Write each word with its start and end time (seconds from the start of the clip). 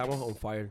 Estamos 0.00 0.20
on 0.20 0.36
fire. 0.36 0.70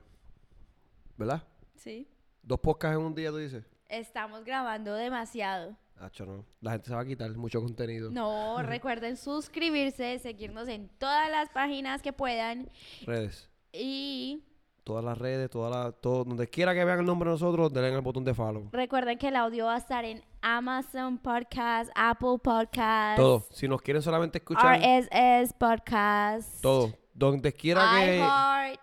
¿Verdad? 1.17 1.43
Sí. 1.75 2.07
Dos 2.41 2.61
podcasts 2.61 2.97
en 2.97 3.05
un 3.05 3.13
día, 3.13 3.29
tú 3.29 3.35
dices. 3.35 3.65
Estamos 3.89 4.45
grabando 4.45 4.93
demasiado. 4.93 5.75
Hacho, 5.99 6.25
no. 6.25 6.45
La 6.61 6.71
gente 6.71 6.87
se 6.87 6.95
va 6.95 7.01
a 7.01 7.05
quitar 7.05 7.29
mucho 7.35 7.59
contenido. 7.61 8.09
No, 8.09 8.61
recuerden 8.63 9.17
suscribirse, 9.17 10.17
seguirnos 10.19 10.69
en 10.69 10.87
todas 10.97 11.29
las 11.29 11.49
páginas 11.49 12.01
que 12.01 12.13
puedan 12.13 12.69
Redes. 13.05 13.49
y 13.73 14.45
Todas 14.85 15.03
las 15.03 15.17
redes, 15.17 15.49
todas 15.49 15.75
las, 15.75 15.99
todo, 15.99 16.23
donde 16.23 16.47
quiera 16.47 16.73
que 16.73 16.85
vean 16.85 16.99
el 16.99 17.05
nombre 17.05 17.29
de 17.29 17.33
nosotros, 17.33 17.73
denle 17.73 17.93
el 17.93 17.99
botón 17.99 18.23
de 18.23 18.33
follow. 18.33 18.69
recuerden 18.71 19.17
que 19.17 19.27
el 19.27 19.35
audio 19.35 19.65
va 19.65 19.75
a 19.75 19.79
estar 19.79 20.05
en 20.05 20.23
Amazon 20.39 21.17
Podcast, 21.17 21.91
Apple 21.95 22.37
Podcast, 22.41 23.17
Todo. 23.17 23.45
Si 23.51 23.67
nos 23.67 23.81
quieren 23.81 24.01
solamente 24.01 24.37
escuchar, 24.37 24.79
RSS 24.79 25.51
Podcast, 25.51 26.61
todo. 26.61 26.93
Donde 27.13 27.51
quiera 27.51 27.81
que. 27.99 28.79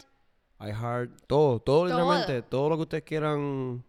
iHeart, 0.68 1.10
todo, 1.26 1.60
todo, 1.60 1.86
literalmente, 1.86 2.42
todo 2.42 2.68
lo 2.68 2.76
que 2.76 2.82
ustedes 2.82 3.04
quieran, 3.04 3.84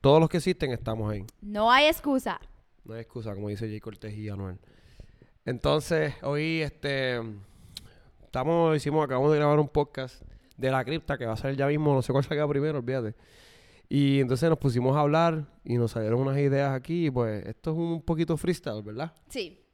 todos 0.00 0.20
los 0.20 0.28
que 0.28 0.38
existen, 0.38 0.72
estamos 0.72 1.10
ahí. 1.10 1.24
No 1.40 1.70
hay 1.70 1.86
excusa. 1.86 2.40
No 2.84 2.94
hay 2.94 3.00
excusa, 3.00 3.34
como 3.34 3.48
dice 3.48 3.68
Jay 3.68 3.80
Cortés 3.80 4.14
y 4.14 4.28
Anuel. 4.28 4.58
Entonces, 5.44 6.14
hoy 6.22 6.60
este 6.60 7.20
estamos, 8.22 8.76
hicimos, 8.76 9.04
acabamos 9.04 9.32
de 9.32 9.38
grabar 9.38 9.58
un 9.58 9.68
podcast 9.68 10.22
de 10.56 10.70
la 10.70 10.84
cripta 10.84 11.18
que 11.18 11.26
va 11.26 11.32
a 11.32 11.36
salir 11.36 11.56
ya 11.56 11.66
mismo, 11.66 11.92
no 11.92 12.02
sé 12.02 12.12
cuál 12.12 12.24
salga 12.24 12.46
primero, 12.46 12.78
olvídate. 12.78 13.16
Y 13.88 14.20
entonces 14.20 14.48
nos 14.48 14.58
pusimos 14.58 14.96
a 14.96 15.00
hablar 15.00 15.46
y 15.64 15.76
nos 15.76 15.90
salieron 15.90 16.20
unas 16.20 16.38
ideas 16.38 16.72
aquí, 16.72 17.06
y 17.06 17.10
pues 17.10 17.44
esto 17.46 17.72
es 17.72 17.76
un 17.76 18.02
poquito 18.02 18.36
freestyle, 18.36 18.82
¿verdad? 18.82 19.12
Sí. 19.28 19.66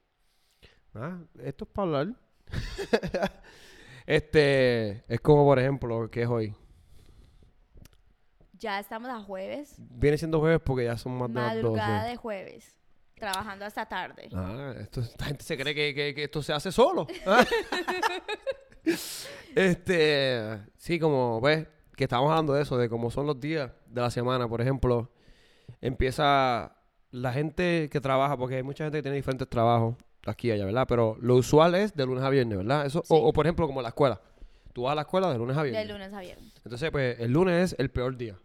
Ah, 0.95 1.19
esto 1.43 1.65
es 1.65 1.71
para 1.71 1.87
hablar. 1.87 2.15
este, 4.07 5.05
es 5.13 5.21
como 5.21 5.45
por 5.45 5.59
ejemplo, 5.59 6.11
que 6.11 6.23
es 6.23 6.29
hoy? 6.29 6.55
Ya 8.59 8.81
estamos 8.81 9.11
a 9.11 9.21
jueves. 9.21 9.75
Viene 9.79 10.17
siendo 10.17 10.41
jueves 10.41 10.61
porque 10.65 10.85
ya 10.85 10.97
son 10.97 11.13
más 11.19 11.29
de 11.29 11.35
las 11.35 11.45
12. 11.55 11.63
Madrugada 11.63 12.05
de 12.05 12.17
jueves. 12.17 12.75
Trabajando 13.15 13.65
hasta 13.65 13.87
tarde. 13.87 14.29
Ah, 14.35 14.75
esto, 14.79 15.01
esta 15.01 15.27
gente 15.27 15.43
se 15.45 15.57
cree 15.57 15.75
que, 15.75 15.95
que- 15.95 16.15
que 16.15 16.25
esto 16.25 16.43
se 16.43 16.53
hace 16.53 16.71
solo. 16.73 17.07
Ah. 17.27 17.45
este, 19.55 20.61
sí, 20.77 20.99
como 20.99 21.41
ves, 21.41 21.67
que 21.97 22.05
estamos 22.05 22.31
hablando 22.31 22.53
de 22.55 22.63
eso, 22.63 22.77
de 22.77 22.89
cómo 22.89 23.11
son 23.11 23.27
los 23.27 23.41
días 23.41 23.71
de 23.87 24.01
la 24.01 24.11
semana. 24.11 24.49
Por 24.49 24.61
ejemplo, 24.61 25.11
empieza 25.81 26.77
la 27.11 27.33
gente 27.33 27.89
que 27.91 28.01
trabaja, 28.01 28.37
porque 28.37 28.57
hay 28.57 28.63
mucha 28.63 28.85
gente 28.85 28.99
que 28.99 29.03
tiene 29.03 29.17
diferentes 29.17 29.49
trabajos 29.49 29.97
aquí 30.33 30.49
y 30.49 30.51
allá, 30.53 30.65
¿verdad? 30.65 30.87
Pero 30.89 31.17
lo 31.21 31.37
usual 31.37 31.75
es 31.75 31.95
de 31.95 32.07
lunes 32.07 32.25
a 32.25 32.31
viernes, 32.31 32.59
¿verdad? 32.59 32.87
Eso, 32.87 33.01
o, 33.01 33.03
Sí. 33.05 33.23
o, 33.25 33.33
por 33.33 33.47
ejemplo, 33.47 33.67
como 33.67 33.83
la 33.83 33.89
escuela. 33.89 34.21
Tú 34.73 34.83
vas 34.83 34.93
a 34.93 34.95
la 34.97 35.03
escuela 35.03 35.33
de 35.33 35.39
lunes 35.39 35.57
a 35.57 35.63
De 35.63 35.71
viernes. 35.71 35.91
lunes 35.93 36.13
a 36.13 36.21
viernes. 36.21 36.53
Entonces, 36.65 36.91
pues, 36.91 37.19
el 37.21 37.33
lunes 37.33 37.73
es 37.73 37.79
el 37.79 37.91
peor 37.91 38.17
día. 38.17 38.37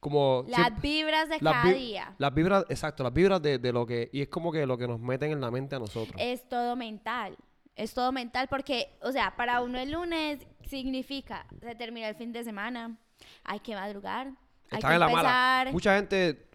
Como 0.00 0.44
Las 0.48 0.60
siempre- 0.60 0.80
vibras 0.88 1.28
de 1.28 1.38
las 1.40 1.52
cada 1.54 1.72
vi- 1.72 1.78
día. 1.78 2.14
Las 2.18 2.34
vibras, 2.34 2.64
exacto, 2.68 3.04
las 3.04 3.12
vibras 3.12 3.40
de, 3.40 3.58
de 3.58 3.72
lo 3.72 3.86
que... 3.86 4.10
Y 4.12 4.22
es 4.22 4.28
como 4.28 4.50
que 4.50 4.66
lo 4.66 4.76
que 4.76 4.88
nos 4.88 4.98
meten 5.00 5.30
en 5.30 5.40
la 5.40 5.50
mente 5.50 5.76
a 5.76 5.78
nosotros. 5.78 6.16
Es 6.18 6.48
todo 6.48 6.74
mental. 6.76 7.36
Es 7.76 7.94
todo 7.94 8.10
mental 8.12 8.48
porque, 8.48 8.96
o 9.02 9.12
sea, 9.12 9.34
para 9.36 9.60
uno 9.62 9.78
el 9.78 9.92
lunes 9.92 10.46
significa, 10.66 11.46
se 11.60 11.74
termina 11.74 12.08
el 12.08 12.16
fin 12.16 12.32
de 12.32 12.42
semana, 12.44 12.96
hay 13.44 13.60
que 13.60 13.74
madrugar, 13.74 14.32
hay 14.70 14.80
que 14.80 14.86
en 14.86 14.98
la 15.00 15.06
empezar. 15.06 15.24
mala. 15.66 15.70
Mucha 15.72 15.96
gente. 15.96 16.48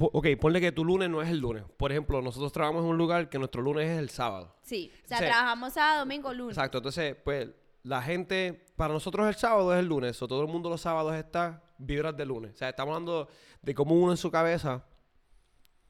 Ok, 0.00 0.26
ponle 0.40 0.60
que 0.60 0.72
tu 0.72 0.84
lunes 0.84 1.08
no 1.10 1.20
es 1.22 1.28
el 1.28 1.38
lunes. 1.38 1.64
Por 1.76 1.90
ejemplo, 1.92 2.22
nosotros 2.22 2.52
trabajamos 2.52 2.84
en 2.84 2.90
un 2.90 2.98
lugar 2.98 3.28
que 3.28 3.38
nuestro 3.38 3.62
lunes 3.62 3.88
es 3.88 3.98
el 3.98 4.10
sábado. 4.10 4.56
Sí, 4.62 4.90
o 5.04 5.08
sea, 5.08 5.18
trabajamos 5.18 5.72
sábado, 5.72 6.00
domingo, 6.00 6.32
lunes. 6.32 6.56
Exacto. 6.56 6.78
Entonces, 6.78 7.16
pues, 7.24 7.48
la 7.82 8.02
gente. 8.02 8.66
Para 8.76 8.94
nosotros 8.94 9.28
el 9.28 9.34
sábado 9.34 9.74
es 9.74 9.80
el 9.80 9.86
lunes. 9.86 10.20
O 10.22 10.26
todo 10.28 10.42
el 10.42 10.48
mundo 10.48 10.70
los 10.70 10.80
sábados 10.80 11.14
está 11.14 11.62
vibras 11.78 12.16
de 12.16 12.24
lunes. 12.24 12.52
O 12.54 12.56
sea, 12.56 12.70
estamos 12.70 12.94
hablando 12.94 13.28
de 13.62 13.74
cómo 13.74 13.94
uno 13.94 14.12
en 14.12 14.16
su 14.16 14.30
cabeza 14.30 14.84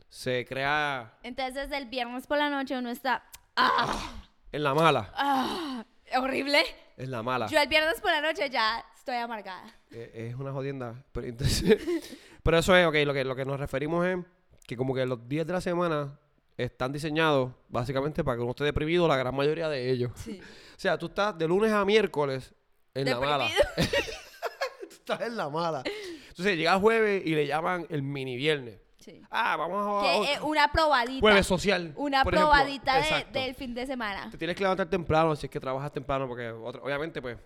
se 0.09 0.45
crea 0.45 1.19
Entonces, 1.23 1.71
el 1.71 1.87
viernes 1.87 2.27
por 2.27 2.39
la 2.39 2.51
noche 2.51 2.77
uno 2.77 2.91
está, 2.91 3.23
ah, 3.57 4.25
en 4.51 4.63
la 4.65 4.75
mala. 4.75 5.13
ah, 5.15 5.85
horrible. 6.17 6.63
En 6.97 7.11
la 7.11 7.23
mala. 7.23 7.47
Yo 7.47 7.59
el 7.61 7.69
viernes 7.69 8.01
por 8.01 8.11
la 8.11 8.21
noche 8.21 8.51
ya 8.51 8.85
estoy 8.97 9.17
amargada. 9.17 9.65
Eh, 9.91 10.29
Es 10.31 10.35
una 10.35 10.53
jodienda. 10.53 10.95
Pero, 11.13 11.27
entonces, 11.29 11.79
pero 12.43 12.59
eso 12.59 12.77
es, 12.77 12.87
ok, 12.87 12.95
lo 13.05 13.13
que, 13.15 13.25
lo 13.25 13.35
que 13.37 13.45
nos 13.45 13.59
referimos 13.61 14.07
es 14.07 14.19
que 14.67 14.77
como 14.77 14.95
que 14.95 15.05
los 15.07 15.29
días 15.29 15.47
de 15.47 15.53
la 15.53 15.61
semana 15.61 16.19
están 16.57 16.93
diseñados 16.93 17.53
básicamente 17.69 18.23
para 18.23 18.37
que 18.37 18.43
uno 18.43 18.51
esté 18.51 18.65
deprimido 18.65 19.09
la 19.09 19.17
gran 19.17 19.35
mayoría 19.35 19.69
de 19.69 19.91
ellos. 19.91 20.13
Sí. 20.17 20.41
O 20.81 20.81
sea, 20.81 20.97
tú 20.97 21.07
estás 21.09 21.37
de 21.37 21.47
lunes 21.47 21.71
a 21.73 21.85
miércoles 21.85 22.55
en 22.95 23.05
la 23.11 23.21
mala. 23.21 23.49
Tú 23.77 24.87
estás 24.89 25.21
en 25.21 25.37
la 25.37 25.51
mala. 25.51 25.83
Entonces 26.31 26.57
llega 26.57 26.79
jueves 26.79 27.23
y 27.27 27.35
le 27.35 27.47
llaman 27.47 27.87
el 27.91 28.03
mini 28.03 28.37
viernes. 28.37 28.81
Sí. 28.99 29.21
Ah, 29.31 29.57
vamos 29.57 30.03
a... 30.05 30.07
Que, 30.25 30.33
eh, 30.35 30.41
una 30.41 30.73
probadita. 30.73 31.21
jueves 31.21 31.47
social. 31.47 31.93
Una 31.97 32.25
probadita 32.25 32.97
de- 32.97 33.27
del 33.41 33.55
fin 33.55 33.75
de 33.75 33.87
semana. 33.87 34.31
Te 34.31 34.39
tienes 34.39 34.57
que 34.57 34.63
levantar 34.63 34.89
temprano 34.89 35.37
si 35.37 35.47
es 35.47 35.51
que 35.51 35.61
trabajas 35.61 35.93
temprano, 35.93 36.27
porque 36.27 36.49
otra- 36.51 36.81
obviamente, 36.83 37.21
pues, 37.21 37.37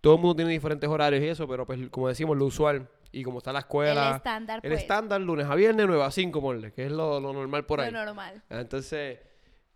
todo 0.00 0.14
el 0.16 0.20
mundo 0.20 0.34
tiene 0.36 0.50
diferentes 0.50 0.88
horarios 0.90 1.22
y 1.22 1.28
eso, 1.28 1.46
pero 1.46 1.64
pues, 1.64 1.88
como 1.90 2.08
decimos, 2.08 2.36
lo 2.36 2.46
usual. 2.46 2.88
Y 3.12 3.22
como 3.22 3.38
está 3.38 3.52
la 3.52 3.58
escuela. 3.60 4.08
el 4.10 4.16
estándar, 4.16 4.60
El 4.62 4.70
pues. 4.70 4.80
estándar, 4.82 5.20
lunes 5.20 5.46
a 5.46 5.54
viernes, 5.54 5.86
9 5.86 6.02
a 6.02 6.10
5, 6.10 6.40
morle, 6.40 6.72
que 6.72 6.86
es 6.86 6.92
lo, 6.92 7.20
lo 7.20 7.32
normal 7.32 7.66
por 7.66 7.78
lo 7.80 7.84
ahí. 7.84 7.92
normal. 7.92 8.42
Entonces, 8.48 9.18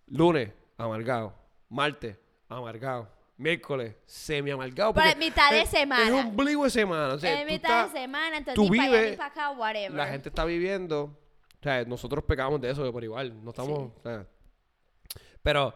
lunes, 0.07 0.51
amargado. 0.79 1.35
Martes, 1.69 2.17
amargado. 2.49 3.11
Miércoles, 3.39 3.95
semi 4.07 4.51
amargado. 4.51 4.95
Para 4.95 5.15
mitad 5.15 5.51
de 5.51 5.61
es- 5.63 5.69
semana. 5.69 6.05
Es 6.07 6.11
un 6.25 6.35
bligo 6.35 6.65
de 6.65 6.71
semana. 6.71 7.15
O 7.15 7.19
sea, 7.19 7.45
mitad 7.45 7.55
estás- 7.85 7.93
de 7.93 8.01
semana, 8.01 8.39
entonces 8.39 8.55
tú 8.55 8.73
ni 8.73 8.79
para 8.79 8.89
allá 8.89 8.97
vives- 8.99 9.11
ni 9.11 9.17
para 9.19 9.29
acá, 9.29 9.51
whatever. 9.51 9.93
la 9.93 10.07
gente 10.07 10.29
está 10.31 10.45
viviendo. 10.47 11.03
O 11.05 11.63
sea, 11.63 11.85
nosotros 11.85 12.25
pecamos 12.25 12.59
de 12.63 12.71
eso 12.71 12.91
por 12.91 13.05
igual. 13.05 13.45
No 13.45 13.51
estamos. 13.51 13.79
Sí. 13.79 13.93
o 13.99 14.03
sea, 14.03 14.27
pero, 15.43 15.75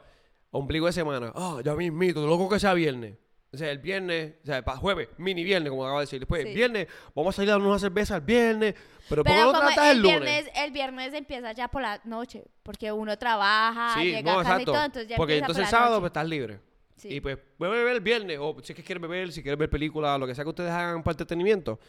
ombligo 0.51 0.87
de 0.87 0.93
semana. 0.93 1.33
Ah, 1.35 1.61
ya 1.63 1.75
mismito, 1.75 2.27
loco 2.27 2.49
que 2.49 2.59
sea 2.59 2.73
viernes. 2.75 3.17
O 3.53 3.57
sea, 3.57 3.71
el 3.73 3.79
viernes, 3.79 4.35
o 4.45 4.47
sea, 4.47 4.63
para 4.63 4.79
jueves, 4.79 5.09
mini 5.19 5.43
viernes, 5.43 5.71
como 5.71 5.85
acabo 5.85 5.99
de 5.99 6.05
decir. 6.05 6.21
Después, 6.21 6.45
Sí. 6.45 6.55
viernes, 6.55 6.87
vamos 7.15 7.35
a 7.35 7.37
salir 7.37 7.51
a 7.51 7.55
darnos 7.55 7.69
una 7.71 7.79
cerveza 7.81 8.15
el 8.17 8.21
viernes. 8.23 8.75
Pero, 9.09 9.25
¿por 9.25 9.33
qué 9.35 9.41
no 9.41 9.47
como 9.49 9.59
tratas 9.59 9.85
el 9.87 9.91
el 9.97 10.03
lunes? 10.03 10.21
viernes, 10.21 10.51
el 10.55 10.71
viernes 10.71 11.15
empieza 11.15 11.53
ya 11.53 11.67
por 11.67 11.83
la 11.83 12.01
noche, 12.05 12.45
porque 12.63 12.93
uno 12.93 13.19
trabaja, 13.19 13.95
Sí, 14.01 14.13
llega 14.13 14.33
no, 14.33 14.39
a 14.39 14.43
casa 14.45 14.51
exacto. 14.55 14.63
y 14.63 14.75
todo, 14.75 14.85
entonces 14.85 15.09
ya 15.09 15.17
Porque 15.17 15.33
empieza 15.39 15.47
entonces 15.47 15.63
el 15.65 15.65
por 15.65 15.73
la 15.73 15.79
sábado 15.79 15.91
noche. 15.97 16.01
pues, 16.01 16.11
estás 16.11 16.29
libre. 16.29 16.61
Sí. 16.95 17.09
Y 17.09 17.21
pues, 17.21 17.39
puedes 17.59 17.75
beber 17.75 17.93
el 17.95 18.01
viernes, 18.01 18.39
o 18.41 18.57
si 18.63 18.73
es 18.73 18.77
que 18.77 18.85
quieres 18.85 19.03
beber, 19.03 19.33
si 19.33 19.43
quieres 19.43 19.59
ver 19.59 19.69
películas, 19.69 20.21
lo 20.21 20.27
que 20.29 20.35
sea 20.35 20.45
que 20.45 20.51
ustedes 20.51 20.71
hagan 20.71 21.03
para 21.03 21.15
entretenimiento. 21.15 21.81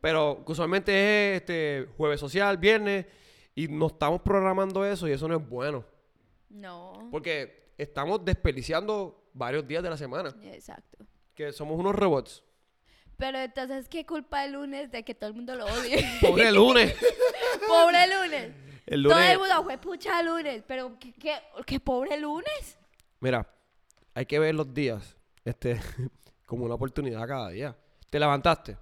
Pero 0.00 0.42
usualmente 0.46 1.34
es 1.36 1.40
este 1.42 1.88
jueves 1.98 2.18
social, 2.20 2.56
viernes, 2.56 3.04
y 3.54 3.68
no 3.68 3.88
estamos 3.88 4.22
programando 4.22 4.82
eso 4.86 5.06
y 5.06 5.12
eso 5.12 5.28
no 5.28 5.36
es 5.36 5.46
bueno. 5.46 5.84
No, 6.48 7.08
Porque 7.10 7.72
estamos 7.76 8.24
desperdiciando 8.24 9.21
varios 9.32 9.66
días 9.66 9.82
de 9.82 9.90
la 9.90 9.96
semana. 9.96 10.34
exacto. 10.42 10.98
Que 11.34 11.52
somos 11.52 11.78
unos 11.78 11.94
robots. 11.94 12.42
Pero 13.16 13.38
entonces, 13.38 13.88
¿qué 13.88 14.04
culpa 14.04 14.44
el 14.44 14.52
lunes 14.52 14.90
de 14.90 15.04
que 15.04 15.14
todo 15.14 15.28
el 15.30 15.34
mundo 15.34 15.54
lo 15.54 15.66
odie? 15.66 16.04
Pobre 16.20 16.50
lunes. 16.50 16.94
pobre 17.68 18.06
lunes. 18.08 18.52
El 18.86 19.04
Todo 19.04 19.18
el 19.18 19.38
mundo 19.38 19.62
fue 19.62 19.78
pucha 19.78 20.22
lunes, 20.22 20.64
pero 20.66 20.98
¿qué, 20.98 21.12
qué, 21.12 21.34
qué 21.64 21.78
pobre 21.78 22.18
lunes? 22.18 22.78
Mira, 23.20 23.46
hay 24.12 24.26
que 24.26 24.38
ver 24.38 24.54
los 24.54 24.74
días 24.74 25.16
este, 25.44 25.80
como 26.46 26.64
una 26.64 26.74
oportunidad 26.74 27.26
cada 27.26 27.50
día. 27.50 27.76
Te 28.10 28.18
levantaste. 28.18 28.76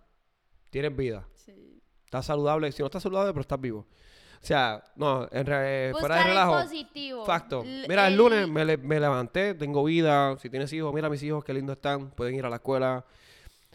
Tienes 0.71 0.97
vida. 0.97 1.27
Sí. 1.35 1.83
Estás 2.05 2.27
saludable. 2.27 2.73
Si 2.73 2.83
no 2.83 2.87
estás 2.87 3.03
saludable, 3.03 3.33
pero 3.33 3.43
estás 3.43 3.61
vivo. 3.61 3.87
O 4.43 4.47
sea, 4.47 4.83
no, 4.97 5.29
en 5.31 5.45
re- 5.45 5.93
fuera 5.99 6.17
de 6.17 6.25
relajo. 6.25 6.63
positivo. 6.63 7.25
Facto. 7.27 7.63
Mira, 7.63 8.09
el 8.09 8.17
lunes 8.17 8.49
me, 8.49 8.65
le- 8.65 8.79
me 8.79 8.99
levanté, 8.99 9.55
tengo 9.55 9.85
vida. 9.85 10.37
Si 10.39 10.49
tienes 10.49 10.73
hijos, 10.73 10.95
mira 10.95 11.11
mis 11.11 11.23
hijos, 11.23 11.45
qué 11.45 11.53
lindos 11.53 11.77
están. 11.77 12.11
Pueden 12.11 12.35
ir 12.35 12.47
a 12.47 12.49
la 12.49 12.57
escuela. 12.57 13.05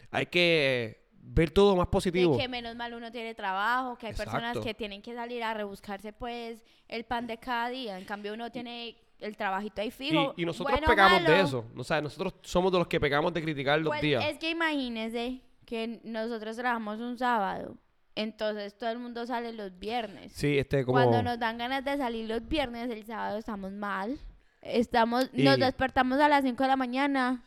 Hay 0.09 0.25
que 0.25 1.05
ver 1.21 1.51
todo 1.51 1.75
más 1.75 1.87
positivo. 1.87 2.35
De 2.35 2.41
que 2.41 2.47
menos 2.47 2.75
mal 2.75 2.93
uno 2.95 3.11
tiene 3.11 3.35
trabajo, 3.35 3.95
que 3.97 4.07
hay 4.07 4.13
personas 4.13 4.57
que 4.57 4.73
tienen 4.73 5.01
que 5.03 5.13
salir 5.13 5.43
a 5.43 5.53
rebuscarse 5.53 6.13
pues 6.13 6.63
el 6.87 7.03
pan 7.03 7.27
de 7.27 7.37
cada 7.37 7.69
día. 7.69 7.97
En 7.99 8.05
cambio 8.05 8.33
uno 8.33 8.51
tiene 8.51 8.95
el 9.19 9.37
trabajito 9.37 9.81
ahí 9.81 9.91
fijo. 9.91 10.33
Y, 10.35 10.41
y 10.41 10.45
nosotros 10.45 10.71
bueno, 10.73 10.87
pecamos 10.87 11.21
de 11.21 11.29
malo. 11.29 11.43
eso. 11.43 11.65
O 11.77 11.83
sea, 11.83 12.01
nosotros 12.01 12.33
somos 12.41 12.71
de 12.71 12.79
los 12.79 12.87
que 12.87 12.99
pecamos 12.99 13.31
de 13.33 13.41
criticar 13.41 13.79
los 13.79 13.89
Pues, 13.89 14.01
días. 14.01 14.23
Es 14.25 14.39
que 14.39 14.49
imagínese 14.49 15.41
que 15.65 15.99
nosotros 16.03 16.55
trabajamos 16.57 16.99
un 16.99 17.17
sábado. 17.17 17.77
Entonces 18.15 18.77
todo 18.77 18.89
el 18.91 18.99
mundo 18.99 19.25
sale 19.25 19.51
los 19.53 19.77
viernes. 19.77 20.31
Sí, 20.33 20.57
este 20.57 20.85
como... 20.85 20.93
Cuando 20.97 21.21
nos 21.21 21.37
dan 21.39 21.57
ganas 21.57 21.83
de 21.83 21.97
salir 21.97 22.27
los 22.29 22.47
viernes, 22.47 22.89
el 22.89 23.05
sábado 23.05 23.37
estamos 23.37 23.71
mal. 23.71 24.17
Estamos, 24.61 25.31
nos 25.33 25.59
despertamos 25.59 26.19
a 26.19 26.29
las 26.29 26.43
5 26.43 26.63
de 26.63 26.67
la 26.69 26.75
mañana. 26.77 27.43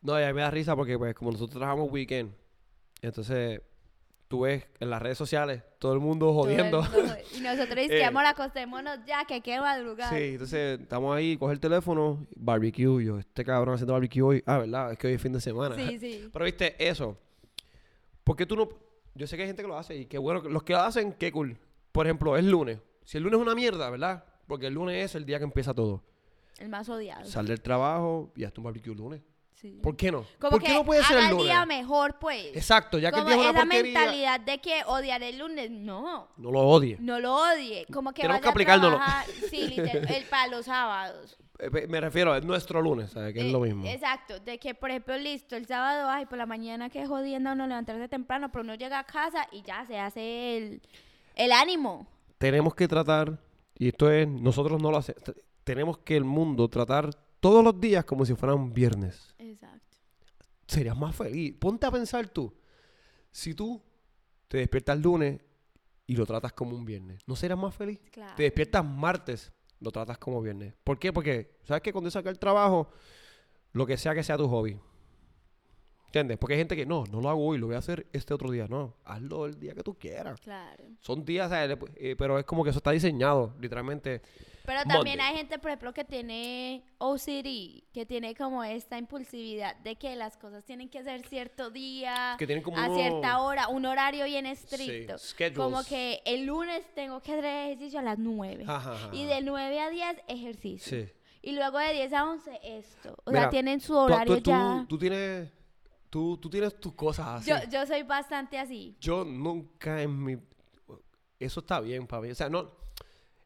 No, 0.00 0.18
y 0.18 0.22
a 0.22 0.28
mí 0.28 0.32
me 0.34 0.42
da 0.42 0.50
risa 0.50 0.76
porque 0.76 0.96
pues 0.96 1.14
como 1.14 1.32
nosotros 1.32 1.58
trabajamos 1.58 1.90
weekend, 1.90 2.32
entonces 3.02 3.60
tú 4.28 4.40
ves 4.42 4.64
en 4.80 4.88
las 4.90 5.02
redes 5.02 5.18
sociales 5.18 5.62
todo 5.78 5.92
el 5.94 6.00
mundo 6.00 6.26
todo 6.26 6.48
el 6.48 6.56
jodiendo. 6.56 6.82
mundo- 6.82 7.16
y 7.36 7.40
nosotros 7.40 7.76
Eh. 7.78 7.88
decíamos, 7.88 8.22
acostémonos 8.24 8.98
ya, 9.06 9.24
que 9.24 9.40
que 9.40 9.58
madrugar. 9.60 10.10
Sí, 10.10 10.22
entonces 10.32 10.80
estamos 10.80 11.14
ahí, 11.16 11.36
coge 11.36 11.54
el 11.54 11.60
teléfono, 11.60 12.26
barbecue, 12.36 13.04
yo, 13.04 13.18
este 13.18 13.44
cabrón 13.44 13.74
haciendo 13.74 13.92
barbecue 13.94 14.22
hoy. 14.22 14.42
Ah, 14.46 14.58
¿verdad? 14.58 14.92
Es 14.92 14.98
que 14.98 15.08
hoy 15.08 15.14
es 15.14 15.20
fin 15.22 15.32
de 15.32 15.40
semana. 15.40 15.74
sí, 15.74 15.98
sí. 15.98 16.28
Pero 16.32 16.44
viste, 16.44 16.74
eso. 16.78 17.18
¿Por 18.22 18.36
qué 18.36 18.46
tú 18.46 18.56
no...? 18.56 18.68
Yo 19.14 19.26
sé 19.26 19.36
que 19.36 19.42
hay 19.42 19.48
gente 19.48 19.62
que 19.62 19.68
lo 19.68 19.76
hace 19.78 19.96
y 19.96 20.06
qué 20.06 20.18
bueno. 20.18 20.40
Los 20.40 20.62
que 20.62 20.72
lo 20.72 20.80
hacen, 20.80 21.12
qué 21.12 21.30
cool. 21.32 21.56
Por 21.92 22.06
ejemplo, 22.06 22.36
es 22.36 22.44
lunes. 22.44 22.78
Si 23.04 23.16
el 23.18 23.22
lunes 23.24 23.38
es 23.38 23.42
una 23.46 23.54
mierda, 23.54 23.88
¿verdad? 23.90 24.24
Porque 24.46 24.66
el 24.66 24.74
lunes 24.74 25.04
es 25.04 25.14
el 25.14 25.24
día 25.24 25.38
que 25.38 25.44
empieza 25.44 25.72
todo. 25.74 26.02
El 26.58 26.68
más 26.68 26.88
odiado. 26.88 27.24
Sal 27.24 27.46
del 27.46 27.60
trabajo 27.60 28.32
y 28.36 28.44
hazte 28.44 28.60
un 28.60 28.64
barbecue 28.64 28.92
el 28.92 28.98
lunes. 28.98 29.22
Sí. 29.54 29.78
¿Por 29.82 29.96
qué 29.96 30.10
no? 30.12 30.26
Como 30.38 30.50
¿Por 30.52 30.60
que 30.60 30.66
qué 30.68 30.74
no 30.74 30.84
puede 30.84 31.02
ser 31.04 31.16
el 31.18 31.24
el 31.24 31.30
lunes? 31.30 31.46
día 31.46 31.64
mejor, 31.64 32.18
pues. 32.18 32.46
Exacto, 32.54 32.98
ya 32.98 33.10
que 33.12 33.20
el 33.20 33.24
día 33.26 33.34
es 33.36 33.40
una 33.40 33.60
porquería, 33.60 33.82
mentalidad 34.00 34.40
de 34.40 34.58
que 34.60 34.82
odiar 34.86 35.22
el 35.22 35.38
lunes, 35.38 35.70
no. 35.70 36.28
no 36.36 36.50
lo 36.50 36.60
odie. 36.60 36.96
No 37.00 37.18
lo 37.20 37.34
odie. 37.34 37.86
Como 37.92 38.12
que 38.12 38.22
Tenemos 38.22 38.40
vaya 38.40 38.42
que 38.42 38.48
a 38.48 38.50
aplicárnoslo. 38.50 38.96
trabajar- 38.98 39.26
Sí, 39.48 39.68
literal, 39.68 40.06
el 40.12 40.24
para 40.24 40.48
los 40.48 40.66
sábados. 40.66 41.38
Eh, 41.58 41.86
Me 41.88 42.00
refiero, 42.00 42.34
es 42.34 42.44
nuestro 42.44 42.82
lunes, 42.82 43.10
¿sabes? 43.10 43.32
Que 43.32 43.40
es 43.40 43.46
Eh, 43.46 43.52
lo 43.52 43.60
mismo. 43.60 43.86
Exacto, 43.86 44.40
de 44.40 44.58
que 44.58 44.74
por 44.74 44.90
ejemplo, 44.90 45.16
listo, 45.16 45.56
el 45.56 45.66
sábado, 45.66 46.08
ay, 46.08 46.26
por 46.26 46.38
la 46.38 46.46
mañana 46.46 46.90
que 46.90 47.06
jodiendo 47.06 47.52
uno 47.52 47.66
levantarse 47.66 48.08
temprano, 48.08 48.50
pero 48.50 48.64
uno 48.64 48.74
llega 48.74 48.98
a 48.98 49.04
casa 49.04 49.46
y 49.52 49.62
ya 49.62 49.84
se 49.86 49.98
hace 49.98 50.56
el, 50.56 50.82
el 51.36 51.52
ánimo. 51.52 52.06
Tenemos 52.38 52.74
que 52.74 52.88
tratar, 52.88 53.38
y 53.78 53.88
esto 53.88 54.10
es, 54.10 54.26
nosotros 54.28 54.82
no 54.82 54.90
lo 54.90 54.98
hacemos, 54.98 55.22
tenemos 55.62 55.98
que 55.98 56.16
el 56.16 56.24
mundo 56.24 56.68
tratar 56.68 57.10
todos 57.40 57.62
los 57.62 57.78
días 57.80 58.04
como 58.04 58.24
si 58.26 58.34
fueran 58.34 58.72
viernes. 58.72 59.34
Exacto. 59.38 59.98
Serías 60.66 60.96
más 60.96 61.14
feliz. 61.14 61.54
Ponte 61.58 61.86
a 61.86 61.90
pensar 61.90 62.26
tú, 62.28 62.52
si 63.30 63.54
tú 63.54 63.80
te 64.48 64.58
despiertas 64.58 64.96
el 64.96 65.02
lunes 65.02 65.40
y 66.06 66.16
lo 66.16 66.26
tratas 66.26 66.52
como 66.52 66.74
un 66.76 66.84
viernes, 66.84 67.20
¿no 67.26 67.36
serías 67.36 67.58
más 67.58 67.74
feliz? 67.74 68.00
Claro. 68.10 68.34
Te 68.36 68.42
despiertas 68.44 68.84
martes, 68.84 69.52
lo 69.84 69.92
tratas 69.92 70.18
como 70.18 70.40
viernes. 70.42 70.74
¿Por 70.82 70.98
qué? 70.98 71.12
Porque, 71.12 71.58
¿sabes 71.64 71.82
que 71.82 71.92
Cuando 71.92 72.10
saca 72.10 72.30
el 72.30 72.38
trabajo, 72.38 72.88
lo 73.72 73.86
que 73.86 73.96
sea 73.96 74.14
que 74.14 74.22
sea 74.22 74.36
tu 74.36 74.48
hobby. 74.48 74.78
¿Entiendes? 76.06 76.38
Porque 76.38 76.54
hay 76.54 76.60
gente 76.60 76.76
que, 76.76 76.86
no, 76.86 77.04
no 77.10 77.20
lo 77.20 77.28
hago 77.28 77.44
hoy, 77.44 77.58
lo 77.58 77.66
voy 77.66 77.74
a 77.74 77.80
hacer 77.80 78.06
este 78.12 78.32
otro 78.32 78.50
día. 78.50 78.66
No, 78.68 78.94
hazlo 79.04 79.46
el 79.46 79.58
día 79.58 79.74
que 79.74 79.82
tú 79.82 79.94
quieras. 79.98 80.40
Claro. 80.40 80.84
Son 81.00 81.24
días, 81.24 81.50
eh, 81.96 82.14
pero 82.16 82.38
es 82.38 82.44
como 82.44 82.62
que 82.62 82.70
eso 82.70 82.78
está 82.78 82.92
diseñado, 82.92 83.54
literalmente. 83.60 84.22
Pero 84.66 84.82
también 84.84 85.18
Monday. 85.18 85.32
hay 85.32 85.36
gente, 85.36 85.58
por 85.58 85.70
ejemplo, 85.70 85.92
que 85.92 86.04
tiene 86.04 86.84
OCD, 86.98 87.84
que 87.92 88.06
tiene 88.06 88.34
como 88.34 88.64
esta 88.64 88.96
impulsividad 88.98 89.76
de 89.76 89.96
que 89.96 90.16
las 90.16 90.36
cosas 90.38 90.64
tienen 90.64 90.88
que 90.88 91.02
ser 91.02 91.26
cierto 91.26 91.70
día, 91.70 92.36
Que 92.38 92.46
tienen 92.46 92.62
como 92.64 92.78
a 92.78 92.86
uno- 92.86 92.94
cierta 92.96 93.40
hora, 93.40 93.68
un 93.68 93.84
horario 93.84 94.24
bien 94.24 94.46
estricto. 94.46 95.18
schedules. 95.18 95.58
como 95.58 95.84
que 95.84 96.22
el 96.24 96.46
lunes 96.46 96.82
tengo 96.94 97.20
que 97.20 97.32
hacer 97.32 97.44
ejercicio 97.44 97.98
a 97.98 98.02
las 98.02 98.18
9. 98.18 98.64
Ajá, 98.66 98.92
ajá, 98.94 99.10
Y 99.12 99.24
de 99.26 99.42
9 99.42 99.80
a 99.80 99.90
10 99.90 100.16
ejercicio. 100.28 100.98
Sí. 101.06 101.12
Y 101.42 101.52
luego 101.52 101.78
de 101.78 101.92
10 101.92 102.12
a 102.14 102.24
11 102.24 102.58
esto. 102.62 103.14
O 103.24 103.30
Mira, 103.30 103.42
sea, 103.42 103.50
tienen 103.50 103.80
su 103.80 103.94
horario 103.94 104.36
tú, 104.36 104.40
tú- 104.44 104.50
ya. 104.50 104.86
tú 104.88 104.98
tienes, 104.98 105.50
tú, 106.08 106.38
tú 106.38 106.48
tienes 106.48 106.80
tus 106.80 106.94
cosas 106.94 107.26
así. 107.28 107.50
Yo, 107.50 107.56
yo 107.70 107.84
soy 107.86 108.02
bastante 108.02 108.58
así. 108.58 108.96
Yo 108.98 109.26
nunca 109.26 110.00
en 110.00 110.24
mi... 110.24 110.38
Eso 111.38 111.60
está 111.60 111.80
bien 111.80 112.06
para 112.06 112.22
mí. 112.22 112.30
O 112.30 112.34
sea, 112.34 112.48
no... 112.48 112.82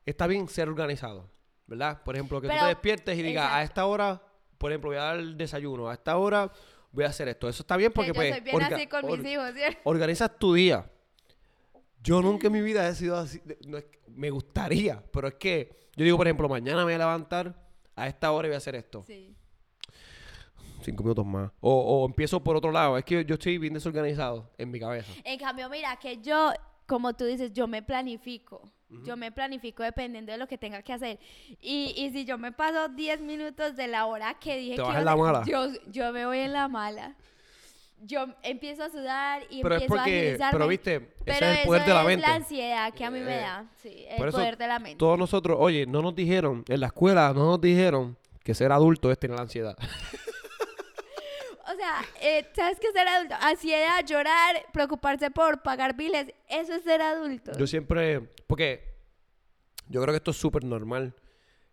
Está 0.09 0.27
bien 0.27 0.49
ser 0.49 0.69
organizado, 0.69 1.29
¿verdad? 1.67 2.03
Por 2.03 2.15
ejemplo, 2.15 2.41
que 2.41 2.49
tú 2.49 2.55
te 2.59 2.65
despiertes 2.67 3.19
y 3.19 3.23
digas, 3.23 3.51
a 3.53 3.63
esta 3.63 3.85
hora, 3.87 4.23
por 4.57 4.71
ejemplo, 4.73 4.91
voy 4.91 4.99
a 4.99 5.03
dar 5.03 5.17
el 5.19 5.37
desayuno, 5.37 5.89
a 5.89 5.95
esta 5.95 6.17
hora 6.17 6.51
voy 6.93 7.05
a 7.05 7.09
hacer 7.09 7.29
esto. 7.29 7.49
Eso 7.49 7.63
está 7.63 7.77
bien 7.77 7.93
porque 7.93 8.13
que 8.13 8.15
pues... 8.15 8.29
yo 8.31 8.35
soy 8.37 8.45
bien 8.45 8.57
orga- 8.57 8.75
así 8.77 8.87
con 8.87 9.05
or- 9.05 9.19
mis 9.19 9.31
hijos, 9.33 9.53
¿cierto? 9.55 9.81
organizas 9.85 10.39
tu 10.39 10.55
día. 10.55 10.91
Yo 12.03 12.23
nunca 12.23 12.47
en 12.47 12.53
mi 12.55 12.63
vida 12.63 12.89
he 12.89 12.95
sido 12.95 13.19
así. 13.19 13.43
no 13.67 13.77
es 13.79 13.85
que- 13.85 13.99
me 14.09 14.31
gustaría, 14.31 15.03
pero 15.13 15.29
es 15.29 15.35
que 15.35 15.89
yo 15.97 16.05
digo, 16.05 16.17
por 16.17 16.27
ejemplo, 16.27 16.49
mañana 16.49 16.79
me 16.79 16.85
voy 16.85 16.93
a 16.95 16.99
levantar 16.99 17.55
a 17.95 18.07
esta 18.09 18.33
hora 18.33 18.47
y 18.47 18.51
voy 18.51 18.55
a 18.55 18.59
hacer 18.59 18.75
esto. 18.77 19.05
Sí. 19.07 19.35
Cinco 20.83 21.03
minutos 21.03 21.27
más. 21.27 21.51
O, 21.61 21.73
o 22.03 22.07
empiezo 22.07 22.43
por 22.43 22.57
otro 22.57 22.71
lado. 22.71 22.97
Es 22.97 23.05
que 23.05 23.25
yo 23.25 23.35
estoy 23.35 23.59
bien 23.59 23.75
desorganizado 23.75 24.51
en 24.57 24.71
mi 24.71 24.79
cabeza. 24.81 25.13
En 25.25 25.39
cambio, 25.39 25.69
mira, 25.69 25.97
que 25.97 26.19
yo, 26.23 26.53
como 26.89 27.13
tú 27.15 27.25
dices, 27.25 27.53
yo 27.53 27.69
me 27.69 27.83
planifico. 27.83 28.61
Yo 29.05 29.19
me 29.19 29.31
planifico 29.31 29.83
dependiendo 29.83 30.33
de 30.33 30.39
lo 30.39 30.49
que 30.49 30.57
tenga 30.57 30.81
que 30.83 30.95
hacer. 30.95 31.19
Y, 31.61 31.93
y 31.95 32.11
si 32.11 32.25
yo 32.25 32.39
me 32.39 32.53
paso 32.53 32.89
10 32.89 33.21
minutos 33.21 33.77
de 33.77 33.87
la 33.87 34.07
hora 34.07 34.33
que 34.41 34.57
dije 34.57 34.71
Te 34.71 34.77
que 34.77 34.83
vas 34.83 34.95
en 34.97 35.03
a 35.03 35.05
la 35.05 35.15
mala. 35.17 35.43
Yo, 35.47 35.67
yo 35.93 36.11
me 36.11 36.25
voy 36.25 36.39
en 36.39 36.55
la 36.55 36.69
mala. 36.69 37.15
Yo 38.01 38.27
empiezo 38.43 38.85
a 38.85 38.89
sudar 38.91 39.43
y 39.51 39.61
Pero 39.63 39.75
es 39.75 39.83
empiezo 39.83 39.95
a 39.95 39.97
porque, 40.05 40.19
agilizarme. 40.21 40.53
pero 40.59 40.69
viste, 40.69 41.01
Pero 41.01 41.37
ese 41.37 41.53
es 41.53 41.59
el 41.59 41.67
poder 41.67 41.83
eso 41.83 41.89
de 41.91 41.95
la 41.95 42.01
es 42.01 42.07
mente. 42.07 42.27
la 42.27 42.35
ansiedad 42.37 42.95
que 42.95 43.05
a 43.05 43.11
mí 43.11 43.21
me 43.21 43.37
Eh, 43.37 43.41
da. 43.41 43.67
Sí, 43.83 44.05
el 44.09 44.17
por 44.17 44.29
eso 44.29 44.39
poder 44.39 44.57
de 44.57 44.67
la 44.69 44.79
mente. 44.79 44.97
Todos 44.99 45.19
nosotros, 45.19 45.59
oye, 45.61 45.85
no 45.85 46.01
nos 46.01 46.15
dijeron, 46.15 46.65
en 46.67 46.81
la 46.81 46.87
escuela 46.87 47.33
no 47.35 47.45
nos 47.45 47.61
dijeron 47.61 48.17
que 48.43 48.55
ser 48.55 48.73
adulto 48.73 49.11
es 49.13 49.19
tener 49.19 49.39
ansiedad. 49.39 49.77
O 51.73 51.77
sea, 51.77 52.01
eh, 52.21 52.47
¿sabes 52.55 52.79
qué 52.81 52.87
es 52.89 52.93
ser 52.93 53.07
adulto? 53.09 53.35
Ansiedad, 53.41 54.05
llorar, 54.07 54.57
preocuparse 54.73 55.31
por 55.31 55.63
pagar 55.63 55.95
biles. 55.97 56.33
Eso 56.49 56.75
es 56.75 56.83
ser 56.83 57.03
adulto. 57.03 57.53
Yo 57.59 57.67
siempre, 57.67 58.21
porque 58.47 58.95
yo 59.89 60.01
creo 60.03 60.13
que 60.13 60.19
esto 60.19 60.31
es 60.31 60.37
súper 60.37 60.65
normal, 60.65 61.15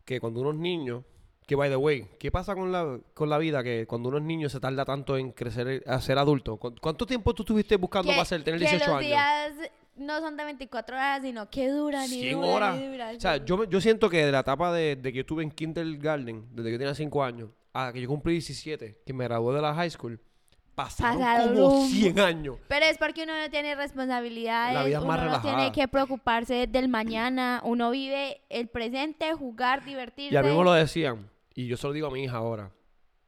que 0.04 0.20
cuando 0.20 0.42
uno 0.42 0.52
es 0.52 0.58
niño, 0.58 1.04
que 1.48 1.56
by 1.56 1.70
the 1.70 1.76
way, 1.76 2.08
¿qué 2.20 2.32
pasa 2.32 2.56
con 2.56 2.72
la, 2.72 3.00
con 3.14 3.30
la 3.30 3.38
vida? 3.38 3.64
Que 3.64 3.86
cuando 3.88 4.10
uno 4.10 4.18
es 4.18 4.24
niño 4.24 4.50
se 4.50 4.60
tarda 4.60 4.84
tanto 4.86 5.16
en 5.18 5.32
crecer 5.32 5.84
a 5.88 6.02
ser 6.02 6.18
adulto. 6.18 6.58
¿Cu- 6.58 6.76
¿Cuánto 6.82 7.06
tiempo 7.06 7.34
tú 7.34 7.44
estuviste 7.44 7.76
buscando 7.78 8.10
que, 8.10 8.16
para 8.16 8.26
ser, 8.26 8.44
tener 8.44 8.60
que 8.60 8.66
18 8.68 8.86
los 8.92 8.98
años? 9.00 9.08
días 9.10 9.54
no 9.96 10.20
son 10.20 10.36
de 10.36 10.44
24 10.44 10.96
horas, 10.96 11.22
sino 11.22 11.50
que 11.50 11.70
duran 11.70 12.04
y 12.06 12.08
100 12.22 12.34
duran 12.42 12.52
horas. 12.54 12.82
y 12.82 12.88
duran. 12.88 13.16
O 13.16 13.20
sea, 13.20 13.38
yo, 13.46 13.64
yo 13.64 13.80
siento 13.80 14.10
que 14.10 14.26
de 14.26 14.32
la 14.32 14.40
etapa 14.40 14.74
de, 14.74 14.96
de 14.98 15.12
que 15.12 15.18
yo 15.18 15.22
estuve 15.22 15.44
en 15.44 15.52
kindergarten, 15.52 16.48
desde 16.52 16.68
que 16.70 16.72
yo 16.74 16.78
tenía 16.80 16.96
5 16.96 17.24
años, 17.24 17.50
a 17.78 17.92
que 17.92 18.02
yo 18.02 18.08
cumplí 18.08 18.34
17, 18.34 19.02
que 19.06 19.14
me 19.14 19.26
gradué 19.26 19.56
de 19.56 19.62
la 19.62 19.74
high 19.76 19.90
school, 19.90 20.20
pasaron 20.76 21.20
Pasaron 21.22 21.56
como 21.56 21.80
un- 21.82 21.90
100 21.90 22.20
años. 22.20 22.58
Pero 22.68 22.86
es 22.86 22.98
porque 22.98 23.24
uno 23.24 23.38
no 23.40 23.50
tiene 23.50 23.76
responsabilidades, 23.76 24.74
La 24.74 24.84
vida 24.84 24.98
es 24.98 25.04
uno 25.04 25.08
más 25.08 25.20
no 25.20 25.26
relajada. 25.26 25.56
tiene 25.58 25.72
que 25.72 25.88
preocuparse 25.88 26.68
del 26.68 26.88
mañana, 26.90 27.62
uno 27.64 27.92
vive 27.92 28.42
el 28.50 28.68
presente, 28.68 29.34
jugar, 29.34 29.84
divertirse. 29.86 30.34
Y 30.34 30.38
a 30.38 30.42
mí 30.44 30.50
me 30.56 30.64
lo 30.64 30.74
decían, 30.74 31.30
y 31.54 31.68
yo 31.68 31.78
se 31.78 31.88
lo 31.88 31.94
digo 31.94 32.08
a 32.08 32.12
mi 32.12 32.24
hija 32.24 32.38
ahora. 32.38 32.72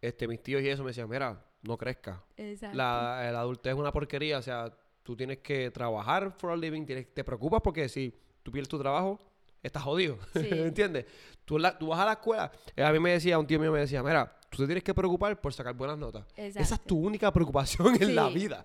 Este, 0.01 0.27
mis 0.27 0.41
tíos 0.43 0.61
y 0.61 0.69
eso 0.69 0.83
me 0.83 0.89
decían, 0.91 1.09
mira, 1.09 1.43
no 1.63 1.77
crezca. 1.77 2.23
Exacto. 2.37 2.77
La, 2.77 3.29
la 3.31 3.39
adultez 3.39 3.73
es 3.73 3.79
una 3.79 3.91
porquería, 3.91 4.37
o 4.37 4.41
sea, 4.41 4.71
tú 5.03 5.15
tienes 5.15 5.39
que 5.39 5.71
trabajar 5.71 6.31
for 6.37 6.51
a 6.51 6.55
living, 6.55 6.85
tienes- 6.85 7.13
te 7.13 7.23
preocupas 7.23 7.61
porque 7.63 7.89
si 7.89 8.13
tú 8.43 8.51
pierdes 8.51 8.69
tu 8.69 8.77
trabajo, 8.79 9.19
estás 9.63 9.83
jodido, 9.83 10.17
Sí. 10.33 10.47
¿entiendes? 10.51 11.05
Tú, 11.45 11.57
la- 11.57 11.77
tú 11.77 11.87
vas 11.87 11.99
a 11.99 12.05
la 12.05 12.11
escuela, 12.13 12.51
eh, 12.75 12.83
a 12.83 12.91
mí 12.91 12.99
me 12.99 13.11
decía, 13.11 13.39
un 13.39 13.47
tío 13.47 13.59
mío 13.59 13.71
me 13.71 13.79
decía, 13.79 14.03
mira, 14.03 14.36
tú 14.49 14.57
te 14.57 14.65
tienes 14.65 14.83
que 14.83 14.93
preocupar 14.93 15.39
por 15.39 15.53
sacar 15.53 15.73
buenas 15.75 15.97
notas. 15.97 16.25
Esa 16.35 16.59
es 16.59 16.65
Exacto. 16.67 16.87
tu 16.87 16.97
única 16.99 17.31
preocupación 17.31 18.01
en 18.01 18.15
la 18.15 18.29
vida, 18.29 18.63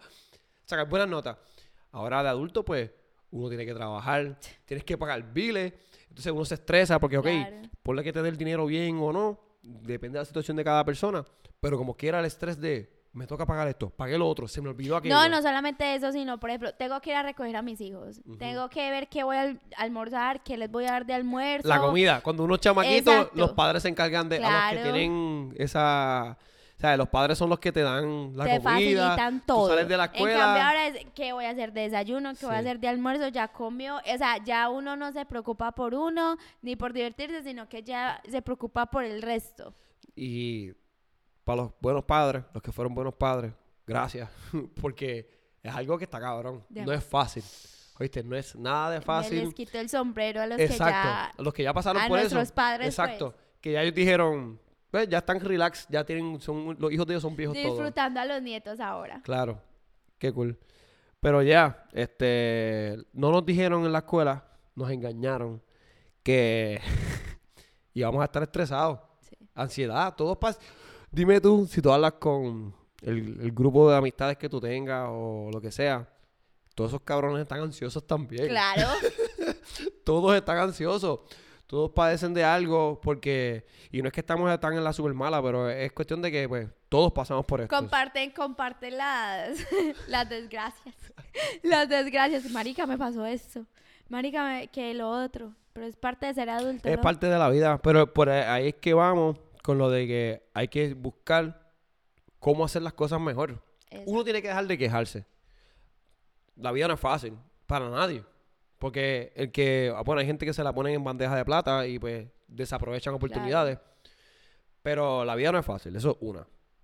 sacar 0.65 0.89
buenas 0.89 1.09
notas. 1.09 1.37
Ahora 1.91 2.23
de 2.23 2.29
adulto, 2.31 2.65
pues, 2.65 2.91
uno 3.31 3.49
tiene 3.49 3.65
que 3.67 3.75
trabajar, 3.75 4.39
tienes 4.65 4.85
que 4.85 4.97
pagar 4.99 5.33
biles, 5.33 5.73
entonces 6.09 6.33
uno 6.33 6.45
se 6.45 6.55
estresa 6.55 6.99
porque, 7.01 7.19
ok, 7.19 7.25
Claro. 7.25 7.57
ponle 7.83 8.03
que 8.05 8.13
te 8.13 8.23
dé 8.23 8.29
el 8.29 8.37
dinero 8.37 8.67
bien 8.67 8.99
o 9.01 9.13
no, 9.13 9.41
depende 9.63 10.19
de 10.19 10.23
la 10.23 10.25
situación 10.25 10.57
de 10.57 10.65
cada 10.65 10.85
persona, 10.85 11.25
pero 11.61 11.79
como 11.79 11.97
quiera 11.97 12.21
el 12.21 12.27
estrés 12.27 12.61
de, 12.61 12.91
me 13.15 13.27
toca 13.27 13.45
pagar 13.45 13.69
esto, 13.69 13.91
pagué 13.91 14.17
lo 14.17 14.27
otro, 14.27 14.49
se 14.49 14.63
me 14.63 14.71
olvidó 14.71 14.97
aquello. 14.97 15.15
No, 15.15 15.29
no 15.29 15.43
solamente 15.43 15.95
eso, 15.95 16.13
sino, 16.13 16.41
por 16.41 16.49
ejemplo, 16.51 16.73
tengo 16.75 16.99
que 17.01 17.11
ir 17.11 17.17
a 17.17 17.23
recoger 17.23 17.55
a 17.57 17.63
mis 17.63 17.81
hijos. 17.81 18.21
Tengo 18.39 18.69
que 18.71 18.91
ver 18.91 19.09
qué 19.09 19.23
voy 19.23 19.37
a 19.37 19.43
al- 19.43 19.61
almorzar, 19.77 20.43
qué 20.43 20.57
les 20.57 20.71
voy 20.71 20.87
a 20.87 20.93
dar 20.93 21.05
de 21.07 21.13
almuerzo. 21.15 21.69
La 21.69 21.79
comida, 21.79 22.21
cuando 22.23 22.45
uno 22.45 22.55
es 22.55 22.61
chamaquito, 22.63 23.13
Exacto. 23.13 23.39
los 23.39 23.53
padres 23.53 23.83
se 23.83 23.89
encargan 23.91 24.29
de, 24.31 24.37
a 24.37 24.41
los 24.41 24.49
Claro. 24.49 24.77
que 24.77 24.83
tienen 24.83 25.55
esa, 25.59 26.39
o 26.79 26.81
sea, 26.81 26.97
los 26.97 27.09
padres 27.11 27.37
son 27.37 27.51
los 27.51 27.59
que 27.59 27.71
te 27.71 27.83
dan 27.83 28.35
la 28.37 28.45
te 28.45 28.51
comida, 28.61 28.71
facilitan 28.71 29.41
tú 29.41 29.47
todo. 29.47 29.69
sales 29.69 29.89
de 29.89 29.97
la 29.99 30.05
En 30.07 30.11
cambio, 30.11 30.29
escuela, 30.29 30.69
ahora 30.69 30.87
es 30.87 31.07
qué 31.15 31.33
voy 31.35 31.45
a 31.45 31.51
hacer 31.51 31.73
de 31.75 31.81
desayuno, 31.83 32.33
qué 32.35 32.47
voy 32.47 32.55
a 32.55 32.59
hacer 32.61 32.81
de 32.81 32.89
almuerzo, 32.89 33.29
ya 33.29 33.49
comió. 33.49 33.97
O 33.99 34.19
sea, 34.19 34.43
ya 34.43 34.71
uno 34.71 34.97
no 34.97 35.13
se 35.13 35.27
preocupa 35.27 35.73
por 35.73 35.95
uno 35.95 36.39
ni 36.63 36.77
por 36.77 36.93
divertirse, 36.95 37.43
sino 37.43 37.69
que 37.69 37.83
ya 37.83 38.23
se 38.29 38.41
preocupa 38.41 38.87
por 38.87 39.05
el 39.05 39.21
resto. 39.21 39.75
y 40.17 40.73
para 41.45 41.63
los 41.63 41.73
buenos 41.81 42.05
padres, 42.05 42.45
los 42.53 42.63
que 42.63 42.73
fueron 42.73 42.95
buenos 42.95 43.15
padres, 43.15 43.53
gracias, 43.87 44.29
porque 44.81 45.29
es 45.63 45.75
algo 45.75 45.99
que 45.99 46.05
está 46.05 46.21
cabrón, 46.21 46.65
no 46.71 46.93
es 46.93 47.05
fácil, 47.05 47.43
oíste, 47.99 48.23
no 48.23 48.37
es 48.37 48.55
nada 48.57 48.91
de 48.91 48.99
Me 48.99 49.05
fácil, 49.05 49.45
les 49.45 49.55
quito 49.55 49.79
el 49.79 49.89
sombrero 49.89 50.41
a 50.41 50.47
los 50.47 50.59
Exacto. 50.59 50.85
que 50.85 50.91
ya 50.93 51.33
los 51.39 51.55
que 51.55 51.63
ya 51.63 51.73
pasaron 51.73 52.03
a 52.03 52.09
por 52.09 52.19
eso. 52.19 52.35
nuestros 52.35 52.53
padres, 52.53 52.89
Exacto. 52.89 53.33
pues. 53.33 53.43
Que 53.61 53.73
ya 53.73 53.83
ellos 53.83 53.95
dijeron, 53.95 54.61
pues 54.91 55.09
ya 55.09 55.19
están 55.19 55.39
relax, 55.41 55.87
ya 55.89 56.05
tienen, 56.05 56.41
son, 56.41 56.77
los 56.79 56.93
hijos 56.93 57.07
de 57.07 57.15
ellos 57.15 57.23
son 57.23 57.37
viejos 57.37 57.57
todos. 57.57 57.77
disfrutando 57.77 58.19
a 58.21 58.25
los 58.25 58.43
nietos 58.43 58.81
ahora. 58.81 59.21
Claro. 59.23 59.63
Qué 60.19 60.33
cool. 60.33 60.59
Pero 61.21 61.43
ya, 61.43 61.87
este, 61.93 62.99
no 63.13 63.31
nos 63.31 63.47
dijeron 63.47 63.85
en 63.85 63.93
la 63.93 63.99
escuela, 63.99 64.45
nos 64.75 64.91
engañaron 64.91 65.63
que 66.25 66.81
íbamos 67.95 68.21
a 68.21 68.25
estar 68.25 68.43
estresados. 68.43 68.99
Sí. 69.21 69.37
Ansiedad, 69.55 70.15
todos 70.17 70.37
pas 70.39 70.59
Dime 71.13 71.41
tú, 71.41 71.67
si 71.71 71.81
tú 71.83 71.93
hablas 71.93 72.15
con 72.15 72.75
el, 73.03 73.39
el 73.41 73.53
grupo 73.53 73.91
de 73.91 73.97
amistades 73.97 74.37
que 74.39 74.49
tú 74.49 74.61
tengas 74.61 75.07
o 75.11 75.51
lo 75.53 75.61
que 75.61 75.71
sea, 75.71 76.09
todos 76.75 76.91
esos 76.91 77.03
cabrones 77.03 77.43
están 77.43 77.61
ansiosos 77.61 78.07
también. 78.07 78.49
Claro. 78.49 78.89
Todos 80.05 80.35
están 80.35 80.59
ansiosos. 80.59 81.21
Todos 81.67 81.91
padecen 81.93 82.35
de 82.35 82.45
algo 82.45 83.01
porque... 83.03 83.65
Y 83.91 84.03
no 84.03 84.09
es 84.09 84.13
que 84.13 84.21
estamos 84.21 84.59
tan 84.61 84.75
en 84.75 84.85
la 84.85 84.93
super 84.93 85.15
mala, 85.15 85.43
pero 85.43 85.69
es 85.71 85.93
cuestión 85.93 86.21
de 86.21 86.31
que, 86.31 86.49
pues, 86.49 86.69
todos 86.89 87.13
pasamos 87.13 87.47
por 87.47 87.61
esto. 87.63 87.75
Comparten, 87.75 88.31
comparten 88.31 88.97
las, 88.99 89.59
las 90.09 90.29
desgracias. 90.29 90.95
las 91.63 91.89
desgracias. 91.89 92.51
Marica, 92.51 92.87
me 92.87 92.99
pasó 92.99 93.25
esto. 93.25 93.65
Marica, 94.09 94.45
me- 94.45 94.69
que 94.69 94.93
lo 94.93 95.09
otro. 95.11 95.55
Pero 95.73 95.87
es 95.87 95.97
parte 95.97 96.27
de 96.27 96.35
ser 96.35 96.51
adulto, 96.51 96.87
Es 96.89 96.97
¿no? 96.97 97.03
parte 97.03 97.27
de 97.27 97.39
la 97.39 97.49
vida, 97.49 97.79
pero 97.81 98.13
por 98.13 98.29
ahí- 98.29 98.43
ahí 98.45 98.69
es 98.69 98.75
que 98.75 98.93
vamos 98.93 99.39
con 99.63 99.79
lo 99.79 99.89
de 99.89 100.07
que 100.07 100.43
hay 100.53 100.69
que 100.69 100.95
buscar 100.95 101.73
cómo 102.39 102.65
hacer 102.65 102.83
las 102.83 102.93
cosas 102.93 103.21
mejor. 103.21 103.63
Uno 104.07 104.25
tiene 104.25 104.43
que 104.43 104.49
dejar 104.49 104.67
de 104.67 104.77
quejarse. 104.77 105.25
La 106.57 106.73
vida 106.73 106.89
no 106.89 106.95
es 106.95 107.01
fácil 107.01 107.35
para 107.67 107.89
nadie. 107.89 108.25
Porque 108.79 109.33
el 109.37 109.53
que, 109.53 109.95
bueno, 110.05 110.21
hay 110.21 110.27
gente 110.27 110.45
que 110.45 110.53
se 110.53 110.65
la 110.65 110.75
ponen 110.75 110.95
en 110.95 111.05
bandeja 111.05 111.37
de 111.37 111.45
plata 111.45 111.87
y 111.87 112.01
pues 112.01 112.27
desaprovechan 112.49 113.15
oportunidades. 113.15 113.79
Pero 114.83 115.25
la 115.25 115.37
vida 115.37 115.53
no 115.53 115.59
es 115.61 115.65
fácil, 115.65 115.95
eso 115.95 116.11
es 116.11 116.17
una. 116.21 116.41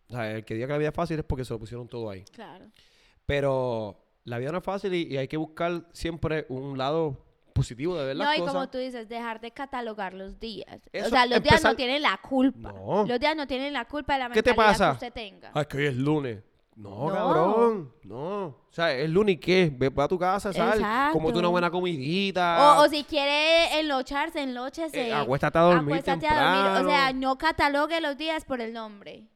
O 0.09 0.13
sea, 0.13 0.31
el 0.31 0.45
que 0.45 0.55
diga 0.55 0.69
que 0.69 0.75
la 0.75 0.79
vida 0.79 0.89
es 0.91 0.95
fácil 0.95 1.19
es 1.19 1.25
porque 1.25 1.45
se 1.45 1.53
lo 1.53 1.59
pusieron 1.59 1.89
todo 1.89 2.09
ahí. 2.09 2.23
Claro. 2.33 2.67
Pero 3.27 3.99
la 4.25 4.39
vida 4.39 4.53
no 4.53 4.59
es 4.59 4.65
fácil 4.65 4.95
y, 4.95 5.13
y 5.13 5.17
hay 5.17 5.27
que 5.27 5.37
buscar 5.37 5.89
siempre 5.93 6.47
un 6.49 6.79
lado 6.79 7.28
positivo 7.59 7.97
de 7.97 8.07
ver 8.07 8.17
las 8.17 8.27
No, 8.27 8.35
y 8.35 8.47
como 8.47 8.69
tú 8.69 8.79
dices, 8.79 9.09
dejar 9.09 9.41
de 9.41 9.51
catalogar 9.51 10.15
los 10.15 10.39
días. 10.41 10.81
Eso, 10.93 11.07
o 11.07 11.11
sea, 11.11 11.27
los 11.27 11.43
días 11.43 11.63
no 11.63 11.75
tienen 11.77 12.01
la 12.03 12.17
culpa. 12.19 12.73
No. 12.73 13.05
Los 13.07 13.21
días 13.21 13.37
no 13.37 13.47
tienen 13.47 13.73
la 13.73 13.85
culpa 13.85 14.15
de 14.15 14.19
la 14.21 14.31
¿Qué 14.31 14.43
te 14.43 14.51
mentalidad 14.51 14.73
pasa? 14.73 14.89
que 14.91 15.07
usted 15.07 15.13
tenga. 15.13 15.53
Es 15.55 15.67
que 15.67 15.77
hoy 15.77 15.87
es 15.87 15.97
lunes. 15.97 16.39
No, 16.77 17.09
No. 17.09 17.13
cabrón. 17.15 17.93
No. 18.05 18.45
O 18.47 18.67
sea, 18.71 18.93
es 18.93 19.11
lunes 19.11 19.35
y 19.35 19.39
qué. 19.39 19.73
Ve, 19.75 19.93
a 19.97 20.07
tu 20.09 20.17
casa, 20.17 20.53
sal. 20.53 20.81
Cómete 21.13 21.39
una 21.41 21.49
buena 21.49 21.71
comidita. 21.71 22.79
O, 22.79 22.85
o 22.85 22.89
si 22.89 23.03
quiere 23.03 23.81
enlocharse, 23.81 24.41
enlóchese. 24.43 25.09
Eh, 25.09 25.13
acuéstate 25.13 25.59
a 25.59 25.63
dormir 25.63 25.95
Acuéstate 25.97 26.27
a 26.29 26.73
dormir. 26.73 26.87
O 26.87 26.89
sea, 26.89 27.13
no 27.13 27.37
catalogue 27.37 28.01
los 28.01 28.17
días 28.17 28.45
por 28.45 28.61
el 28.61 28.73
nombre. 28.73 29.27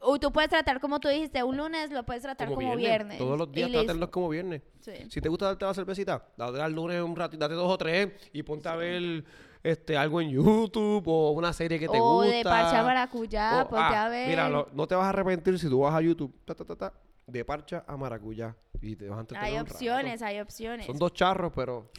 O 0.00 0.20
tú 0.20 0.30
puedes 0.30 0.50
tratar 0.50 0.80
como 0.80 1.00
tú 1.00 1.08
dijiste, 1.08 1.42
un 1.42 1.56
lunes 1.56 1.90
lo 1.90 2.04
puedes 2.04 2.22
tratar 2.22 2.48
como, 2.48 2.76
viernes. 2.76 3.18
Todos 3.18 3.38
los 3.38 3.50
días 3.50 3.70
trátenlos 3.70 4.10
como 4.10 4.28
viernes. 4.28 4.62
Sí. 4.80 4.92
Si 5.08 5.20
te 5.20 5.28
gusta 5.28 5.46
darte 5.46 5.64
la 5.64 5.72
cervecita, 5.72 6.26
date 6.36 6.60
al 6.60 6.72
lunes 6.72 7.00
un 7.00 7.16
ratito, 7.16 7.38
date 7.38 7.54
dos 7.54 7.70
o 7.70 7.78
tres 7.78 8.12
y 8.32 8.42
ponte 8.42 8.68
a 8.68 8.76
ver 8.76 9.24
este, 9.62 9.96
algo 9.96 10.20
en 10.20 10.30
YouTube 10.30 11.04
o 11.06 11.30
una 11.30 11.52
serie 11.52 11.78
que 11.78 11.88
te 11.88 11.98
o 11.98 12.16
gusta. 12.16 12.36
de 12.36 12.44
parcha 12.44 12.82
maracuyá, 12.82 13.62
O- 13.62 13.68
ponte 13.68 13.94
ah, 13.94 14.06
a 14.06 14.08
ver. 14.10 14.28
Mira, 14.28 14.48
lo- 14.50 14.68
no 14.74 14.86
te 14.86 14.94
vas 14.94 15.06
a 15.06 15.08
arrepentir 15.08 15.58
si 15.58 15.68
tú 15.68 15.80
vas 15.80 15.94
a 15.94 16.02
YouTube, 16.02 16.34
ta, 16.44 16.54
ta, 16.54 16.64
ta, 16.64 16.76
ta, 16.76 16.92
de 17.26 17.44
parcha 17.44 17.84
a 17.86 17.96
maracuyá. 17.96 18.54
Y 18.82 18.96
te 18.96 19.08
vas 19.08 19.18
a 19.18 19.20
entretener 19.20 19.52
hay 19.54 19.58
opciones, 19.58 20.22
hay 20.22 20.40
opciones. 20.40 20.86
Son 20.86 20.98
dos 20.98 21.14
charros, 21.14 21.52
pero... 21.54 21.90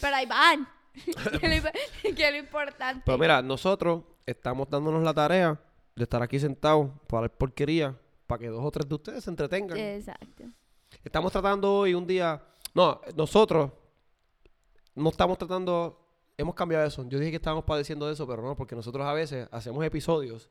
Pero 0.00 0.16
ahí 0.16 0.26
van. 0.26 0.66
que, 1.40 1.60
lo, 1.60 2.14
que 2.16 2.26
es 2.26 2.32
lo 2.32 2.38
importante. 2.38 3.02
Pero 3.04 3.18
mira, 3.18 3.40
nosotros 3.42 4.02
estamos 4.26 4.68
dándonos 4.68 5.02
la 5.04 5.14
tarea 5.14 5.60
de 6.00 6.04
estar 6.04 6.22
aquí 6.22 6.38
sentados 6.40 6.88
para 7.06 7.22
ver 7.22 7.30
porquería, 7.32 7.96
para 8.26 8.38
que 8.40 8.48
dos 8.48 8.64
o 8.64 8.70
tres 8.70 8.88
de 8.88 8.94
ustedes 8.94 9.24
se 9.24 9.30
entretengan. 9.30 9.76
Exacto. 9.78 10.44
Estamos 11.04 11.30
tratando 11.32 11.72
hoy 11.78 11.94
un 11.94 12.06
día... 12.06 12.42
No, 12.74 13.00
nosotros 13.16 13.70
no 14.94 15.10
estamos 15.10 15.38
tratando... 15.38 15.96
Hemos 16.36 16.54
cambiado 16.54 16.86
eso. 16.86 17.06
Yo 17.08 17.18
dije 17.18 17.30
que 17.32 17.36
estábamos 17.36 17.64
padeciendo 17.64 18.06
de 18.06 18.14
eso, 18.14 18.26
pero 18.26 18.42
no, 18.42 18.56
porque 18.56 18.74
nosotros 18.74 19.06
a 19.06 19.12
veces 19.12 19.46
hacemos 19.52 19.84
episodios 19.84 20.48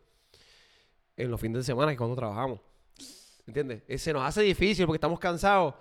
en 1.18 1.32
los 1.32 1.41
fines 1.41 1.58
de 1.58 1.63
semana 1.63 1.91
y 1.91 1.98
cuando 1.98 2.15
trabajamos. 2.15 2.60
¿Entiendes? 3.48 3.82
Eh, 3.88 3.98
Se 3.98 4.13
nos 4.13 4.22
hace 4.24 4.41
difícil 4.44 4.86
porque 4.86 4.98
estamos 4.98 5.20
cansados, 5.20 5.74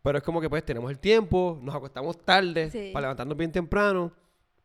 pero 0.00 0.18
es 0.18 0.24
como 0.24 0.40
que 0.40 0.48
pues 0.48 0.64
tenemos 0.64 0.88
el 0.92 1.00
tiempo, 1.00 1.58
nos 1.60 1.74
acostamos 1.74 2.16
tarde 2.18 2.70
Sí. 2.70 2.90
para 2.92 3.02
levantarnos 3.06 3.36
bien 3.36 3.50
temprano. 3.50 4.12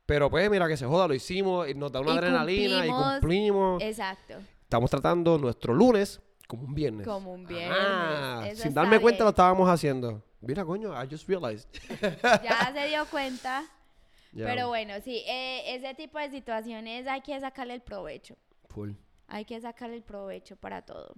Pero 0.06 0.30
pues 0.30 0.50
mira 0.50 0.68
que 0.68 0.76
se 0.78 0.86
joda, 0.86 1.08
lo 1.08 1.14
hicimos, 1.14 1.68
y 1.70 1.74
nos 1.74 1.92
da 1.92 2.02
una 2.02 2.14
Y 2.14 2.18
adrenalina 2.18 2.86
y 2.86 2.90
cumplimos. 2.90 3.82
Exacto. 3.82 4.36
Estamos 4.64 4.90
tratando 4.90 5.38
nuestro 5.38 5.74
lunes 5.74 6.22
como 6.48 6.64
un 6.64 6.74
viernes. 6.74 7.08
Como 7.08 7.34
un 7.34 7.46
viernes. 7.46 7.78
Ah, 7.80 8.46
sin 8.56 8.74
darme 8.74 9.00
cuenta 9.00 9.24
lo 9.24 9.30
estábamos 9.30 9.70
haciendo. 9.70 10.22
Mira, 10.42 10.66
coño, 10.66 10.92
I 10.94 11.08
just 11.10 11.28
realized. 11.28 11.68
Ya 12.44 12.72
se 12.74 12.88
dio 12.88 13.06
cuenta. 13.10 13.64
Pero 14.34 14.68
bueno, 14.68 14.96
sí, 15.04 15.24
eh, 15.28 15.76
ese 15.76 15.94
tipo 15.94 16.20
de 16.20 16.30
situaciones 16.32 17.08
hay 17.08 17.22
que 17.22 17.40
sacarle 17.40 17.76
el 17.76 17.82
provecho. 17.82 18.36
full. 18.70 18.92
Hay 19.28 19.46
que 19.46 19.60
sacarle 19.62 19.96
el 19.96 20.04
provecho 20.04 20.56
para 20.58 20.82
todo. 20.82 21.16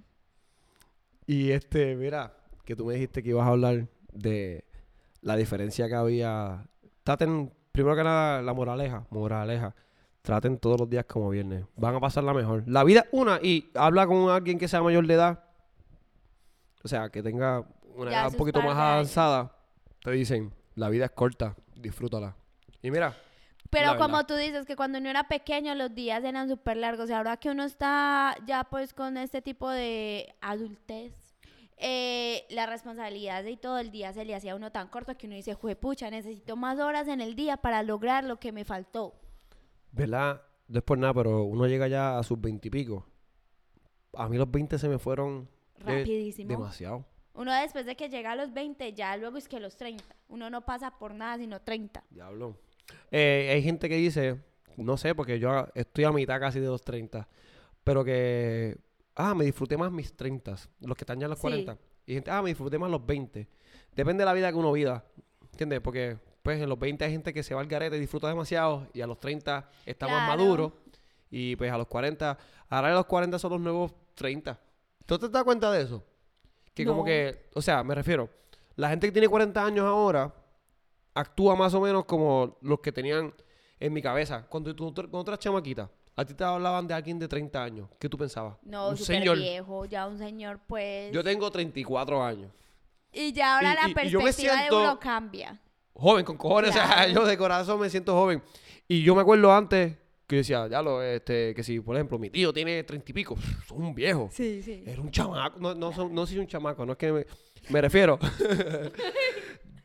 Y 1.25 1.51
este, 1.51 1.95
mira, 1.95 2.37
que 2.65 2.75
tú 2.75 2.85
me 2.85 2.93
dijiste 2.93 3.23
que 3.23 3.29
ibas 3.29 3.47
a 3.47 3.49
hablar 3.49 3.87
de 4.13 4.63
la 5.21 5.35
diferencia 5.35 5.87
que 5.87 5.95
había. 5.95 6.67
Traten, 7.03 7.51
primero 7.75 7.95
que 7.95 8.03
nada, 8.03 8.41
la 8.41 8.53
moraleja, 8.53 9.05
moraleja. 9.09 9.75
Traten 10.21 10.57
todos 10.57 10.79
los 10.79 10.89
días 10.89 11.05
como 11.05 11.29
viernes. 11.29 11.65
Van 11.75 11.93
a 11.93 11.99
pasarla 11.99 12.33
mejor. 12.33 12.63
La 12.65 12.83
vida 12.83 13.01
es 13.01 13.07
una 13.11 13.39
y 13.41 13.69
habla 13.75 14.07
con 14.07 14.29
alguien 14.29 14.57
que 14.57 14.67
sea 14.67 14.81
mayor 14.81 15.05
de 15.05 15.13
edad. 15.13 15.43
O 16.83 16.87
sea, 16.87 17.09
que 17.09 17.21
tenga 17.21 17.63
una 17.95 18.11
Ya 18.11 18.21
edad 18.21 18.31
un 18.31 18.37
poquito 18.37 18.61
más 18.61 18.75
avanzada. 18.77 19.51
Te 20.03 20.11
dicen, 20.11 20.53
la 20.75 20.89
vida 20.89 21.05
es 21.05 21.11
corta, 21.11 21.55
disfrútala. 21.75 22.35
Y 22.81 22.91
mira, 22.91 23.13
Pero 23.69 23.97
como 23.97 24.17
verdad. 24.17 24.27
tú 24.27 24.35
dices 24.35 24.65
que 24.65 24.75
cuando 24.75 24.97
uno 24.99 25.09
era 25.09 25.27
pequeño 25.27 25.75
los 25.75 25.93
días 25.93 26.23
eran 26.23 26.47
súper 26.47 26.77
largos 26.77 27.09
y 27.09 27.13
ahora 27.13 27.37
que 27.37 27.49
uno 27.49 27.63
está 27.63 28.35
ya 28.47 28.63
pues 28.63 28.93
con 28.93 29.17
este 29.17 29.41
tipo 29.41 29.69
de 29.69 30.33
adultez, 30.41 31.13
eh, 31.77 32.45
la 32.49 32.65
responsabilidad 32.65 33.43
y 33.45 33.57
todo 33.57 33.79
el 33.79 33.91
día 33.91 34.13
se 34.13 34.25
le 34.25 34.35
hacía 34.35 34.53
a 34.53 34.55
uno 34.55 34.71
tan 34.71 34.87
corto 34.87 35.17
que 35.17 35.27
uno 35.27 35.35
dice, 35.35 35.55
pucha, 35.55 36.09
necesito 36.09 36.55
más 36.55 36.79
horas 36.79 37.07
en 37.07 37.21
el 37.21 37.35
día 37.35 37.57
para 37.57 37.83
lograr 37.83 38.23
lo 38.23 38.39
que 38.39 38.51
me 38.51 38.65
faltó. 38.65 39.15
¿verdad? 39.95 40.41
Por 40.83 40.97
nada, 40.97 41.13
pero 41.13 41.43
uno 41.43 41.67
llega 41.67 41.87
ya 41.87 42.17
a 42.17 42.23
sus 42.23 42.39
veintipico. 42.39 43.05
A 44.13 44.27
mí 44.29 44.37
los 44.37 44.49
20 44.49 44.77
se 44.77 44.87
me 44.87 44.99
fueron 44.99 45.47
eh, 45.85 45.99
Rapidísimo. 45.99 46.49
demasiado. 46.49 47.05
Uno 47.33 47.53
después 47.53 47.85
de 47.85 47.95
que 47.95 48.09
llega 48.09 48.31
a 48.31 48.35
los 48.35 48.53
20, 48.53 48.93
ya 48.93 49.15
luego 49.17 49.37
es 49.37 49.47
que 49.47 49.59
los 49.59 49.75
30. 49.77 50.03
Uno 50.29 50.49
no 50.49 50.65
pasa 50.65 50.97
por 50.97 51.13
nada 51.13 51.37
sino 51.37 51.61
30. 51.61 52.03
Diablo. 52.09 52.57
Eh, 53.11 53.51
hay 53.53 53.61
gente 53.61 53.89
que 53.89 53.97
dice, 53.97 54.41
no 54.77 54.97
sé, 54.97 55.15
porque 55.15 55.39
yo 55.39 55.67
estoy 55.75 56.05
a 56.05 56.11
mitad 56.11 56.39
casi 56.39 56.59
de 56.59 56.67
los 56.67 56.81
30, 56.81 57.27
pero 57.83 58.03
que, 58.03 58.77
ah, 59.15 59.33
me 59.35 59.45
disfruté 59.45 59.77
más 59.77 59.91
mis 59.91 60.15
30, 60.15 60.55
los 60.81 60.97
que 60.97 61.03
están 61.03 61.19
ya 61.19 61.25
en 61.25 61.29
los 61.31 61.39
Sí. 61.39 61.41
40. 61.43 61.77
Y 62.05 62.13
gente, 62.13 62.31
ah, 62.31 62.41
me 62.41 62.49
disfruté 62.49 62.77
más 62.77 62.89
los 62.91 63.05
20. 63.05 63.47
Depende 63.95 64.21
de 64.21 64.25
la 64.25 64.33
vida 64.33 64.51
que 64.51 64.57
uno 64.57 64.71
viva, 64.71 65.03
¿entiendes? 65.51 65.79
Porque, 65.81 66.17
pues, 66.43 66.61
en 66.61 66.69
los 66.69 66.77
20 66.77 67.03
hay 67.05 67.11
gente 67.11 67.33
que 67.33 67.41
se 67.43 67.55
va 67.55 67.61
al 67.61 67.67
garete 67.67 67.97
y 67.97 67.99
disfruta 67.99 68.27
demasiado, 68.27 68.87
y 68.93 69.01
a 69.01 69.07
los 69.07 69.19
30 69.19 69.69
está 69.85 70.07
más 70.07 70.25
Claro. 70.27 70.37
maduro, 70.43 70.73
y 71.31 71.55
pues 71.55 71.71
a 71.71 71.77
los 71.77 71.87
40, 71.87 72.37
ahora 72.69 72.93
los 72.93 73.05
40 73.05 73.39
son 73.39 73.51
los 73.53 73.61
nuevos 73.61 73.93
30. 74.13 74.59
¿Tú 75.05 75.17
te 75.17 75.29
das 75.29 75.43
cuenta 75.43 75.71
de 75.71 75.81
eso? 75.83 76.03
Que 76.73 76.85
como 76.85 76.99
No. 77.01 77.05
que, 77.05 77.49
o 77.55 77.61
sea, 77.61 77.83
me 77.83 77.95
refiero, 77.95 78.29
la 78.75 78.89
gente 78.89 79.07
que 79.07 79.11
tiene 79.13 79.27
40 79.29 79.63
años 79.65 79.85
ahora 79.85 80.33
actúa 81.13 81.55
más 81.55 81.73
o 81.73 81.81
menos 81.81 82.05
como 82.05 82.57
los 82.61 82.79
que 82.81 82.91
tenían 82.91 83.33
en 83.79 83.93
mi 83.93 84.01
cabeza. 84.01 84.45
Cuando 84.49 84.75
tú, 84.75 84.93
cuando 84.93 85.23
tú 85.23 85.31
eras 85.31 85.39
chamaquita, 85.39 85.89
a 86.15 86.25
ti 86.25 86.33
te 86.33 86.43
hablaban 86.43 86.87
de 86.87 86.93
alguien 86.93 87.19
de 87.19 87.27
30 87.27 87.63
años. 87.63 87.89
¿Qué 87.99 88.07
tú 88.09 88.17
pensabas? 88.17 88.55
No, 88.63 88.89
un 88.89 88.97
señor. 88.97 89.37
viejo, 89.37 89.85
ya 89.85 90.07
un 90.07 90.17
señor 90.17 90.59
pues... 90.67 91.11
Yo 91.13 91.23
tengo 91.23 91.49
34 91.51 92.23
años. 92.23 92.51
Y 93.11 93.31
ya 93.33 93.55
ahora 93.55 93.73
y- 93.73 93.75
la 93.75 93.87
y- 93.87 93.91
y 93.91 93.93
perspectiva 93.93 94.31
siento- 94.55 94.79
de 94.79 94.83
uno 94.87 94.99
cambia. 94.99 95.59
Joven, 95.93 96.25
con 96.25 96.37
cojones. 96.37 96.71
O 96.71 96.73
sea, 96.73 97.07
yo 97.07 97.25
de 97.25 97.37
corazón 97.37 97.79
me 97.79 97.89
siento 97.89 98.13
joven. 98.13 98.41
Y 98.87 99.03
yo 99.03 99.15
me 99.15 99.21
acuerdo 99.21 99.53
antes 99.53 99.93
que 100.27 100.35
yo 100.35 100.39
decía, 100.39 100.67
ya 100.67 100.81
lo, 100.81 101.01
este, 101.03 101.53
que 101.55 101.63
si, 101.63 101.79
por 101.79 101.95
ejemplo, 101.95 102.17
mi 102.19 102.29
tío 102.29 102.51
tiene 102.51 102.83
30 102.83 103.11
y 103.11 103.13
pico, 103.13 103.37
son 103.67 103.83
un 103.83 103.93
viejo. 103.95 104.29
Sí, 104.31 104.61
sí. 104.63 104.83
Era 104.85 105.01
un 105.01 105.11
chamaco. 105.11 105.59
No, 105.59 105.73
no, 105.75 105.91
no 106.09 106.25
soy 106.25 106.39
un 106.39 106.47
chamaco, 106.47 106.85
no 106.85 106.93
es 106.93 106.97
que 106.97 107.11
me, 107.11 107.25
me 107.69 107.81
refiero. 107.81 108.17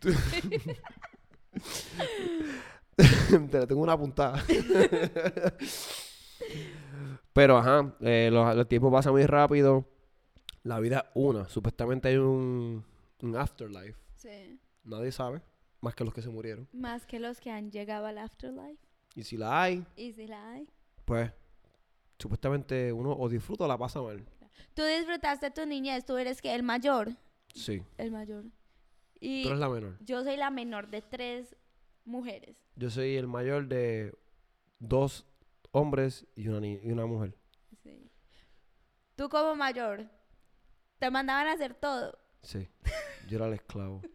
Te 3.50 3.58
la 3.58 3.66
tengo 3.66 3.82
una 3.82 3.96
puntada. 3.98 4.42
Pero 7.32 7.58
ajá, 7.58 7.94
eh, 8.00 8.28
los, 8.32 8.54
los 8.56 8.68
tiempos 8.68 8.92
pasan 8.92 9.12
muy 9.12 9.24
rápido. 9.26 9.86
La 10.62 10.78
vida 10.80 11.06
es 11.06 11.10
una. 11.14 11.48
Supuestamente 11.48 12.08
hay 12.08 12.16
un, 12.16 12.84
un 13.22 13.36
afterlife. 13.36 13.98
Sí. 14.16 14.58
Nadie 14.84 15.12
sabe, 15.12 15.40
más 15.80 15.94
que 15.94 16.04
los 16.04 16.12
que 16.12 16.22
se 16.22 16.28
murieron. 16.28 16.68
Más 16.72 17.06
que 17.06 17.18
los 17.20 17.40
que 17.40 17.50
han 17.50 17.70
llegado 17.70 18.06
al 18.06 18.18
afterlife. 18.18 18.78
Y 19.14 19.22
si 19.24 19.36
la 19.36 19.62
hay, 19.62 19.84
Y 19.96 20.12
si 20.12 20.26
la 20.26 20.52
hay. 20.52 20.68
pues 21.04 21.32
supuestamente 22.18 22.92
uno 22.92 23.12
o 23.12 23.28
disfruta 23.28 23.64
o 23.64 23.68
la 23.68 23.78
pasa 23.78 24.02
mal. 24.02 24.24
Tú 24.74 24.82
disfrutaste 24.84 25.50
tu 25.50 25.64
niñez, 25.66 26.04
tú 26.04 26.16
eres 26.18 26.42
que 26.42 26.54
el 26.54 26.62
mayor. 26.62 27.10
Sí, 27.54 27.82
El 27.98 28.10
mayor. 28.12 28.44
Y 29.18 29.42
tú 29.42 29.48
eres 29.48 29.60
la 29.60 29.68
menor. 29.68 29.96
yo 30.00 30.22
soy 30.22 30.36
la 30.36 30.50
menor 30.50 30.88
de 30.88 31.02
tres 31.02 31.56
mujeres. 32.04 32.62
Yo 32.76 32.90
soy 32.90 33.16
el 33.16 33.26
mayor 33.26 33.66
de 33.68 34.14
dos 34.78 35.26
hombres 35.72 36.26
y 36.34 36.48
una, 36.48 36.60
ni- 36.60 36.80
y 36.82 36.90
una 36.92 37.06
mujer. 37.06 37.36
Sí. 37.82 38.10
Tú 39.16 39.28
como 39.28 39.54
mayor, 39.56 40.08
te 40.98 41.10
mandaban 41.10 41.46
a 41.48 41.52
hacer 41.52 41.74
todo. 41.74 42.18
Sí, 42.42 42.68
yo 43.28 43.36
era 43.38 43.46
el 43.46 43.54
esclavo. 43.54 44.02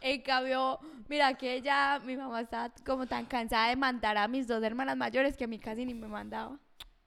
En 0.00 0.22
cambio, 0.22 0.78
mira 1.08 1.34
que 1.34 1.60
ya 1.60 2.00
mi 2.04 2.16
mamá 2.16 2.42
está 2.42 2.72
como 2.84 3.04
tan 3.06 3.26
cansada 3.26 3.68
de 3.70 3.74
mandar 3.74 4.16
a 4.16 4.28
mis 4.28 4.46
dos 4.46 4.62
hermanas 4.62 4.96
mayores 4.96 5.36
que 5.36 5.42
a 5.42 5.48
mí 5.48 5.58
casi 5.58 5.84
ni 5.84 5.92
me 5.92 6.06
mandaba. 6.06 6.56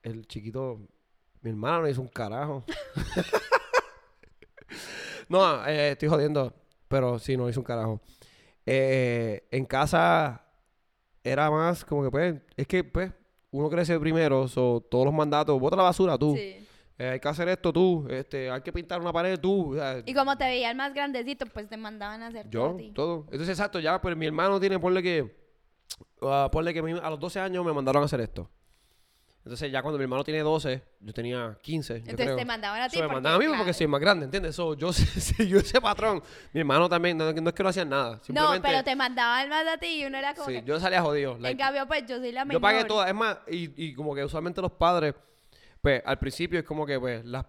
El 0.03 0.27
chiquito, 0.27 0.81
mi 1.41 1.51
hermano 1.51 1.84
no 1.84 1.88
hizo 1.88 2.01
un 2.01 2.10
carajo. 2.10 2.65
no, 5.29 5.65
eh, 5.65 5.91
estoy 5.91 6.10
jodiendo, 6.10 6.53
pero 6.88 7.19
sí, 7.19 7.38
no 7.38 7.50
hizo 7.50 7.60
un 7.62 7.65
carajo. 7.65 8.01
Eh, 8.65 9.48
en 9.51 9.65
casa 9.65 10.43
era 11.24 11.50
más 11.52 11.86
como 11.86 12.04
que, 12.04 12.12
pues, 12.12 12.36
es 12.56 12.68
que, 12.68 12.84
pues, 12.84 13.12
uno 13.52 13.70
crece 13.70 14.00
primero, 14.00 14.48
so, 14.48 14.86
todos 14.90 15.06
los 15.06 15.14
mandatos, 15.14 15.60
bota 15.60 15.76
la 15.76 15.84
basura 15.84 16.18
tú. 16.18 16.36
Sí. 16.36 16.66
Eh, 17.00 17.12
hay 17.12 17.20
que 17.22 17.28
hacer 17.30 17.48
esto 17.48 17.72
tú, 17.72 18.06
este, 18.10 18.52
hay 18.52 18.62
que 18.62 18.74
pintar 18.74 19.00
una 19.00 19.14
pared 19.14 19.40
tú. 19.40 19.72
o 19.72 19.76
sea, 19.76 20.04
Y 20.06 20.14
como 20.14 20.38
te 20.38 20.44
veían 20.44 20.76
más 20.76 20.94
grandecito, 20.94 21.46
pues 21.46 21.70
te 21.70 21.78
mandaban 21.78 22.22
a 22.22 22.28
hacer 22.28 22.50
todo 22.50 22.78
yo, 22.78 22.94
todo. 22.94 23.26
Entonces, 23.32 23.50
exacto, 23.50 23.80
ya, 23.80 24.02
pues 24.02 24.18
mi 24.18 24.26
hermano 24.26 24.60
tiene, 24.60 24.78
ponle 24.78 25.02
que, 25.02 25.34
ah, 26.22 26.50
ponle 26.52 26.74
que 26.74 26.80
a 26.80 27.10
los 27.10 27.20
12 27.20 27.40
años 27.40 27.66
me 27.66 27.72
mandaron 27.72 28.02
a 28.02 28.06
hacer 28.06 28.20
esto. 28.20 28.50
Entonces, 29.50 29.72
ya 29.72 29.82
cuando 29.82 29.98
mi 29.98 30.03
hermano 30.03 30.24
tiene 30.24 30.41
12, 30.41 30.79
yo 31.00 31.12
tenía 31.12 31.58
15, 31.60 31.94
yo 31.94 31.98
Entonces 31.98 32.25
creo. 32.27 32.36
te 32.36 32.46
mandaban 32.46 32.82
a 32.84 32.88
ti. 32.88 32.98
So, 32.98 33.01
me 33.01 33.13
mandaban 33.15 33.41
a 33.41 33.44
mí 33.44 33.51
porque 33.58 33.74
soy 33.74 33.88
más 33.88 34.00
grande, 34.00 34.25
¿entiendes? 34.25 34.56
So, 34.56 34.75
yo, 34.75 34.91
yo 35.39 35.58
ese 35.58 35.82
patrón. 35.82 36.22
Mi 36.53 36.60
hermano 36.60 36.88
también, 36.88 37.18
no, 37.18 37.34
no 37.34 37.50
es 37.50 37.56
que 37.56 37.63
no 37.63 37.70
hacían 37.70 37.89
nada. 37.89 38.22
No, 38.27 38.51
pero 38.62 38.84
te 38.84 38.96
mandaban 38.96 39.50
más 39.50 39.65
a 39.65 39.79
ti 39.79 40.01
y 40.01 40.06
uno 40.06 40.20
era 40.20 40.36
como 40.36 40.50
sí, 40.50 40.53
que... 40.53 40.63
yo 40.63 40.79
salía 40.79 41.01
jodido. 41.01 41.36
En 41.38 41.41
like, 41.41 41.58
cambio, 41.58 41.88
pues 41.88 42.06
yo 42.06 42.20
soy 42.20 42.32
la 42.32 42.46
menor. 42.46 42.62
yo 42.62 42.62
pagué 42.62 42.84
todas. 42.86 43.08
Es 43.08 43.15
más, 43.15 43.39
y, 43.48 43.88
y 43.88 43.96
como 43.96 44.13
que 44.13 44.24
usualmente 44.24 44.62
los 44.62 44.74
padres, 44.74 45.15
pues 45.82 46.03
al 46.06 46.20
principio 46.20 46.60
es 46.60 46.65
como 46.65 46.86
que, 46.86 47.00
pues, 47.00 47.25
las 47.25 47.44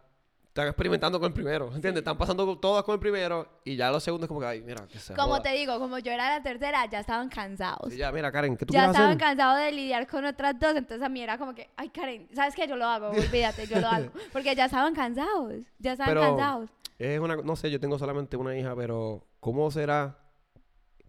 están 0.51 0.67
experimentando 0.67 1.21
con 1.21 1.29
el 1.29 1.33
primero, 1.33 1.67
¿entiendes? 1.73 2.01
Están 2.01 2.19
pasando 2.19 2.59
todas 2.59 2.83
con 2.83 2.95
el 2.95 2.99
primero 3.01 3.47
y 3.65 3.77
ya 3.77 3.89
los 3.91 4.03
segundos 4.03 4.27
como 4.27 4.41
que, 4.41 4.47
ay, 4.47 4.63
mira, 4.63 4.85
que 4.89 4.99
se 4.99 5.15
Como 5.15 5.29
joda. 5.35 5.43
te 5.43 5.51
digo, 5.53 5.79
como 5.79 5.99
yo 5.99 6.11
era 6.11 6.29
la 6.29 6.43
tercera, 6.43 6.85
ya 6.91 6.99
estaban 7.01 7.29
cansados. 7.29 7.93
Sí, 7.93 7.97
ya, 7.97 8.11
mira, 8.11 8.33
Karen, 8.33 8.57
¿qué 8.57 8.67
tú 8.67 8.75
ya 8.75 8.87
estaban 8.87 9.11
hacer? 9.11 9.19
cansados 9.21 9.59
de 9.61 9.71
lidiar 9.71 10.09
con 10.09 10.25
otras 10.25 10.59
dos, 10.59 10.75
entonces 10.75 11.07
a 11.07 11.09
mí 11.09 11.23
era 11.23 11.39
como 11.39 11.55
que, 11.55 11.71
ay 11.77 11.89
Karen, 11.91 12.29
¿sabes 12.35 12.55
qué? 12.57 12.67
Yo 12.67 12.75
lo 12.77 12.85
hago, 12.87 13.11
olvídate, 13.11 13.67
yo 13.69 13.81
lo 13.81 13.87
hago. 13.87 14.11
Porque 14.33 14.55
ya 14.57 14.65
estaban 14.65 14.93
cansados, 14.93 15.53
ya 15.79 15.93
estaban 15.93 16.15
Pero- 16.15 16.21
cansados. 16.37 16.71
Es 16.99 17.19
una, 17.21 17.37
no 17.37 17.55
sé, 17.57 17.71
yo 17.71 17.79
tengo 17.81 17.97
solamente 17.99 18.37
una 18.37 18.55
hija, 18.59 18.75
pero 18.77 19.25
¿cómo 19.39 19.71
será? 19.71 20.19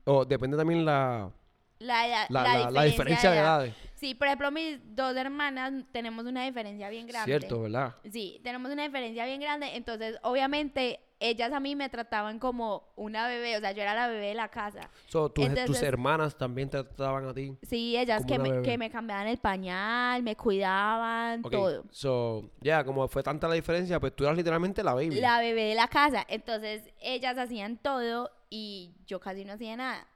O 0.06 0.24
depende 0.24 0.56
también 0.56 0.86
la, 0.86 1.32
La, 1.80 2.08
la, 2.08 2.26
la 2.30 2.44
la- 2.44 2.72
la 2.72 2.84
diferencia 2.84 3.30
de 3.32 3.38
edad. 3.40 3.46
edades. 3.66 3.76
Sí, 4.02 4.16
por 4.16 4.26
ejemplo, 4.26 4.50
mis 4.50 4.80
dos 4.96 5.16
hermanas 5.16 5.72
tenemos 5.92 6.26
una 6.26 6.44
diferencia 6.44 6.90
bien 6.90 7.06
grande. 7.06 7.26
Cierto, 7.32 7.62
¿verdad? 7.62 7.96
Sí, 8.12 8.42
tenemos 8.44 8.72
una 8.72 8.82
diferencia 8.82 9.28
bien 9.28 9.40
grande, 9.40 9.76
entonces 9.76 10.18
obviamente 10.24 11.00
ellas 11.20 11.54
a 11.54 11.60
mí 11.60 11.76
me 11.76 11.88
trataban 11.88 12.40
como 12.40 12.92
una 12.96 13.28
bebé, 13.28 13.58
o 13.58 13.60
sea, 13.60 13.74
yo 13.74 13.84
era 13.84 13.94
la 13.94 14.08
bebé 14.08 14.30
de 14.30 14.34
la 14.34 14.48
casa. 14.48 14.90
So, 15.06 15.30
tus, 15.30 15.46
tus 15.48 15.56
Entonces- 15.56 15.84
hermanas 15.84 16.36
también 16.36 16.68
te 16.68 16.84
trataban 16.84 17.28
a 17.28 17.34
ti. 17.36 17.56
Sí, 17.62 17.96
ellas 17.96 18.26
que 18.26 18.40
me, 18.40 18.64
que 18.64 18.76
me 18.76 18.90
cambiaban 18.90 19.28
el 19.28 19.38
pañal, 19.38 20.24
me 20.24 20.36
cuidaban, 20.36 21.42
Ok, 21.46 21.52
todo. 21.52 21.84
So, 21.92 22.50
ya, 22.60 22.84
como 22.84 23.08
fue 23.08 23.22
tanta 23.22 23.48
la 23.48 23.54
diferencia, 23.54 24.00
pues 24.00 24.16
tú 24.16 24.24
eras 24.24 24.36
literalmente 24.36 24.82
la 24.84 24.96
baby. 24.96 25.22
La 25.22 25.40
bebé 25.40 25.66
de 25.66 25.76
la 25.76 25.88
casa. 25.88 26.26
Entonces 26.28 26.82
ellas 27.00 27.38
hacían 27.38 27.78
todo 27.78 28.32
y 28.50 28.96
yo 29.06 29.20
casi 29.20 29.46
no 29.46 29.54
hacía 29.54 29.78
nada. 29.78 30.08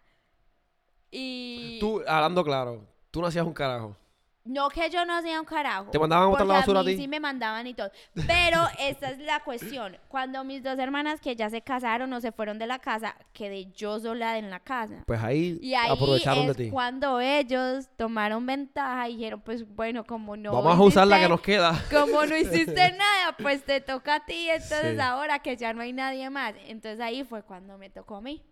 Y 1.11 1.77
Tú, 1.79 2.01
hablando 2.07 2.43
claro, 2.43 2.94
tú 3.15 3.21
no 3.21 3.27
hacías 3.27 3.45
un 3.45 3.53
carajo. 3.53 3.95
no 4.43 4.67
que 4.69 4.89
yo 4.91 5.05
no 5.05 5.15
hacía 5.15 5.39
un 5.39 5.45
carajo. 5.45 5.89
¿Te 5.89 5.97
mandaban 5.97 6.25
a 6.27 6.29
botar 6.29 6.45
la 6.45 6.55
basura 6.55 6.81
a 6.81 6.83
mí 6.83 6.91
ti? 6.95 7.01
sí 7.03 7.07
me 7.07 7.19
mandaban 7.21 7.65
y 7.65 7.73
todo. 7.73 7.89
Pero 8.27 8.59
esta 8.77 9.09
es 9.09 9.17
la 9.19 9.39
cuestión. 9.39 9.97
Cuando 10.07 10.43
mis 10.43 10.61
dos 10.61 10.77
hermanas 10.77 11.19
que 11.21 11.35
ya 11.35 11.49
se 11.49 11.61
casaron 11.61 12.11
o 12.13 12.19
se 12.21 12.31
fueron 12.31 12.59
de 12.59 12.67
la 12.67 12.77
casa, 12.77 13.15
quedé 13.33 13.71
yo 13.71 13.99
sola 13.99 14.37
en 14.37 14.49
la 14.51 14.59
casa. 14.59 15.01
Pues 15.07 15.23
ahí, 15.23 15.57
Y 15.63 15.73
ahí 15.73 15.89
aprovecharon 15.89 16.43
es 16.43 16.57
de 16.57 16.65
ti. 16.65 16.69
cuando 16.69 17.21
ellos 17.21 17.87
tomaron 17.97 18.45
ventaja 18.45 19.09
y 19.09 19.15
dijeron, 19.15 19.41
pues 19.41 19.65
bueno, 19.75 20.03
como 20.03 20.35
no 20.37 20.51
Vamos 20.51 20.77
a 20.77 20.81
usar 20.83 21.07
la 21.07 21.15
que 21.17 21.23
hiciste- 21.23 21.29
nos 21.29 21.41
queda. 21.41 21.83
como 21.89 22.25
no 22.25 22.35
hiciste 22.75 22.91
nada, 22.91 23.35
pues 23.41 23.63
te 23.63 23.79
toca 23.81 24.15
a 24.15 24.25
ti, 24.25 24.49
entonces 24.49 24.95
Sí. 24.95 24.99
ahora 25.01 25.39
que 25.39 25.55
ya 25.57 25.73
no 25.73 25.81
hay 25.81 25.91
nadie 25.93 26.29
más. 26.29 26.53
Entonces 26.67 26.99
ahí 26.99 27.23
fue 27.23 27.41
cuando 27.41 27.77
me 27.79 27.89
tocó 27.89 28.17
a 28.17 28.21
mí. 28.21 28.43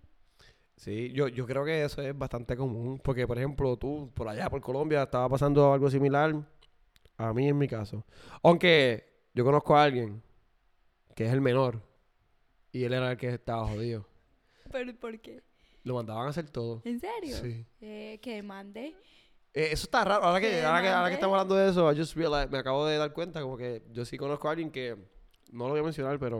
Sí, 0.76 1.12
yo, 1.14 1.28
yo 1.28 1.46
creo 1.46 1.64
que 1.64 1.84
eso 1.84 2.02
es 2.02 2.18
bastante 2.18 2.58
común. 2.58 3.00
Porque, 3.04 3.28
por 3.28 3.38
ejemplo, 3.38 3.78
tú 3.78 4.12
por 4.14 4.28
allá, 4.28 4.50
por 4.50 4.62
Colombia, 4.62 5.04
estaba 5.04 5.30
pasando 5.30 5.72
algo 5.74 5.90
similar 5.90 6.34
a 7.18 7.34
mí 7.34 7.48
en 7.48 7.58
mi 7.58 7.68
caso. 7.68 8.06
Aunque 8.42 9.28
yo 9.34 9.46
conozco 9.46 9.76
a 9.76 9.84
alguien 9.84 10.22
que 11.16 11.26
es 11.26 11.34
el 11.34 11.42
menor 11.42 11.82
y 12.72 12.84
él 12.84 12.94
era 12.94 13.12
el 13.12 13.18
que 13.18 13.30
estaba 13.30 13.68
jodido. 13.68 14.06
¿Pero 14.72 14.94
por 14.96 15.20
qué? 15.20 15.42
Lo 15.84 15.96
mandaban 15.96 16.28
a 16.28 16.30
hacer 16.30 16.50
todo. 16.50 16.82
¿En 16.86 17.00
serio? 17.00 17.38
Sí. 17.38 17.66
Eh, 17.82 18.20
que 18.22 18.42
mande. 18.42 18.96
Eh, 19.54 19.70
eso 19.72 19.84
está 19.86 20.04
raro. 20.04 20.24
Ahora 20.24 20.40
que, 20.42 20.50
¿Qué 20.50 20.64
ahora, 20.64 20.82
que, 20.82 20.88
ahora 20.90 21.10
que 21.10 21.14
estamos 21.16 21.36
hablando 21.36 21.56
de 21.56 21.70
eso, 21.70 21.92
I 21.92 21.96
just 21.98 22.16
realized- 22.16 22.50
me 22.50 22.58
acabo 22.58 22.86
de 22.86 22.98
dar 22.98 23.14
cuenta 23.14 23.42
como 23.42 23.56
que 23.58 23.84
yo 23.92 24.04
sí 24.06 24.18
conozco 24.18 24.48
a 24.48 24.52
alguien 24.52 24.72
que, 24.72 24.96
no 25.52 25.66
lo 25.66 25.72
voy 25.72 25.82
a 25.82 25.84
mencionar, 25.84 26.18
pero 26.18 26.40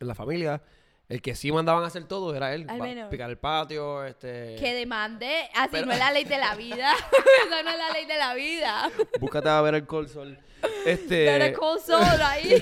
en 0.00 0.06
la 0.06 0.14
familia, 0.14 0.60
el 1.08 1.22
que 1.22 1.34
sí 1.36 1.52
mandaban 1.52 1.84
a 1.84 1.86
hacer 1.86 2.04
todo 2.04 2.34
era 2.34 2.52
él. 2.54 2.66
Al 2.68 2.80
menos. 2.80 3.08
Picar 3.10 3.30
el 3.30 3.38
patio, 3.38 4.04
este... 4.04 4.56
Que 4.58 4.74
demande. 4.74 5.48
Así 5.54 5.68
Pero- 5.72 5.86
no 5.86 5.92
es 5.92 5.98
la 5.98 6.10
ley 6.10 6.24
de 6.24 6.38
la 6.38 6.54
vida. 6.56 6.92
Eso 7.46 7.62
no 7.62 7.70
es 7.70 7.78
la 7.78 7.90
ley 7.92 8.06
de 8.06 8.16
la 8.18 8.34
vida. 8.34 8.90
Búscate 9.20 9.48
a 9.48 9.60
ver 9.60 9.74
el 9.74 10.08
sol. 10.08 10.38
Este... 10.84 11.26
Pero 11.26 11.58
con 11.58 11.78
solo 11.80 12.24
ahí. 12.24 12.60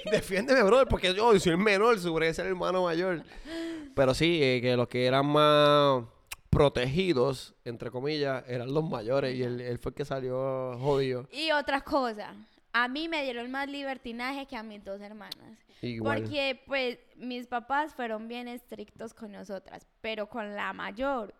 Defiéndeme, 0.10 0.62
brother, 0.62 0.88
porque 0.88 1.12
yo 1.14 1.38
soy 1.38 1.52
el 1.52 1.58
menor, 1.58 1.98
seguro 1.98 2.24
ser 2.32 2.46
el 2.46 2.52
hermano 2.52 2.84
mayor. 2.84 3.22
Pero 3.94 4.14
sí, 4.14 4.40
eh, 4.42 4.60
que 4.62 4.74
los 4.76 4.88
que 4.88 5.04
eran 5.04 5.26
más 5.26 6.02
protegidos, 6.48 7.54
entre 7.64 7.90
comillas, 7.90 8.44
eran 8.46 8.72
los 8.72 8.84
mayores 8.88 9.34
y 9.34 9.42
él, 9.42 9.60
él 9.60 9.78
fue 9.78 9.90
el 9.90 9.94
que 9.94 10.04
salió 10.04 10.78
jodido. 10.78 11.26
Y 11.32 11.50
otra 11.50 11.80
cosa. 11.82 12.34
A 12.72 12.88
mí 12.88 13.08
me 13.08 13.22
dieron 13.22 13.50
más 13.50 13.68
libertinaje 13.68 14.46
que 14.46 14.56
a 14.56 14.62
mis 14.62 14.82
dos 14.82 15.00
hermanas. 15.00 15.58
Igual. 15.82 16.22
Porque, 16.22 16.62
pues, 16.66 16.98
mis 17.16 17.46
papás 17.46 17.94
fueron 17.94 18.28
bien 18.28 18.48
estrictos 18.48 19.12
con 19.14 19.32
nosotras. 19.32 19.86
Pero 20.00 20.28
con 20.28 20.54
la 20.54 20.72
mayor, 20.72 21.34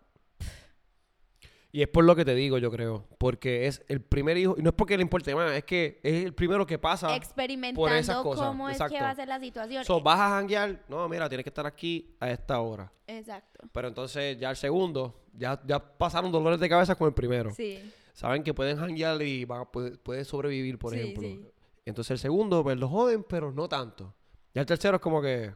Y 1.75 1.81
es 1.81 1.87
por 1.87 2.03
lo 2.03 2.15
que 2.15 2.23
te 2.23 2.35
digo, 2.35 2.59
yo 2.59 2.69
creo. 2.69 3.07
Porque 3.17 3.65
es 3.65 3.83
el 3.87 3.99
primer 3.99 4.37
hijo. 4.37 4.53
Y 4.59 4.61
no 4.61 4.69
es 4.69 4.75
porque 4.75 4.95
le 4.95 5.01
importe 5.01 5.33
más, 5.33 5.51
es 5.53 5.63
que 5.63 5.99
es 6.03 6.23
el 6.23 6.33
primero 6.35 6.67
que 6.67 6.77
pasa. 6.77 7.15
experimentando 7.15 7.87
esas 7.95 8.17
cosas, 8.17 8.47
cómo 8.47 8.69
es 8.69 8.77
que 8.77 9.01
va 9.01 9.09
a 9.09 9.15
ser 9.15 9.27
la 9.27 9.39
situación. 9.39 9.83
So, 9.83 9.99
vas 9.99 10.19
a 10.19 10.29
janguear. 10.29 10.83
No, 10.87 11.09
mira, 11.09 11.27
tienes 11.27 11.43
que 11.43 11.49
estar 11.49 11.65
aquí 11.65 12.15
a 12.19 12.29
esta 12.29 12.59
hora. 12.61 12.91
Exacto. 13.07 13.67
Pero 13.71 13.87
entonces 13.87 14.37
ya 14.37 14.51
el 14.51 14.55
segundo, 14.55 15.23
ya, 15.33 15.59
ya 15.65 15.79
pasaron 15.79 16.31
dolores 16.31 16.59
de 16.59 16.69
cabeza 16.69 16.93
con 16.93 17.07
el 17.07 17.13
primero. 17.15 17.49
Sí. 17.49 17.91
Saben 18.13 18.43
que 18.43 18.53
pueden 18.53 18.77
janguear 18.77 19.21
y 19.21 19.43
van 19.45 19.65
poder, 19.71 19.99
pueden 20.01 20.23
sobrevivir, 20.23 20.77
por 20.79 20.93
Sí, 20.93 20.99
ejemplo. 20.99 21.23
sí. 21.23 21.47
Entonces 21.85 22.11
el 22.11 22.19
segundo, 22.19 22.63
pues 22.63 22.77
lo 22.77 22.87
joden, 22.87 23.23
pero 23.23 23.51
no 23.51 23.67
tanto. 23.67 24.13
Ya 24.53 24.61
el 24.61 24.67
tercero 24.67 24.95
es 24.97 25.01
como 25.01 25.21
que. 25.21 25.53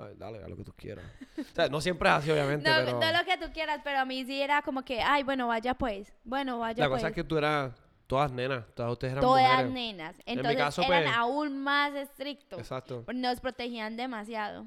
Ay, 0.00 0.14
dale, 0.16 0.42
a 0.42 0.48
lo 0.48 0.56
que 0.56 0.64
tú 0.64 0.72
quieras. 0.76 1.04
o 1.38 1.54
sea, 1.54 1.68
no 1.68 1.80
siempre 1.80 2.08
es 2.08 2.14
así, 2.14 2.30
obviamente, 2.30 2.68
No, 2.68 2.76
pero. 2.84 2.92
no 3.00 3.12
lo 3.18 3.24
que 3.24 3.36
tú 3.36 3.52
quieras, 3.52 3.80
pero 3.84 3.98
a 3.98 4.04
mí 4.04 4.24
sí 4.24 4.40
era 4.40 4.62
como 4.62 4.84
que, 4.84 5.00
ay, 5.00 5.22
bueno, 5.24 5.48
vaya 5.48 5.74
pues. 5.74 6.12
Bueno, 6.24 6.58
vaya 6.58 6.84
la 6.84 6.88
pues. 6.88 7.00
cosa 7.00 7.08
es 7.08 7.14
que 7.14 7.24
tú 7.24 7.36
eras 7.36 7.74
todas 8.06 8.30
nenas, 8.32 8.64
todas 8.74 8.92
ustedes 8.92 9.12
eran 9.12 9.22
Todas 9.22 9.50
mujeres. 9.66 9.72
nenas. 9.72 10.16
mi 10.18 10.22
Entonces 10.26 10.56
caso, 10.56 10.82
eran 10.82 11.02
pues- 11.04 11.14
aún 11.16 11.58
más 11.58 11.94
estrictos. 11.94 12.58
Exacto. 12.58 13.04
Nos 13.12 13.40
protegían 13.40 13.96
demasiado. 13.96 14.66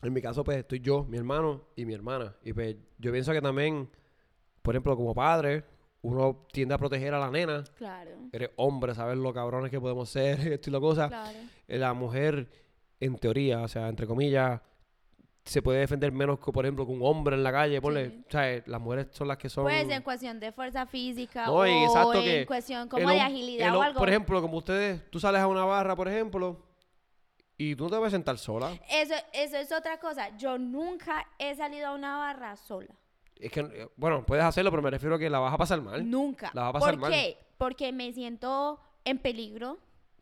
En 0.00 0.12
mi 0.12 0.22
caso, 0.22 0.44
pues 0.44 0.58
estoy 0.58 0.78
yo, 0.80 1.04
mi 1.04 1.18
hermano 1.18 1.66
y 1.74 1.84
mi 1.84 1.92
hermana. 1.92 2.34
Y 2.44 2.52
pues 2.52 2.76
yo 2.98 3.10
pienso 3.10 3.32
que 3.32 3.42
también, 3.42 3.90
por 4.62 4.74
ejemplo, 4.74 4.96
como 4.96 5.12
padre, 5.12 5.64
uno 6.08 6.46
tiende 6.52 6.74
a 6.74 6.78
proteger 6.78 7.14
a 7.14 7.18
la 7.18 7.30
nena. 7.30 7.64
Claro. 7.76 8.10
Eres 8.32 8.50
hombre, 8.56 8.94
sabes 8.94 9.16
lo 9.18 9.32
cabrones 9.32 9.70
que 9.70 9.80
podemos 9.80 10.08
ser, 10.08 10.40
esto 10.52 10.70
y 10.70 10.72
la 10.72 10.80
cosa. 10.80 11.08
Claro. 11.08 11.38
Eh, 11.66 11.78
La 11.78 11.92
mujer, 11.94 12.48
en 13.00 13.16
teoría, 13.18 13.62
o 13.62 13.68
sea, 13.68 13.88
entre 13.88 14.06
comillas, 14.06 14.60
se 15.44 15.62
puede 15.62 15.78
defender 15.80 16.12
menos 16.12 16.38
que, 16.40 16.52
por 16.52 16.66
ejemplo, 16.66 16.84
que 16.84 16.92
un 16.92 17.00
hombre 17.02 17.34
en 17.34 17.42
la 17.42 17.50
calle. 17.52 17.80
Ponle, 17.80 18.10
Sí. 18.10 18.24
o 18.28 18.30
sea, 18.30 18.62
las 18.66 18.80
mujeres 18.80 19.06
son 19.12 19.28
las 19.28 19.38
que 19.38 19.48
son... 19.48 19.64
Pues 19.64 19.88
en 19.88 20.02
cuestión 20.02 20.38
de 20.38 20.52
fuerza 20.52 20.84
física 20.84 21.46
No, 21.46 21.54
o 21.54 21.64
exacto 21.64 22.14
en 22.18 22.22
que 22.24 22.46
cuestión 22.46 22.82
el 22.82 22.88
como 22.88 23.08
de 23.08 23.20
agilidad 23.20 23.68
el 23.68 23.76
o 23.76 23.82
algo. 23.82 23.98
Por 23.98 24.08
ejemplo, 24.10 24.42
como 24.42 24.58
ustedes, 24.58 25.10
tú 25.10 25.18
sales 25.18 25.40
a 25.40 25.46
una 25.46 25.64
barra, 25.64 25.96
por 25.96 26.06
ejemplo, 26.06 26.60
y 27.56 27.74
tú 27.74 27.84
no 27.84 27.90
te 27.90 27.96
vas 27.96 28.08
a 28.08 28.10
sentar 28.16 28.36
sola. 28.38 28.72
Eso, 28.90 29.14
eso 29.32 29.56
es 29.56 29.72
otra 29.72 29.98
cosa. 29.98 30.36
Yo 30.36 30.58
nunca 30.58 31.26
he 31.38 31.54
salido 31.56 31.88
a 31.88 31.94
una 31.94 32.18
barra 32.18 32.54
sola. 32.56 32.94
Es 33.40 33.52
que, 33.52 33.60
eh, 33.60 33.88
bueno, 33.96 34.24
puedes 34.26 34.44
hacerlo, 34.44 34.70
pero 34.70 34.82
me 34.82 34.90
refiero 34.90 35.14
a 35.16 35.18
que 35.18 35.30
la 35.30 35.38
vas 35.38 35.54
a 35.54 35.58
pasar 35.58 35.80
mal. 35.80 36.08
Nunca. 36.08 36.50
La 36.54 36.62
va 36.62 36.68
a 36.68 36.72
pasar 36.72 36.90
¿Por 36.94 37.00
mal. 37.02 37.12
qué? 37.12 37.38
Porque 37.56 37.92
me 37.92 38.12
siento 38.12 38.80
en 39.04 39.18
peligro 39.18 39.78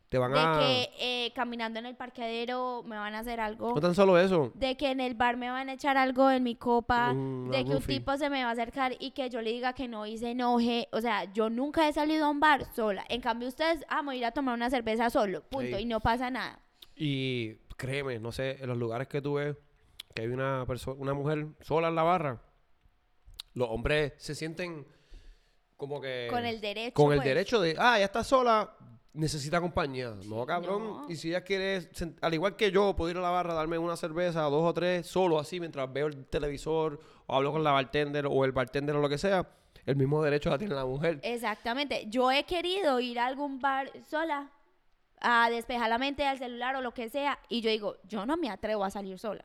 Te 0.08 0.18
van 0.18 0.32
de 0.32 0.38
a... 0.40 0.58
que 0.60 0.90
eh, 1.00 1.32
caminando 1.34 1.78
en 1.78 1.86
el 1.86 1.96
parqueadero 1.96 2.82
me 2.84 2.96
van 2.96 3.14
a 3.14 3.20
hacer 3.20 3.40
algo. 3.40 3.74
No 3.74 3.80
tan 3.80 3.94
solo 3.94 4.18
eso. 4.18 4.52
de 4.54 4.76
que 4.76 4.90
en 4.90 5.00
el 5.00 5.14
bar 5.14 5.36
me 5.36 5.50
van 5.50 5.68
a 5.68 5.72
echar 5.72 5.96
algo 5.96 6.30
en 6.30 6.42
mi 6.42 6.54
copa, 6.56 7.10
Un- 7.10 7.50
de 7.50 7.64
que 7.64 7.72
un 7.76 7.82
tipo 7.82 8.16
se 8.16 8.30
me 8.30 8.42
va 8.44 8.50
a 8.50 8.52
acercar 8.52 8.94
y 9.00 9.10
que 9.12 9.28
yo 9.30 9.40
le 9.42 9.50
diga 9.52 9.72
que 9.72 9.88
no 9.88 10.06
y 10.06 10.18
se 10.18 10.30
enoje. 10.30 10.88
O 10.92 11.00
sea, 11.00 11.24
yo 11.32 11.50
nunca 11.50 11.88
he 11.88 11.92
salido 11.92 12.26
a 12.26 12.30
un 12.30 12.40
bar 12.40 12.66
sola. 12.74 13.04
En 13.08 13.20
cambio, 13.20 13.48
ustedes, 13.48 13.84
ah, 13.88 14.02
me 14.02 14.06
voy 14.08 14.16
a 14.16 14.18
ir 14.18 14.24
a 14.26 14.32
tomar 14.32 14.54
una 14.54 14.70
cerveza 14.70 15.10
solo, 15.10 15.42
punto, 15.42 15.76
Sí. 15.76 15.82
y 15.82 15.86
no 15.86 16.00
pasa 16.00 16.30
nada. 16.30 16.60
Y 16.94 17.54
créeme, 17.76 18.18
no 18.18 18.30
sé, 18.32 18.58
en 18.62 18.68
los 18.68 18.78
lugares 18.78 19.08
que 19.08 19.20
tú 19.20 19.34
ves, 19.34 19.56
que 20.14 20.22
hay 20.22 20.28
una 20.28 20.64
persona, 20.66 20.96
una 21.00 21.12
mujer 21.14 21.48
sola 21.60 21.88
en 21.88 21.94
la 21.94 22.02
barra, 22.04 22.40
los 23.56 23.68
hombres 23.70 24.12
se 24.18 24.34
sienten 24.34 24.86
como 25.76 26.00
que 26.00 26.28
Con 26.30 26.44
el 26.44 26.60
derecho. 26.60 26.94
con 26.94 27.12
el 27.12 27.18
pues. 27.18 27.28
derecho 27.28 27.60
de, 27.60 27.74
ah, 27.78 27.96
ella 27.96 28.04
está 28.04 28.22
sola, 28.22 28.76
necesita 29.14 29.60
compañía. 29.60 30.14
No, 30.26 30.44
cabrón. 30.44 30.84
No. 30.84 31.06
Y 31.08 31.16
si 31.16 31.30
ella 31.30 31.42
quiere, 31.42 31.88
al 32.20 32.34
igual 32.34 32.54
que 32.54 32.70
yo, 32.70 32.94
puedo 32.94 33.10
ir 33.10 33.16
a 33.16 33.22
la 33.22 33.30
barra, 33.30 33.54
darme 33.54 33.78
una 33.78 33.96
cerveza, 33.96 34.42
dos 34.42 34.62
o 34.62 34.74
tres, 34.74 35.06
solo 35.06 35.38
así, 35.38 35.58
mientras 35.58 35.90
veo 35.90 36.06
el 36.06 36.26
televisor, 36.26 37.00
o 37.26 37.34
hablo 37.34 37.50
con 37.50 37.64
la 37.64 37.72
bartender, 37.72 38.26
o 38.26 38.44
el 38.44 38.52
bartender, 38.52 38.94
o 38.94 39.00
lo 39.00 39.08
que 39.08 39.18
sea, 39.18 39.48
el 39.86 39.96
mismo 39.96 40.22
derecho 40.22 40.50
la 40.50 40.58
tiene 40.58 40.74
la 40.74 40.84
mujer. 40.84 41.20
Exactamente. 41.22 42.06
Yo 42.08 42.30
he 42.30 42.44
querido 42.44 43.00
ir 43.00 43.18
a 43.18 43.26
algún 43.26 43.58
bar 43.58 43.90
sola 44.06 44.50
a 45.20 45.48
despejar 45.48 45.88
la 45.88 45.96
mente 45.96 46.26
al 46.26 46.38
celular 46.38 46.76
o 46.76 46.82
lo 46.82 46.92
que 46.92 47.08
sea. 47.08 47.38
Y 47.48 47.62
yo 47.62 47.70
digo, 47.70 47.96
yo 48.04 48.26
no 48.26 48.36
me 48.36 48.50
atrevo 48.50 48.84
a 48.84 48.90
salir 48.90 49.18
sola. 49.18 49.44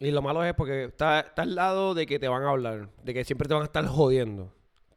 Y 0.00 0.10
lo 0.10 0.22
malo 0.22 0.42
es 0.44 0.54
porque 0.54 0.84
está, 0.84 1.20
está 1.20 1.42
al 1.42 1.54
lado 1.54 1.94
de 1.94 2.06
que 2.06 2.18
te 2.18 2.26
van 2.26 2.42
a 2.42 2.50
hablar, 2.50 2.88
de 3.04 3.14
que 3.14 3.22
siempre 3.24 3.46
te 3.46 3.54
van 3.54 3.62
a 3.62 3.66
estar 3.66 3.86
jodiendo. 3.86 4.52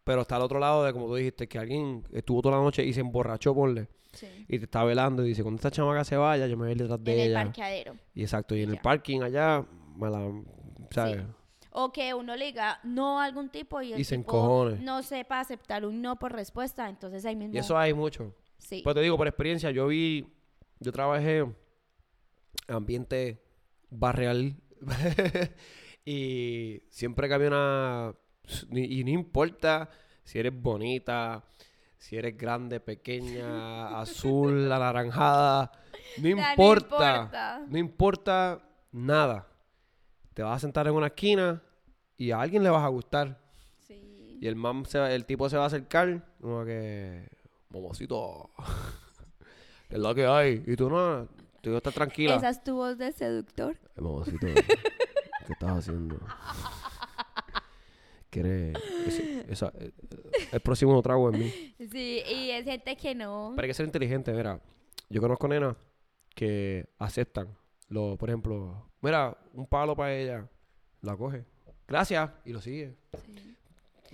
Pero 0.06 0.22
está 0.22 0.38
al 0.38 0.42
otro 0.42 0.60
lado 0.60 0.84
de, 0.84 0.94
como 0.94 1.08
tú 1.08 1.16
dijiste, 1.16 1.48
que 1.48 1.60
alguien 1.60 2.04
estuvo 2.12 2.42
toda 2.42 2.58
la 2.58 2.63
noche 2.63 2.84
y 2.86 2.94
se 2.94 3.02
emborrachó, 3.02 3.54
ponle, 3.54 3.88
Sí. 4.13 4.28
y 4.48 4.60
te 4.60 4.66
está 4.66 4.84
velando 4.84 5.24
y 5.26 5.30
dice, 5.30 5.42
cuando 5.44 5.58
esta 5.58 5.72
chamaca 5.72 6.04
se 6.04 6.16
vaya, 6.18 6.46
yo 6.48 6.56
me 6.56 6.63
voy 6.63 6.70
a 6.70 6.72
ir 6.74 6.78
detrás 6.78 7.04
de 7.04 7.13
En 7.13 7.20
el 7.20 7.28
ella. 7.32 7.44
parqueadero. 7.44 7.96
Y 8.13 8.22
exacto, 8.24 8.56
y 8.56 8.62
en 8.63 8.70
el 8.72 8.78
parking 8.80 9.22
allá, 9.22 9.66
me 9.96 10.10
la, 10.10 10.30
¿sabes? 10.92 11.18
Sí. 11.22 11.28
O 11.72 11.92
que 11.92 12.13
uno 12.13 12.36
le 12.36 12.46
diga 12.46 12.80
no 12.84 13.20
a 13.20 13.26
algún 13.26 13.50
tipo 13.50 13.82
y 13.82 13.94
el 13.94 14.00
Y 14.00 14.04
se 14.04 14.18
tipo 14.18 14.32
encojone. 14.32 14.78
no 14.84 15.02
sepa 15.04 15.39
aceptar 15.39 15.86
un 15.86 16.02
no 16.04 16.18
por 16.20 16.32
respuesta. 16.32 16.88
Entonces 16.88 17.26
ahí 17.26 17.36
mismo. 17.36 17.56
Y 17.56 17.58
eso 17.58 17.76
hay 17.78 17.94
mucho. 17.96 18.36
sí. 18.60 18.82
Pues 18.84 18.94
te 18.96 19.02
digo, 19.02 19.18
por 19.18 19.28
experiencia, 19.28 19.72
yo 19.72 19.88
vi, 19.88 20.28
yo 20.80 20.92
trabajé 20.92 21.46
ambiente 22.68 23.42
barrial 23.89 24.56
y 26.06 26.82
siempre 26.89 27.28
que 27.28 27.34
había 27.34 27.48
una, 27.48 28.13
y, 28.72 29.04
no 29.04 29.10
importa 29.12 29.89
si 30.24 30.39
eres 30.39 30.54
bonita, 30.54 31.43
si 31.98 32.17
eres 32.17 32.38
grande, 32.38 32.80
pequeña, 32.80 34.00
azul, 34.02 34.72
anaranjada, 34.72 35.72
no 36.17 36.28
importa, 36.30 37.65
no 37.67 37.78
importa 37.78 38.62
nada. 38.91 39.48
Te 40.34 40.41
vas 40.41 40.58
a 40.58 40.60
sentar 40.60 40.88
en 40.88 40.93
una 40.93 41.08
esquina 41.08 41.62
y 42.17 42.32
a 42.32 42.41
alguien 42.41 42.63
le 42.63 42.69
vas 42.69 42.84
a 42.84 42.88
gustar. 42.88 43.39
Sí. 43.80 44.38
Y 44.41 44.48
el 44.48 44.56
man 44.56 44.86
se 44.86 45.00
va- 45.00 45.12
el 45.12 45.26
tipo 45.26 45.48
se 45.50 45.58
va 45.58 45.63
a 45.63 45.67
acercar, 45.67 46.26
como 46.41 46.65
que, 46.65 47.30
momosito, 47.69 48.50
es 49.89 50.00
lo 50.00 50.15
que 50.15 50.26
hay. 50.26 50.63
Y 50.65 50.76
tú 50.76 50.89
no, 50.89 51.28
tú 51.71 51.78
estás 51.78 51.93
tranquila. 51.93 52.36
Esa 52.36 52.49
es 52.49 52.63
tu 52.63 52.76
voz 52.76 52.97
de 52.97 53.12
seductor. 53.12 53.78
Eh, 53.95 54.02
mamacito, 54.02 54.47
¿qué 55.47 55.54
estás 55.54 55.71
haciendo? 55.80 56.19
¿Quieres 58.30 58.76
ese- 59.06 59.45
esa- 59.52 59.71
eh, 59.80 59.91
el 60.52 60.60
próximo 60.62 60.99
trago 61.04 61.30
en 61.32 61.39
mí? 61.39 61.49
Sí, 61.91 62.21
y 62.28 62.49
es 62.49 62.65
gente 62.65 62.95
que 62.97 63.13
no. 63.13 63.52
Pero 63.56 63.63
hay 63.63 63.69
que 63.69 63.73
ser 63.76 63.86
inteligente, 63.86 64.34
mira. 64.34 64.60
Yo 65.10 65.21
conozco 65.21 65.47
nenas 65.47 65.76
que 66.34 66.89
aceptan, 66.97 67.56
lo, 67.89 68.17
por 68.17 68.30
ejemplo, 68.30 68.89
mira, 69.02 69.38
un 69.54 69.67
palo 69.67 69.95
para 69.95 70.15
ella, 70.15 70.49
la 71.02 71.15
coge. 71.15 71.45
Gracias, 71.88 72.32
y 72.45 72.54
lo 72.54 72.60
sigue. 72.62 72.95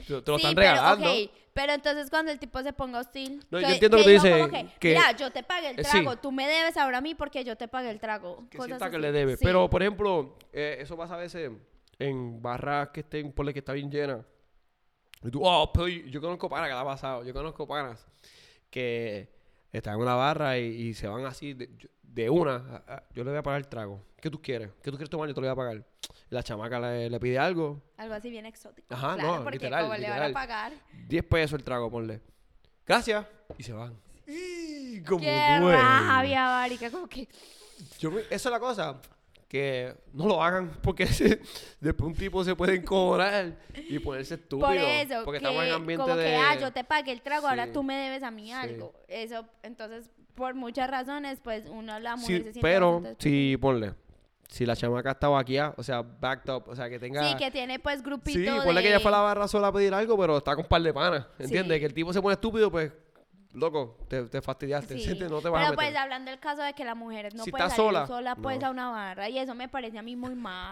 Te, 0.07 0.21
te 0.21 0.31
lo 0.31 0.37
sí, 0.37 0.43
están 0.45 0.55
pero, 0.55 0.71
regalando. 0.71 1.11
ok, 1.11 1.29
pero 1.53 1.73
entonces 1.73 2.09
cuando 2.09 2.31
el 2.31 2.39
tipo 2.39 2.61
se 2.63 2.73
ponga 2.73 2.99
hostil. 2.99 3.43
No, 3.49 3.59
yo 3.59 3.67
entiendo 3.67 3.97
que 3.97 4.09
diga 4.09 4.23
dice, 4.23 4.49
que, 4.49 4.67
que- 4.79 4.89
Mira, 4.95 5.11
yo 5.11 5.31
te 5.31 5.43
pagué 5.43 5.69
el 5.71 5.79
Eh, 5.79 5.83
sí. 5.83 5.91
trago. 5.91 6.15
Tú 6.17 6.31
me 6.31 6.47
debes 6.47 6.77
ahora 6.77 6.99
a 6.99 7.01
mí 7.01 7.15
porque 7.15 7.43
yo 7.43 7.55
te 7.55 7.67
pagué 7.67 7.89
el 7.89 7.99
trago. 7.99 8.47
que 8.49 8.57
Cosas 8.57 8.89
que 8.89 8.99
le 8.99 9.11
debe. 9.11 9.35
Sí. 9.37 9.43
Pero, 9.43 9.69
por 9.69 9.81
ejemplo, 9.81 10.37
eh, 10.53 10.77
eso 10.79 10.95
pasa 10.97 11.15
a 11.15 11.17
veces 11.17 11.51
en 11.99 12.41
barras 12.41 12.89
que 12.89 13.01
estén, 13.01 13.31
por 13.31 13.51
que 13.51 13.59
está 13.59 13.73
bien 13.73 13.91
llena. 13.91 14.25
Y 15.23 15.29
tú, 15.31 15.41
oh, 15.43 15.71
pero 15.73 15.87
yo 15.87 16.21
conozco 16.21 16.49
panas 16.49 16.69
que 16.69 16.73
la 16.73 16.81
ha 16.81 16.85
pasado. 16.85 17.25
Yo 17.25 17.33
conozco 17.33 17.67
panas 17.67 18.07
que 18.69 19.38
están 19.71 19.95
en 19.95 20.01
una 20.01 20.15
barra 20.15 20.57
y, 20.57 20.65
y 20.65 20.93
se 20.93 21.07
van 21.07 21.25
así 21.25 21.53
de, 21.53 21.69
de 22.03 22.29
una. 22.29 22.55
a- 22.87 22.93
a- 22.95 23.03
yo 23.13 23.23
le 23.23 23.29
voy 23.31 23.39
a 23.39 23.43
pagar 23.43 23.59
el 23.61 23.67
trago. 23.67 24.03
¿Qué 24.19 24.29
tú 24.29 24.41
quieres? 24.41 24.69
¿Qué 24.81 24.91
tú 24.91 24.97
quieres 24.97 25.09
tomar? 25.09 25.27
Yo 25.29 25.33
te 25.33 25.41
lo 25.41 25.47
voy 25.47 25.51
a 25.53 25.55
pagar. 25.55 25.85
La 26.29 26.43
chamaca 26.43 26.79
le, 26.79 27.09
le 27.09 27.19
pide 27.19 27.39
algo. 27.39 27.81
Algo 27.97 28.13
así 28.13 28.29
bien 28.29 28.45
exótico. 28.45 28.93
Ajá, 28.93 29.15
claro, 29.15 29.37
no, 29.37 29.43
porque 29.43 29.57
literal, 29.59 29.83
como 29.83 29.95
le 29.95 30.09
van 30.09 30.23
a 30.23 30.33
pagar. 30.33 30.73
10 31.07 31.23
pesos 31.25 31.57
el 31.59 31.63
trago, 31.63 31.89
ponle. 31.89 32.21
Gracias. 32.85 33.25
Y 33.57 33.63
se 33.63 33.73
van. 33.73 33.95
Y 34.27 35.01
como 35.03 35.21
Qué 35.21 35.57
duele. 35.59 35.77
rabia, 35.77 36.43
marica. 36.45 36.91
Como 36.91 37.07
que. 37.07 37.27
Yo 37.99 38.11
esa 38.19 38.35
es 38.35 38.45
la 38.45 38.59
cosa. 38.59 38.99
Que 39.49 39.95
no 40.13 40.27
lo 40.27 40.41
hagan 40.43 40.69
porque 40.83 41.07
se- 41.07 41.41
después 41.81 42.07
un 42.07 42.15
tipo 42.15 42.43
se 42.43 42.55
puede 42.55 42.75
encojonar 42.75 43.57
y 43.89 43.97
ponerse 43.99 44.35
estúpido. 44.35 44.67
Por 44.69 44.77
eso, 44.77 45.15
porque 45.25 45.39
que, 45.39 45.45
estamos 45.45 45.65
en 45.65 45.73
ambiente 45.73 46.03
como 46.03 46.15
de. 46.15 46.23
que, 46.23 46.35
ah, 46.35 46.55
yo 46.59 46.71
te 46.71 46.83
pagué 46.83 47.11
el 47.11 47.21
trago, 47.23 47.47
ahora 47.47 47.65
Sí. 47.65 47.71
tú 47.73 47.81
me 47.83 47.95
debes 47.97 48.21
a 48.21 48.29
mí 48.29 48.45
Sí. 48.45 48.51
algo. 48.51 48.93
Eso, 49.07 49.45
entonces, 49.63 50.11
por 50.35 50.53
muchas 50.53 50.87
razones, 50.89 51.39
pues, 51.43 51.65
uno, 51.67 51.99
la 51.99 52.15
mujer 52.15 52.27
Sí, 52.27 52.37
se 52.37 52.43
siente 52.53 52.61
pero, 52.61 53.03
si 53.17 53.57
ponle. 53.59 53.95
Si 54.49 54.65
la 54.65 54.75
chamaca 54.75 55.11
estaba 55.11 55.39
aquí, 55.39 55.57
o 55.59 55.83
sea, 55.83 56.01
backed 56.03 56.51
up, 56.53 56.63
o 56.67 56.75
sea, 56.75 56.87
que 56.89 56.97
tenga. 56.99 57.27
Sí, 57.27 57.35
que 57.35 57.49
tiene, 57.51 57.79
pues, 57.79 58.01
grupito 58.03 58.37
Sí, 58.37 58.45
de... 58.45 58.61
ponle 58.61 58.81
que 58.83 58.89
ella 58.89 58.99
fue 58.99 59.09
a 59.09 59.13
la 59.13 59.21
barra 59.21 59.47
sola 59.47 59.67
a 59.67 59.71
pedir 59.73 59.93
algo, 59.95 60.15
pero 60.17 60.37
está 60.37 60.55
con 60.55 60.65
un 60.65 60.69
par 60.69 60.81
de 60.81 60.93
panas. 60.93 61.25
¿Entiendes? 61.39 61.75
Sí. 61.75 61.79
Que 61.79 61.85
el 61.87 61.93
tipo 61.93 62.13
se 62.13 62.21
pone 62.21 62.33
estúpido, 62.33 62.69
pues, 62.71 62.91
loco, 63.53 63.97
te, 64.07 64.23
te 64.23 64.41
fastidiaste. 64.41 64.95
Sí. 64.95 65.01
¿entiendes? 65.09 65.31
No 65.31 65.41
te 65.41 65.49
vas 65.49 65.61
Pero 65.61 65.73
a 65.73 65.75
pues 65.75 65.87
meter. 65.87 65.97
hablando 65.97 66.31
del 66.31 66.39
caso 66.39 66.61
de 66.61 66.73
que 66.73 66.85
la 66.85 66.95
mujer 66.95 67.33
no 67.35 67.43
Si 67.43 67.51
puede 67.51 67.63
está 67.65 67.75
salir 67.75 67.89
sola, 67.91 68.07
sola, 68.07 68.35
pues 68.35 68.59
no. 68.59 68.67
a 68.67 68.69
una 68.71 68.89
barra 68.91 69.29
y 69.29 69.37
eso 69.39 69.55
me 69.55 69.67
parece 69.69 69.97
a 69.99 70.01
mí 70.03 70.15
muy 70.15 70.35
mal. 70.35 70.71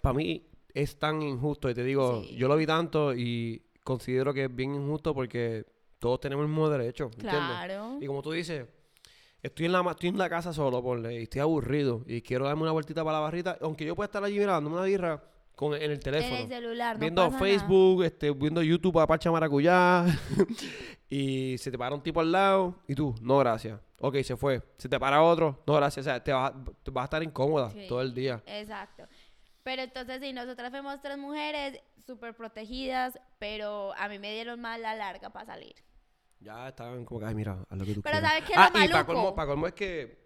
para 0.00 0.14
mí 0.14 0.46
es 0.74 0.98
tan 0.98 1.22
injusto 1.22 1.70
y 1.70 1.74
te 1.74 1.82
digo, 1.84 2.22
Sí. 2.22 2.36
yo 2.36 2.48
lo 2.48 2.56
vi 2.56 2.66
tanto 2.66 3.14
y 3.14 3.62
considero 3.84 4.34
que 4.34 4.44
es 4.44 4.54
bien 4.54 4.74
injusto 4.74 5.14
porque 5.14 5.64
todos 5.98 6.20
tenemos 6.20 6.42
el 6.44 6.48
mismo 6.50 6.68
derecho, 6.68 7.04
¿entiendes? 7.04 7.32
Claro. 7.32 7.98
Y 8.00 8.06
como 8.06 8.20
tú 8.22 8.32
dices, 8.32 8.66
estoy 9.42 9.66
en 9.66 9.72
la 9.72 9.80
estoy 9.90 10.08
en 10.10 10.18
la 10.18 10.28
casa 10.28 10.52
solo, 10.52 10.82
ponle, 10.82 11.14
y 11.20 11.22
estoy 11.22 11.40
aburrido 11.40 12.02
y 12.06 12.20
quiero 12.20 12.44
darme 12.44 12.62
una 12.62 12.72
vueltita 12.72 13.02
para 13.04 13.18
la 13.18 13.20
barrita, 13.20 13.56
aunque 13.62 13.86
yo 13.86 13.94
pueda 13.96 14.06
estar 14.06 14.22
allí 14.22 14.38
mirando 14.38 14.68
una 14.68 14.82
birra 14.82 15.22
con 15.56 15.74
en 15.74 15.90
el 15.90 15.98
teléfono. 15.98 16.36
En 16.36 16.42
el 16.42 16.48
celular, 16.48 16.96
no 16.96 17.00
viendo 17.00 17.22
pasa 17.24 17.34
nada. 17.38 17.44
Facebook, 17.46 18.04
este, 18.04 18.30
viendo 18.30 18.62
YouTube 18.62 19.00
a 19.00 19.06
Parcha 19.06 19.32
Maracuyá 19.32 20.04
y 21.08 21.56
se 21.58 21.70
te 21.70 21.78
para 21.78 21.94
un 21.94 22.02
tipo 22.02 22.20
al 22.20 22.30
lado 22.30 22.76
y 22.86 22.94
tú, 22.94 23.14
no 23.20 23.38
gracias. 23.38 23.80
Ok, 23.98 24.16
se 24.22 24.36
fue. 24.36 24.62
Se 24.76 24.88
te 24.88 25.00
para 25.00 25.22
otro, 25.22 25.62
no 25.66 25.74
gracias. 25.74 26.06
O 26.06 26.08
sea, 26.08 26.22
te 26.22 26.30
vas, 26.32 26.52
te 26.82 26.90
vas 26.90 27.02
a 27.02 27.06
estar 27.06 27.22
incómoda 27.22 27.70
Sí. 27.70 27.86
todo 27.88 28.02
el 28.02 28.14
día. 28.14 28.42
Exacto. 28.46 29.04
Pero 29.62 29.82
entonces, 29.82 30.20
si 30.20 30.32
nosotras 30.32 30.70
fuimos 30.70 31.00
tres 31.00 31.16
mujeres 31.16 31.80
súper 32.06 32.34
protegidas, 32.36 33.18
pero 33.38 33.94
a 33.96 34.08
mí 34.08 34.18
me 34.18 34.32
dieron 34.32 34.60
más 34.60 34.78
la 34.78 34.94
larga 34.94 35.30
para 35.30 35.46
salir. 35.46 35.74
Ya 36.38 36.68
estaban 36.68 37.04
como 37.06 37.20
que, 37.20 37.26
ay, 37.26 37.34
mira, 37.34 37.64
haz 37.68 37.78
lo 37.78 37.84
que 37.86 37.94
tú 37.94 38.02
Pero 38.02 38.18
quieras. 38.18 38.30
¿sabes 38.30 38.44
qué 38.44 38.52
es 38.52 38.58
ah, 38.58 38.70
y 38.84 38.88
para 39.34 39.46
colmo 39.46 39.66
es 39.66 39.72
que 39.72 40.25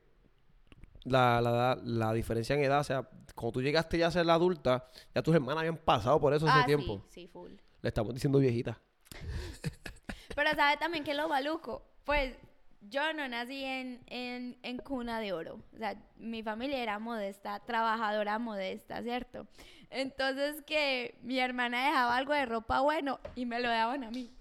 la, 1.05 1.41
la, 1.41 1.79
la, 1.83 2.13
diferencia 2.13 2.55
en 2.55 2.63
edad, 2.63 2.81
o 2.81 2.85
sea, 2.85 3.09
cuando 3.35 3.53
tú 3.53 3.63
llegaste 3.63 3.99
ya 3.99 4.09
a 4.09 4.11
ser 4.11 4.27
la 4.27 4.35
adulta, 4.35 4.87
ya 5.15 5.23
tus 5.23 5.35
hermanas 5.35 5.61
habían 5.61 5.77
pasado 5.77 6.21
por 6.21 6.35
eso 6.35 6.47
ah, 6.49 6.57
hace 6.57 6.67
tiempo. 6.67 7.03
sí, 7.09 7.23
sí, 7.23 7.27
full. 7.29 7.53
Le 7.83 7.89
estamos 7.89 8.13
diciendo 8.13 8.39
viejita. 8.39 8.79
Pero 10.35 10.51
¿sabes 10.55 10.79
también 10.79 11.05
qué 11.05 11.13
es 11.13 11.17
lo 11.17 11.29
maluco? 11.29 11.83
Pues 12.05 12.35
yo 12.83 13.13
no 13.13 13.29
nací 13.29 13.65
en, 13.65 14.03
en, 14.07 14.59
en 14.63 14.79
cuna 14.79 15.21
de 15.21 15.33
oro. 15.33 15.61
O 15.75 15.79
sea, 15.79 15.97
mi 16.17 16.43
familia 16.43 16.83
era 16.83 16.99
modesta, 16.99 17.61
trabajadora 17.61 18.39
modesta, 18.39 19.03
¿cierto? 19.03 19.47
Entonces 19.91 20.63
que 20.67 21.19
mi 21.23 21.39
hermana 21.39 21.87
dejaba 21.87 22.17
algo 22.17 22.33
de 22.33 22.47
ropa 22.47 22.81
bueno 22.81 23.21
y 23.35 23.47
me 23.47 23.61
lo 23.61 23.69
daban 23.69 24.05
a 24.05 24.11
mí. 24.11 24.33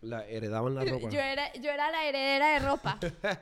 La 0.00 0.26
heredaban 0.26 0.74
la 0.74 0.84
ropa. 0.84 1.10
Yo 1.10 1.20
era, 1.20 1.52
yo 1.54 1.70
era 1.70 1.90
la 1.90 2.04
heredera 2.04 2.48
de 2.54 2.58
ropa. 2.60 2.98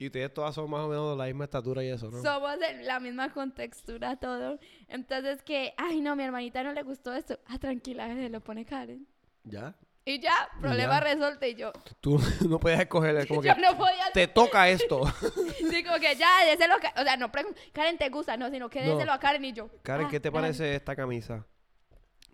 Y 0.00 0.06
ustedes 0.06 0.32
todas 0.32 0.54
son 0.54 0.70
más 0.70 0.80
o 0.80 0.88
menos 0.88 1.10
de 1.10 1.16
la 1.18 1.26
misma 1.26 1.44
estatura 1.44 1.84
y 1.84 1.90
eso, 1.90 2.10
¿no? 2.10 2.22
Somos 2.22 2.58
de 2.58 2.84
la 2.84 2.98
misma 3.00 3.30
contextura, 3.34 4.16
todo. 4.16 4.58
Entonces 4.88 5.42
que, 5.42 5.74
ay 5.76 6.00
no, 6.00 6.16
mi 6.16 6.24
hermanita 6.24 6.62
no 6.62 6.72
le 6.72 6.82
gustó 6.82 7.14
esto. 7.14 7.38
Ah, 7.46 7.58
tranquila, 7.58 8.08
se 8.08 8.30
lo 8.30 8.40
pone 8.40 8.64
Karen. 8.64 9.06
¿Ya? 9.44 9.74
Y 10.06 10.18
ya, 10.18 10.32
problema 10.58 10.94
ya. 10.94 11.00
resuelto. 11.00 11.44
Y 11.44 11.54
yo, 11.54 11.70
Tú 12.00 12.18
no 12.48 12.58
puedes 12.58 12.80
escoger, 12.80 13.14
es 13.16 13.26
como 13.26 13.42
que 13.42 13.48
yo 13.48 13.54
no 13.56 13.76
podía 13.76 14.06
te 14.14 14.26
toca 14.26 14.70
esto. 14.70 15.02
Sí, 15.70 15.84
como 15.84 15.98
que 15.98 16.16
ya, 16.16 16.46
déselo 16.46 16.76
a 16.76 16.80
Karen. 16.80 16.98
O 16.98 17.04
sea, 17.04 17.16
no 17.18 17.30
pregun- 17.30 17.54
Karen, 17.74 17.98
¿te 17.98 18.08
gusta? 18.08 18.38
No, 18.38 18.50
sino 18.50 18.70
que 18.70 18.82
No. 18.82 18.94
déselo 18.94 19.12
a 19.12 19.20
Karen 19.20 19.44
y 19.44 19.52
yo. 19.52 19.68
Karen, 19.82 20.06
ah, 20.06 20.10
¿qué 20.10 20.18
te 20.18 20.32
parece 20.32 20.74
esta 20.76 20.96
camisa? 20.96 21.46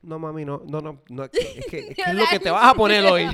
No, 0.03 0.21
mami, 0.21 0.45
no, 0.45 0.63
no, 0.65 0.81
no, 0.81 1.03
no, 1.09 1.25
es 1.25 1.31
que, 1.31 1.41
es 1.59 1.67
que- 1.67 1.79
es 1.89 1.97
que 1.97 2.03
O 2.03 2.07
es 2.07 2.15
lo 2.15 2.27
que 2.31 2.39
te 2.39 2.49
vas 2.51 2.71
a 2.71 2.75
poner 2.75 3.05
hoy. 3.07 3.27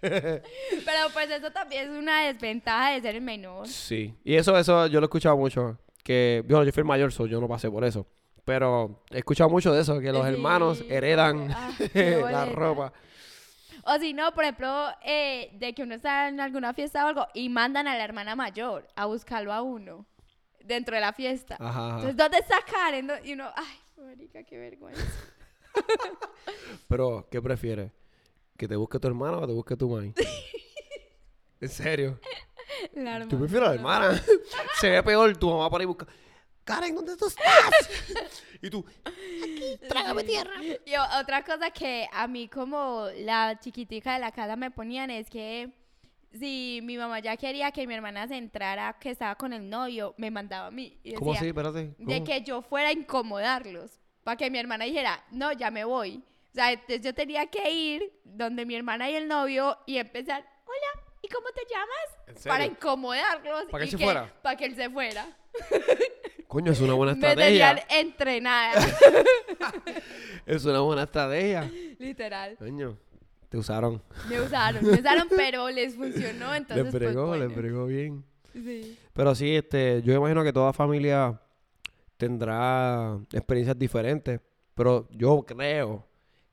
Pero 0.00 1.08
pues 1.12 1.30
eso 1.30 1.50
también 1.50 1.90
es 1.92 1.98
una 1.98 2.22
desventaja 2.26 2.90
de 2.92 3.00
ser 3.00 3.14
el 3.16 3.22
menor. 3.22 3.66
Sí, 3.68 4.14
y 4.24 4.34
eso, 4.36 4.56
eso 4.56 4.86
yo 4.86 5.00
lo 5.00 5.06
he 5.06 5.08
escuchado 5.08 5.36
mucho, 5.36 5.78
que, 6.04 6.42
bueno, 6.46 6.64
yo 6.64 6.72
fui 6.72 6.80
el 6.82 6.86
mayor, 6.86 7.12
so 7.12 7.26
yo 7.26 7.40
no 7.40 7.48
pasé 7.48 7.70
por 7.70 7.84
eso, 7.84 8.06
pero 8.44 9.02
he 9.10 9.18
escuchado 9.18 9.50
mucho 9.50 9.72
de 9.72 9.80
eso, 9.82 9.98
que 10.00 10.12
los 10.12 10.26
Sí. 10.26 10.32
hermanos 10.32 10.84
heredan 10.88 11.50
Ah, 11.52 11.70
la 12.30 12.46
ropa. 12.46 12.92
O 13.88 13.98
si 13.98 14.12
no, 14.12 14.32
por 14.32 14.42
ejemplo, 14.44 14.88
eh, 15.04 15.50
de 15.54 15.72
que 15.72 15.82
uno 15.84 15.94
está 15.94 16.28
en 16.28 16.40
alguna 16.40 16.74
fiesta 16.74 17.04
o 17.04 17.08
algo 17.08 17.26
y 17.34 17.48
mandan 17.48 17.86
a 17.86 17.96
la 17.96 18.02
hermana 18.04 18.34
mayor 18.34 18.86
a 18.96 19.06
buscarlo 19.06 19.52
a 19.52 19.62
uno. 19.62 20.06
dentro 20.64 20.96
de 20.96 21.00
la 21.00 21.12
fiesta. 21.12 21.54
Ajá, 21.60 21.68
ajá. 21.70 21.88
Entonces, 21.94 22.16
¿dónde 22.16 22.38
está 22.38 22.56
Karen? 22.68 23.06
¿Dó- 23.06 23.24
Y 23.24 23.34
uno, 23.34 23.48
ay, 23.54 23.76
marica, 24.04 24.42
qué 24.42 24.58
vergüenza. 24.58 25.00
Pero, 26.88 27.28
¿qué 27.30 27.40
prefieres? 27.40 27.92
¿Que 28.56 28.66
te 28.68 28.76
busque 28.76 28.98
tu 28.98 29.08
hermana 29.08 29.38
o 29.38 29.46
te 29.46 29.52
busque 29.52 29.76
tu 29.76 29.88
mãe? 29.88 30.12
¿En 31.60 31.68
serio? 31.68 32.18
La 32.94 33.18
Yo 33.18 33.24
hermana. 33.24 33.38
prefiero 33.38 33.66
a 33.66 33.68
la 33.70 33.74
hermana. 33.74 34.22
Se 34.80 34.90
ve 34.90 35.02
peor 35.02 35.36
tu 35.36 35.48
mamá 35.50 35.68
por 35.70 35.80
ahí 35.80 35.86
busca. 35.86 36.06
Karen, 36.64 36.94
¿dónde 36.96 37.16
tú 37.16 37.26
estás? 37.26 37.44
y 38.62 38.68
tú, 38.70 38.84
trágame 39.88 40.24
tierra. 40.24 40.52
Y 40.84 40.94
o- 40.96 41.20
otra 41.20 41.44
cosa 41.44 41.70
que 41.70 42.08
a 42.12 42.26
mí 42.26 42.48
como 42.48 43.06
la 43.18 43.58
chiquitica 43.60 44.14
de 44.14 44.18
la 44.20 44.32
casa 44.32 44.56
me 44.56 44.70
ponían 44.72 45.10
es 45.10 45.30
que 45.30 45.70
si 46.32 46.80
mi 46.82 46.96
mamá 46.98 47.20
ya 47.20 47.36
quería 47.36 47.70
que 47.70 47.86
mi 47.86 47.94
hermana 47.94 48.26
se 48.26 48.36
entrara 48.36 48.96
que 48.98 49.10
estaba 49.10 49.36
con 49.36 49.52
el 49.52 49.68
novio, 49.70 50.14
me 50.18 50.30
mandaba 50.30 50.66
a 50.66 50.70
mí. 50.72 50.98
Y 51.04 51.14
¿Cómo 51.14 51.32
así? 51.34 51.46
Espérate. 51.46 51.94
De 51.98 52.24
que 52.24 52.42
yo 52.42 52.62
fuera 52.62 52.88
a 52.88 52.92
incomodarlos. 52.92 54.00
Para 54.24 54.36
que 54.36 54.50
mi 54.50 54.58
hermana 54.58 54.86
dijera, 54.86 55.24
no, 55.30 55.52
ya 55.52 55.70
me 55.70 55.84
voy. 55.84 56.20
O 56.56 56.58
sea, 56.58 56.72
entonces 56.72 57.02
yo 57.02 57.12
tenía 57.12 57.46
que 57.48 57.70
ir 57.70 58.18
donde 58.24 58.64
mi 58.64 58.74
hermana 58.74 59.10
y 59.10 59.14
el 59.14 59.28
novio 59.28 59.76
y 59.84 59.98
empezar, 59.98 60.42
hola, 60.64 61.04
¿y 61.20 61.28
cómo 61.28 61.48
te 61.54 61.60
llamas? 61.70 62.28
¿En 62.28 62.48
Para 62.48 62.64
incomodarlos. 62.64 63.64
¿Para 63.70 63.84
que 63.84 63.88
y 63.88 63.90
se 63.90 63.98
fuera? 63.98 64.32
Para 64.40 64.56
que 64.56 64.64
él 64.64 64.74
se 64.74 64.88
fuera. 64.88 65.36
Coño, 66.48 66.72
es 66.72 66.80
una 66.80 66.94
buena 66.94 67.14
Me 67.16 67.36
tenían 67.36 67.76
estrategia. 67.76 68.00
entrenada. 68.00 68.72
Es 70.46 70.64
una 70.64 70.80
buena 70.80 71.02
estrategia. 71.02 71.70
Literal. 71.98 72.56
Coño, 72.56 72.96
te 73.50 73.58
usaron. 73.58 74.02
Me 74.26 74.40
usaron, 74.40 74.82
me 74.82 74.92
usaron, 74.92 75.28
pero 75.36 75.68
les 75.68 75.94
funcionó, 75.94 76.54
entonces 76.54 76.86
le 76.86 76.90
pues, 76.90 77.04
pregó, 77.04 77.36
le 77.36 77.48
bueno. 77.48 77.54
pregó 77.54 77.84
bien. 77.84 78.24
Sí. 78.54 78.98
Pero 79.12 79.34
sí, 79.34 79.56
este, 79.56 80.00
yo 80.00 80.14
imagino 80.14 80.42
que 80.42 80.54
toda 80.54 80.72
familia 80.72 81.38
tendrá 82.16 83.18
experiencias 83.30 83.78
diferentes. 83.78 84.40
Pero 84.74 85.06
yo 85.10 85.42
creo 85.42 86.06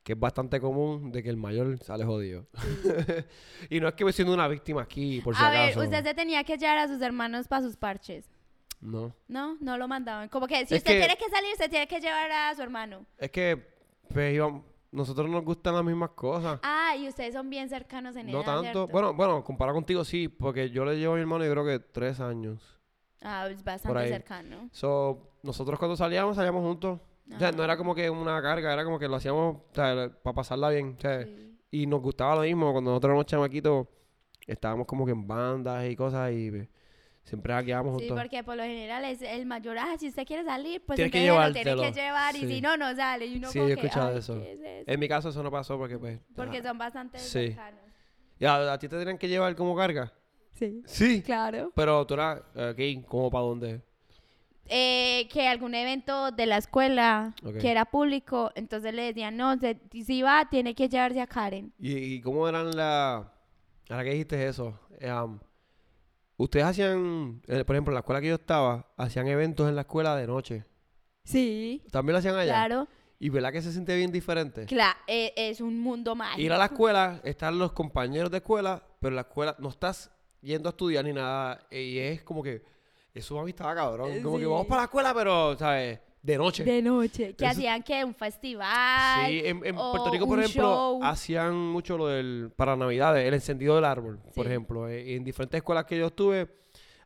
que 0.04 0.12
es 0.12 0.20
bastante 0.20 0.60
común 0.60 1.10
de 1.10 1.22
que 1.22 1.30
el 1.30 1.36
mayor 1.36 1.78
sale 1.82 2.04
jodido. 2.04 2.46
y 3.70 3.80
no 3.80 3.88
es 3.88 3.94
que 3.94 4.04
me 4.04 4.12
siendo 4.12 4.34
una 4.34 4.46
víctima 4.48 4.82
aquí, 4.82 5.20
por 5.22 5.34
si 5.34 5.42
A 5.42 5.50
ver, 5.50 5.60
acaso. 5.70 5.80
usted 5.80 6.04
se 6.04 6.14
tenía 6.14 6.44
que 6.44 6.56
llevar 6.58 6.78
a 6.78 6.86
sus 6.88 7.00
hermanos 7.02 7.48
para 7.48 7.62
sus 7.62 7.76
parches. 7.76 8.30
No. 8.80 9.14
No, 9.28 9.56
no 9.60 9.78
lo 9.78 9.88
mandaban. 9.88 10.28
Como 10.28 10.46
que 10.46 10.56
si 10.66 10.74
Es 10.74 10.80
usted 10.80 10.92
que- 10.92 10.98
tiene 10.98 11.16
que 11.16 11.28
salir, 11.30 11.56
se 11.56 11.68
tiene 11.70 11.86
que 11.88 12.00
llevar 12.00 12.30
a 12.30 12.54
su 12.54 12.60
hermano. 12.62 13.06
Es 13.16 13.30
que, 13.30 13.66
pues, 14.12 14.34
íbamos- 14.34 14.62
nosotros 14.92 15.28
nos 15.28 15.42
gustan 15.42 15.74
las 15.74 15.82
mismas 15.84 16.10
cosas. 16.10 16.60
Ah, 16.62 16.94
y 16.96 17.08
ustedes 17.08 17.32
son 17.34 17.48
bien 17.50 17.68
cercanos 17.70 18.14
en 18.14 18.26
no 18.26 18.38
edad, 18.42 18.44
tanto. 18.44 18.62
¿cierto? 18.62 18.88
Bueno, 18.88 19.14
bueno, 19.14 19.42
comparado 19.42 19.74
contigo 19.74 20.04
sí, 20.04 20.28
porque 20.28 20.68
yo 20.70 20.84
le 20.84 20.96
llevo 20.98 21.14
a 21.14 21.16
mi 21.16 21.22
hermano 21.22 21.44
yo 21.44 21.50
creo 21.50 21.64
que 21.64 21.78
tres 21.80 22.20
años. 22.20 22.78
Ah, 23.22 23.48
es 23.50 23.64
bastante 23.64 24.06
cercano. 24.08 24.68
So, 24.70 25.32
nosotros 25.42 25.78
cuando 25.78 25.96
salíamos, 25.96 26.36
salíamos 26.36 26.62
juntos. 26.62 27.00
O 27.32 27.38
sea, 27.38 27.52
no 27.52 27.64
era 27.64 27.76
como 27.76 27.94
que 27.94 28.10
una 28.10 28.40
carga, 28.42 28.72
era 28.72 28.84
como 28.84 28.98
que 28.98 29.08
lo 29.08 29.16
hacíamos 29.16 29.62
para 29.74 30.10
pasarla 30.34 30.70
bien. 30.70 30.94
o 30.98 31.00
sea, 31.00 31.24
Sí. 31.24 31.50
Y 31.70 31.86
nos 31.86 32.00
gustaba 32.02 32.36
lo 32.36 32.42
mismo. 32.42 32.70
Cuando 32.72 32.90
nosotros 32.92 33.08
éramos 33.10 33.26
chamaquitos, 33.26 33.88
estábamos 34.46 34.86
como 34.86 35.04
que 35.04 35.12
en 35.12 35.26
bandas 35.26 35.88
y 35.90 35.96
cosas 35.96 36.30
y 36.32 36.50
pues, 36.50 36.68
siempre 37.24 37.52
hackeábamos 37.52 38.00
Sí, 38.00 38.08
juntos. 38.08 38.22
porque 38.22 38.44
por 38.44 38.56
lo 38.56 38.62
general 38.62 39.04
es 39.06 39.22
el 39.22 39.44
mayor, 39.46 39.78
ah, 39.78 39.96
si 39.98 40.08
usted 40.08 40.24
quiere 40.24 40.44
salir, 40.44 40.82
pues 40.86 40.96
Tienes 40.96 41.10
que 41.10 41.26
lo 41.26 41.52
tiene 41.52 41.74
que 41.76 41.92
llevar 41.92 42.36
y 42.36 42.46
si 42.46 42.60
no, 42.60 42.76
no 42.76 42.94
sale. 42.94 43.26
Y 43.26 43.38
uno 43.38 43.50
Sí, 43.50 43.58
yo 43.58 43.66
he 43.66 43.72
escuchado 43.72 44.10
"Ay, 44.12 44.18
eso. 44.18 44.34
¿qué 44.40 44.52
es 44.52 44.60
eso?". 44.60 44.92
En 44.92 45.00
mi 45.00 45.08
caso 45.08 45.30
eso 45.30 45.42
no 45.42 45.50
pasó 45.50 45.76
porque 45.78 45.98
pues... 45.98 46.20
Porque 46.36 46.58
ajá. 46.58 46.68
son 46.68 46.78
bastante 46.78 47.18
Sí. 47.18 47.48
cercanos. 47.48 47.80
¿Y 48.38 48.44
a, 48.44 48.72
a 48.74 48.78
ti 48.78 48.88
te 48.88 48.96
tenían 48.98 49.18
que 49.18 49.28
llevar 49.28 49.56
como 49.56 49.74
carga? 49.74 50.12
Sí. 50.52 50.82
Sí. 50.86 51.22
Claro. 51.22 51.72
Pero 51.74 52.06
tú 52.06 52.14
eras 52.14 52.40
aquí, 52.54 53.02
¿cómo 53.08 53.30
para 53.30 53.42
dónde? 53.44 53.82
Eh, 54.66 55.28
que 55.30 55.46
algún 55.46 55.74
evento 55.74 56.30
de 56.30 56.46
la 56.46 56.56
escuela 56.56 57.34
que 57.60 57.70
era 57.70 57.84
público, 57.84 58.50
entonces 58.54 58.94
le 58.94 59.02
decían, 59.02 59.36
no, 59.36 59.58
se- 59.58 59.78
si 60.04 60.22
va, 60.22 60.48
tiene 60.50 60.74
que 60.74 60.88
llevarse 60.88 61.20
a 61.20 61.26
Karen. 61.26 61.72
¿Y, 61.78 61.96
y 61.96 62.20
cómo 62.22 62.48
eran 62.48 62.74
la... 62.74 63.30
Ahora 63.90 64.04
que 64.04 64.10
dijiste 64.10 64.48
eso, 64.48 64.80
um, 65.02 65.38
ustedes 66.38 66.64
hacían, 66.64 67.42
eh, 67.46 67.62
por 67.64 67.76
ejemplo, 67.76 67.92
en 67.92 67.94
la 67.94 68.00
escuela 68.00 68.20
que 68.22 68.28
yo 68.28 68.36
estaba, 68.36 68.88
hacían 68.96 69.28
eventos 69.28 69.68
en 69.68 69.74
la 69.74 69.82
escuela 69.82 70.16
de 70.16 70.26
noche. 70.26 70.64
Sí. 71.24 71.82
¿También 71.90 72.14
lo 72.14 72.18
hacían 72.20 72.36
allá? 72.36 72.52
Claro. 72.54 72.88
¿Y 73.18 73.28
verdad 73.28 73.52
que 73.52 73.60
se 73.62 73.70
siente 73.72 73.94
bien 73.96 74.10
diferente? 74.10 74.64
Claro, 74.66 74.98
es 75.06 75.60
un 75.60 75.78
mundo 75.78 76.14
mágico. 76.14 76.40
Ir 76.40 76.52
a 76.52 76.58
la 76.58 76.66
escuela, 76.66 77.20
están 77.24 77.58
los 77.58 77.72
compañeros 77.72 78.30
de 78.30 78.38
escuela, 78.38 78.82
pero 79.00 79.10
en 79.10 79.16
la 79.16 79.22
escuela 79.22 79.54
no 79.58 79.68
estás 79.68 80.10
yendo 80.40 80.68
a 80.68 80.70
estudiar 80.70 81.04
ni 81.04 81.12
nada. 81.12 81.66
Y 81.70 81.98
es 81.98 82.22
como 82.22 82.42
que, 82.42 82.64
eso 83.14 83.38
a 83.38 83.44
mí 83.44 83.50
estaba 83.50 83.74
cabrón. 83.74 84.20
Como 84.22 84.38
que 84.38 84.46
vamos 84.46 84.66
para 84.66 84.82
la 84.82 84.84
escuela, 84.86 85.14
pero, 85.14 85.56
¿sabes? 85.56 86.00
De 86.20 86.38
noche. 86.38 86.64
De 86.64 86.80
noche. 86.82 87.34
Que 87.34 87.46
hacían 87.46 87.82
que 87.82 88.02
un 88.04 88.14
festival. 88.14 89.26
Sí, 89.28 89.42
en, 89.44 89.64
en 89.64 89.76
o 89.78 89.90
Puerto 89.92 90.10
Rico, 90.10 90.26
por 90.26 90.38
ejemplo, 90.40 90.62
show. 90.62 91.00
hacían 91.04 91.54
mucho 91.54 91.98
lo 91.98 92.08
del, 92.08 92.50
para 92.56 92.74
Navidades, 92.76 93.26
el 93.28 93.34
encendido 93.34 93.74
del 93.76 93.84
árbol, 93.84 94.18
por 94.34 94.46
ejemplo. 94.46 94.88
Eh, 94.88 95.14
en 95.16 95.22
diferentes 95.22 95.58
escuelas 95.58 95.84
que 95.84 95.98
yo 95.98 96.06
estuve, 96.06 96.48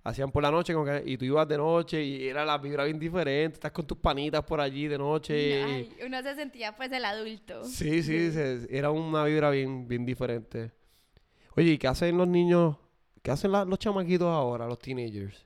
hacían 0.05 0.31
por 0.31 0.43
la 0.45 0.53
noche, 0.53 0.73
como 0.73 0.87
que- 0.87 1.03
y 1.05 1.19
tú 1.19 1.25
ibas 1.25 1.49
de 1.49 1.59
noche 1.59 2.01
y 2.03 2.29
era 2.29 2.45
la 2.45 2.59
vibra 2.59 2.85
bien 2.85 2.99
diferente, 3.01 3.55
estás 3.55 3.73
con 3.73 3.87
tus 3.89 3.99
panitas 3.99 4.45
por 4.45 4.61
allí 4.61 4.87
de 4.87 4.97
noche. 4.99 5.63
Ay, 5.65 5.93
uno 6.07 6.23
se 6.23 6.37
sentía 6.37 6.77
pues 6.77 6.91
el 6.93 7.05
adulto. 7.05 7.65
Sí, 7.65 8.05
sí, 8.05 8.31
se- 8.31 8.69
era 8.71 8.91
una 8.93 9.25
vibra 9.25 9.51
bien, 9.51 9.89
bien 9.89 10.07
diferente. 10.07 10.71
Oye, 11.57 11.73
¿y 11.73 11.79
qué 11.79 11.89
hacen 11.89 12.17
los 12.17 12.29
niños? 12.29 12.77
¿Qué 13.21 13.33
hacen 13.33 13.51
la- 13.51 13.65
los 13.65 13.81
chamaquitos 13.81 14.29
ahora, 14.29 14.67
los 14.69 14.79
teenagers? 14.79 15.45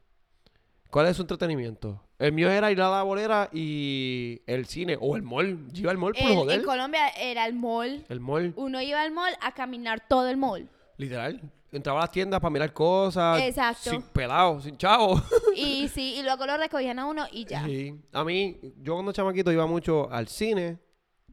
¿Cuál 0.93 1.07
es 1.07 1.17
su 1.17 1.23
entretenimiento? 1.23 2.03
El 2.19 2.33
mío 2.33 2.51
era 2.51 2.71
ir 2.71 2.79
a 2.83 2.91
la 2.91 3.03
bolera 3.03 3.49
y 3.51 4.43
el 4.47 4.67
cine 4.67 4.99
o 5.01 5.17
el 5.17 5.23
mall. 5.23 5.67
Yo 5.73 5.81
iba 5.85 5.91
al 5.91 5.97
mall 5.97 6.13
por 6.13 6.23
En, 6.31 6.37
joder. 6.37 6.61
en 6.61 6.67
Colombia 6.67 7.09
era 7.19 7.47
el 7.47 7.55
mall. 7.55 8.05
El 8.11 8.21
mall, 8.21 8.53
Uno 8.57 8.79
iba 8.83 9.01
al 9.01 9.11
mall 9.11 9.33
a 9.41 9.53
caminar 9.53 10.07
todo 10.07 10.29
el 10.29 10.37
mall. 10.37 10.69
literal. 10.99 11.41
Entraba 11.73 12.01
a 12.01 12.03
las 12.03 12.11
tiendas 12.11 12.39
para 12.39 12.51
mirar 12.51 12.75
cosas. 12.75 13.41
Exacto. 13.41 13.89
Sin 13.89 14.03
pelado, 14.03 14.61
sin 14.61 14.77
chavo. 14.77 15.19
Y 15.57 15.89
sí, 15.89 16.17
y 16.19 16.23
luego 16.23 16.45
lo 16.45 16.59
recogían 16.59 16.99
a 16.99 17.07
uno 17.07 17.25
y 17.33 17.47
ya. 17.47 17.65
Sí. 17.65 17.99
A 18.13 18.23
mí, 18.23 18.59
yo 18.83 18.93
cuando 18.93 19.13
chamaquito 19.13 19.51
iba 19.51 19.67
mucho 19.67 20.11
al 20.13 20.29
cine 20.29 20.79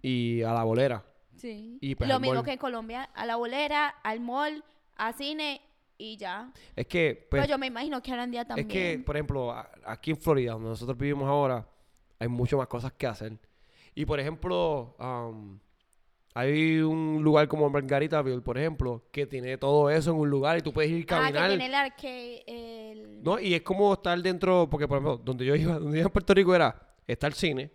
y 0.01 0.41
a 0.43 0.53
la 0.53 0.63
bolera. 0.63 1.03
Sí. 1.35 1.77
Y, 1.81 1.95
pues, 1.95 2.09
lo 2.09 2.21
mismo 2.21 2.35
mall. 2.35 2.45
que 2.45 2.51
en 2.53 2.57
Colombia, 2.57 3.09
a 3.13 3.25
la 3.25 3.35
bolera, 3.35 3.89
al 4.03 4.21
mall, 4.21 4.63
a 4.95 5.11
cine 5.11 5.59
y 5.99 6.17
ya. 6.17 6.51
Es 6.75 6.87
que, 6.87 7.27
pues, 7.29 7.41
Pues 7.41 7.49
yo 7.49 7.57
me 7.57 7.67
imagino 7.67 8.01
que 8.01 8.11
Arandía 8.11 8.45
también. 8.45 8.67
Es 8.67 8.73
que, 8.73 9.03
por 9.05 9.15
ejemplo, 9.17 9.53
aquí 9.85 10.11
en 10.11 10.17
Florida, 10.17 10.53
donde 10.53 10.69
nosotros 10.69 10.97
vivimos 10.97 11.27
ahora, 11.27 11.67
hay 12.17 12.27
mucho 12.29 12.57
más 12.57 12.67
cosas 12.67 12.93
que 12.93 13.05
hacer. 13.05 13.37
Y, 13.93 14.05
por 14.05 14.17
ejemplo, 14.19 14.95
am, 14.97 15.59
hay 16.33 16.79
un 16.79 17.21
lugar 17.21 17.49
como 17.49 17.69
Margaritaville, 17.69 18.41
por 18.41 18.57
ejemplo, 18.57 19.03
que 19.11 19.25
tiene 19.27 19.57
todo 19.57 19.89
eso 19.89 20.11
en 20.11 20.17
un 20.17 20.29
lugar 20.29 20.57
y 20.57 20.61
tú 20.61 20.71
puedes 20.71 20.89
ir 20.89 21.05
a 21.13 21.25
ah, 21.27 21.31
que 21.31 21.47
tiene 21.57 21.65
el. 21.65 22.43
El... 22.47 23.23
¿no? 23.23 23.37
Y 23.37 23.53
es 23.53 23.61
como 23.61 23.91
estar 23.93 24.17
dentro, 24.21 24.69
porque, 24.69 24.87
por 24.87 24.97
ejemplo, 24.99 25.17
donde 25.17 25.45
yo 25.45 25.53
iba, 25.55 25.73
donde 25.79 25.97
yo 25.97 25.99
iba 26.01 26.07
en 26.07 26.13
Puerto 26.13 26.33
Rico 26.33 26.55
era, 26.55 26.95
está 27.05 27.27
el 27.27 27.33
cine, 27.33 27.69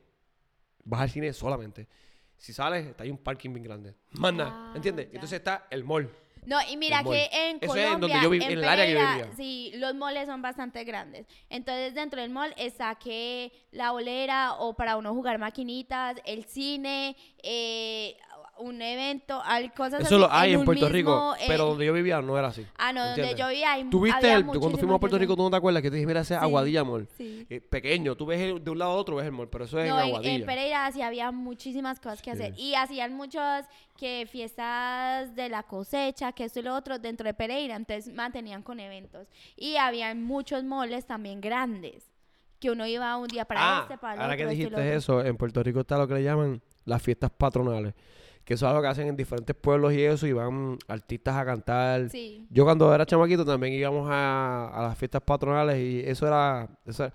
vas 0.82 1.02
al 1.02 1.10
cine 1.10 1.30
solamente. 1.34 1.86
Si 2.38 2.54
sales, 2.54 2.86
está 2.86 3.04
ahí 3.04 3.10
un 3.10 3.18
parking 3.18 3.50
bien 3.50 3.64
grande. 3.64 3.94
Más 4.12 4.32
nada, 4.32 4.50
Ah, 4.70 4.72
¿entiendes? 4.74 5.06
ya. 5.08 5.14
Entonces 5.14 5.38
está 5.38 5.66
el 5.70 5.84
mall. 5.84 6.10
No, 6.46 6.58
y 6.70 6.76
mira 6.76 7.00
El 7.00 7.06
que 7.06 7.30
en 7.32 7.58
Eso 7.60 7.74
es 7.76 7.84
en 7.84 7.92
Colombia, 7.94 8.20
donde 8.20 8.38
yo 8.38 8.46
en 8.46 8.58
el 8.58 8.64
área 8.64 8.86
que 8.86 8.92
yo 8.92 8.98
Pereira, 8.98 9.16
vivía. 9.16 9.36
sí, 9.36 9.72
los 9.76 9.94
malls 9.94 10.26
son 10.26 10.42
bastante 10.42 10.84
grandes. 10.84 11.26
Entonces, 11.48 11.94
dentro 11.94 12.20
del 12.20 12.30
mall 12.30 12.54
está 12.56 12.94
que 12.96 13.52
la 13.70 13.92
bolera 13.92 14.54
o 14.54 14.74
para 14.74 14.96
uno 14.96 15.12
jugar 15.14 15.38
maquinitas, 15.38 16.16
el 16.24 16.44
cine, 16.44 17.16
eh, 17.42 18.16
un 18.58 18.80
evento, 18.80 19.40
hay 19.44 19.68
cosas 19.70 20.00
Eso 20.00 20.14
así 20.14 20.18
lo 20.18 20.32
hay 20.32 20.52
en, 20.54 20.64
Puerto 20.64 20.84
mismo, 20.88 20.94
Rico, 20.96 21.34
eh, 21.40 21.44
pero 21.48 21.66
donde 21.66 21.86
yo 21.86 21.92
vivía 21.92 22.20
no 22.22 22.38
era 22.38 22.48
así. 22.48 22.66
Ah, 22.76 22.92
no, 22.92 23.04
donde 23.06 23.34
yo 23.34 23.48
vivía 23.48 23.72
hay 23.72 23.84
¿Tú 23.90 24.00
viste 24.00 24.16
había 24.18 24.36
el, 24.36 24.44
cuando 24.46 24.78
fuimos 24.78 24.96
a 24.96 25.00
Puerto 25.00 25.18
Rico, 25.18 25.36
tú 25.36 25.42
no 25.42 25.50
te 25.50 25.56
acuerdas 25.56 25.82
que 25.82 25.90
te 25.90 25.96
dije, 25.96 26.06
mira 26.06 26.20
ese 26.20 26.34
Sí. 26.34 26.40
Aguadilla 26.40 26.84
Mall? 26.84 27.08
Sí. 27.16 27.46
Eh, 27.50 27.60
pequeño, 27.60 28.16
tú 28.16 28.26
ves 28.26 28.40
el- 28.40 28.62
de 28.62 28.70
un 28.70 28.78
lado 28.78 28.92
a 28.92 28.94
otro, 28.96 29.16
ves 29.16 29.26
el 29.26 29.32
mall, 29.32 29.48
pero 29.48 29.64
eso 29.64 29.78
es 29.80 29.88
No, 29.88 29.98
en 30.00 30.06
Aguadilla. 30.06 30.32
en 30.34 30.46
Pereira 30.46 30.90
sí 30.92 31.02
había 31.02 31.30
muchísimas 31.32 32.00
cosas 32.00 32.22
que 32.22 32.30
Sí. 32.34 32.42
hacer. 32.42 32.54
Y 32.58 32.74
hacían 32.74 33.14
muchas 33.14 33.66
que 33.96 34.26
fiestas 34.30 35.34
de 35.34 35.48
la 35.48 35.62
cosecha, 35.62 36.32
que 36.32 36.44
esto 36.44 36.60
y 36.60 36.62
lo 36.62 36.74
otro, 36.74 36.98
dentro 36.98 37.26
de 37.26 37.34
Pereira. 37.34 37.76
Entonces 37.76 38.12
mantenían 38.14 38.62
con 38.62 38.80
eventos. 38.80 39.28
Y 39.56 39.76
había 39.76 40.14
muchos 40.14 40.64
moles 40.64 41.06
también 41.06 41.40
grandes. 41.40 42.04
Que 42.60 42.70
uno 42.70 42.86
iba 42.86 43.14
un 43.18 43.28
día 43.28 43.44
para 43.44 43.78
ah, 43.78 43.80
este, 43.82 43.98
para 43.98 44.14
el 44.14 44.20
ahora 44.20 44.34
otro, 44.34 44.46
que 44.48 44.54
dijiste 44.54 44.94
eso, 44.94 45.22
en 45.24 45.36
Puerto 45.36 45.62
Rico 45.62 45.80
está 45.80 45.98
lo 45.98 46.08
que 46.08 46.14
le 46.14 46.22
llaman 46.22 46.62
las 46.86 47.02
fiestas 47.02 47.30
patronales, 47.30 47.94
que 48.44 48.54
eso 48.54 48.66
es 48.66 48.70
algo 48.70 48.82
que 48.82 48.88
hacen 48.88 49.08
en 49.08 49.16
diferentes 49.16 49.56
pueblos 49.56 49.92
y 49.94 50.02
eso, 50.02 50.26
y 50.26 50.32
van 50.32 50.78
artistas 50.88 51.34
a 51.36 51.44
cantar. 51.44 52.10
Sí. 52.10 52.46
Yo 52.50 52.64
cuando 52.64 52.94
era 52.94 53.06
chamaquito 53.06 53.44
también 53.44 53.72
íbamos 53.72 54.08
a, 54.10 54.68
a 54.68 54.82
las 54.82 54.98
fiestas 54.98 55.22
patronales 55.22 55.78
y 55.78 56.00
eso 56.08 56.26
era, 56.26 56.68
eso 56.86 57.04
era- 57.04 57.14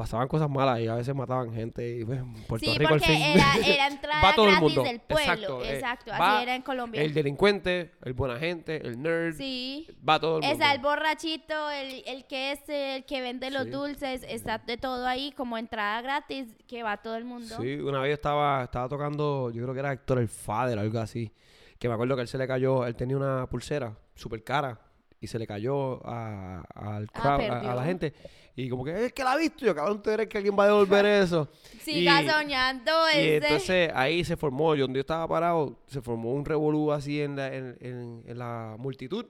pasaban 0.00 0.28
cosas 0.28 0.48
malas 0.48 0.80
y 0.80 0.86
a 0.88 0.94
veces 0.94 1.14
mataban 1.14 1.52
gente. 1.52 1.98
Y 1.98 2.04
pues, 2.06 2.20
Puerto 2.48 2.70
Sí, 2.72 2.78
Rico 2.78 2.94
al 2.94 3.00
fin. 3.00 3.20
era, 3.20 3.54
era 3.66 3.86
entrada 3.86 4.22
Va 4.22 4.34
todo 4.34 4.46
el 4.46 4.50
gratis 4.52 4.68
mundo. 4.76 4.82
del 4.90 5.00
pueblo. 5.00 5.32
Exacto, 5.32 5.64
Exacto, 5.64 6.10
eh, 6.10 6.14
así 6.18 6.42
era 6.42 6.54
en 6.56 6.62
Colombia. 6.62 7.02
El 7.02 7.12
delincuente, 7.12 7.92
el 8.02 8.14
buena 8.14 8.38
gente, 8.38 8.86
el 8.86 9.02
nerd, 9.02 9.34
Sí. 9.36 9.86
va 10.08 10.18
todo 10.18 10.38
el 10.38 10.42
mundo. 10.42 10.52
Está 10.54 10.72
el 10.72 10.80
borrachito, 10.80 11.70
el, 11.70 12.02
el 12.06 12.24
que 12.26 12.52
es 12.52 12.60
el 12.68 13.04
que 13.04 13.20
vende 13.20 13.50
los 13.50 13.64
Sí. 13.64 13.70
dulces, 13.70 14.24
está 14.28 14.56
de 14.58 14.76
todo 14.78 15.06
ahí 15.06 15.32
como 15.32 15.58
entrada 15.58 16.00
gratis 16.00 16.48
que 16.66 16.82
va 16.82 16.96
todo 16.96 17.16
el 17.16 17.24
mundo. 17.26 17.56
Sí, 17.60 17.74
una 17.74 18.00
vez 18.00 18.14
estaba, 18.14 18.64
estaba 18.64 18.88
tocando, 18.88 19.50
yo 19.50 19.62
creo 19.62 19.74
que 19.74 19.80
era 19.80 19.92
Héctor 19.92 20.18
el 20.18 20.28
Fader, 20.28 20.78
algo 20.78 20.98
así. 20.98 21.30
Que 21.78 21.88
me 21.88 21.94
acuerdo 21.94 22.14
que 22.16 22.22
él 22.22 22.28
se 22.28 22.38
le 22.38 22.46
cayó, 22.46 22.86
él 22.86 22.94
tenía 22.96 23.16
una 23.16 23.46
pulsera 23.48 23.94
súper 24.14 24.42
cara 24.44 24.80
y 25.20 25.26
se 25.26 25.38
le 25.38 25.46
cayó 25.46 26.04
a, 26.06 26.62
al 26.74 27.08
Ah, 27.14 27.36
a- 27.70 27.74
la 27.74 27.84
gente. 27.84 28.14
Y 28.56 28.68
como 28.68 28.84
que, 28.84 29.06
es 29.06 29.12
que 29.12 29.22
la 29.22 29.32
ha 29.32 29.36
visto, 29.36 29.64
yo 29.64 29.74
cabrón, 29.74 30.02
¿tú 30.02 30.10
crees 30.10 30.28
que 30.28 30.38
alguien 30.38 30.56
va 30.58 30.64
a 30.64 30.68
devolver 30.68 31.04
eso? 31.06 31.48
Siga 31.82 32.22
Y- 32.22 32.28
soñando 32.28 32.90
Y 33.14 33.28
entonces 33.34 33.90
ahí 33.94 34.24
se 34.24 34.36
formó, 34.36 34.74
yo 34.74 34.84
donde 34.84 34.98
yo 34.98 35.02
estaba 35.02 35.26
parado, 35.28 35.78
se 35.86 36.00
formó 36.02 36.32
un 36.32 36.44
revolú 36.44 36.90
así 36.92 37.20
en 37.20 37.36
la, 37.36 37.54
en, 37.54 37.76
en- 37.80 38.22
en 38.26 38.38
la 38.38 38.76
multitud 38.78 39.26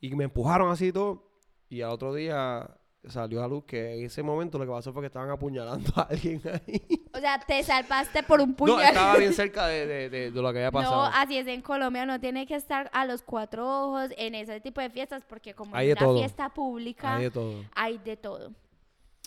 y 0.00 0.14
me 0.14 0.24
empujaron 0.24 0.70
así 0.70 0.86
y 0.88 0.92
todo. 0.92 1.30
Y 1.68 1.80
al 1.82 1.90
otro 1.90 2.14
día 2.14 2.68
salió 3.08 3.42
a 3.44 3.48
luz 3.48 3.64
que 3.64 3.94
en 3.98 4.06
ese 4.06 4.22
momento 4.22 4.58
lo 4.58 4.64
que 4.64 4.70
pasó 4.70 4.92
fue 4.92 5.02
que 5.02 5.06
estaban 5.06 5.30
apuñalando 5.30 5.92
a 5.96 6.02
alguien 6.02 6.40
ahí. 6.66 6.82
O 7.12 7.18
sea, 7.18 7.38
te 7.38 7.62
salvaste 7.62 8.22
por 8.22 8.40
un 8.40 8.50
No, 8.50 8.56
puñal. 8.56 8.82
estaba 8.84 9.16
bien 9.16 9.32
cerca 9.34 9.66
de, 9.66 9.86
de- 9.86 10.08
de- 10.10 10.30
de 10.30 10.42
lo 10.42 10.52
que 10.52 10.58
había 10.58 10.70
pasado. 10.72 10.96
No, 10.96 11.10
así 11.14 11.36
es 11.38 11.46
en 11.46 11.60
Colombia, 11.62 12.06
no 12.06 12.18
tiene 12.20 12.46
que 12.46 12.54
estar 12.54 12.90
a 12.92 13.04
los 13.06 13.22
cuatro 13.22 13.66
ojos 13.68 14.10
en 14.16 14.34
ese 14.34 14.60
tipo 14.60 14.80
de 14.80 14.90
fiestas 14.90 15.22
porque 15.28 15.54
como 15.54 15.74
Hay 15.76 15.90
es 15.90 15.96
una 15.96 16.06
todo. 16.06 16.18
fiesta 16.18 16.48
pública, 16.52 17.16
Hay 17.16 17.24
de 17.24 17.30
todo. 17.30 17.64
hay 17.74 17.98
de 17.98 18.16
todo. 18.16 18.52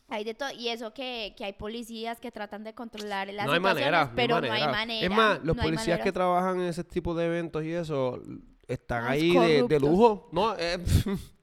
Hay 0.10 0.24
de 0.24 0.34
todo. 0.34 0.52
Y 0.52 0.70
eso 0.70 0.94
que, 0.94 1.34
que 1.38 1.44
hay 1.44 1.52
policías 1.54 2.20
que 2.22 2.32
tratan 2.32 2.64
de 2.64 2.74
controlar 2.74 3.28
las 3.34 3.46
no 3.46 3.52
hay 3.52 3.60
manera, 3.60 4.10
pero 4.16 4.40
no 4.40 4.52
hay 4.54 4.66
manera. 4.66 4.66
Es 4.66 4.70
no 4.70 4.84
hay 4.88 5.10
manera. 5.10 5.16
más, 5.16 5.44
los 5.44 5.56
no 5.58 5.64
policías 5.64 6.00
que 6.00 6.12
trabajan 6.14 6.62
en 6.62 6.68
ese 6.68 6.84
tipo 6.86 7.14
de 7.14 7.26
eventos 7.26 7.64
y 7.66 7.74
eso 7.74 8.22
están 8.68 9.04
Más 9.04 9.12
ahí 9.12 9.32
de, 9.68 9.80
lujo. 9.82 10.30
No, 10.32 10.56
eh, 10.58 10.78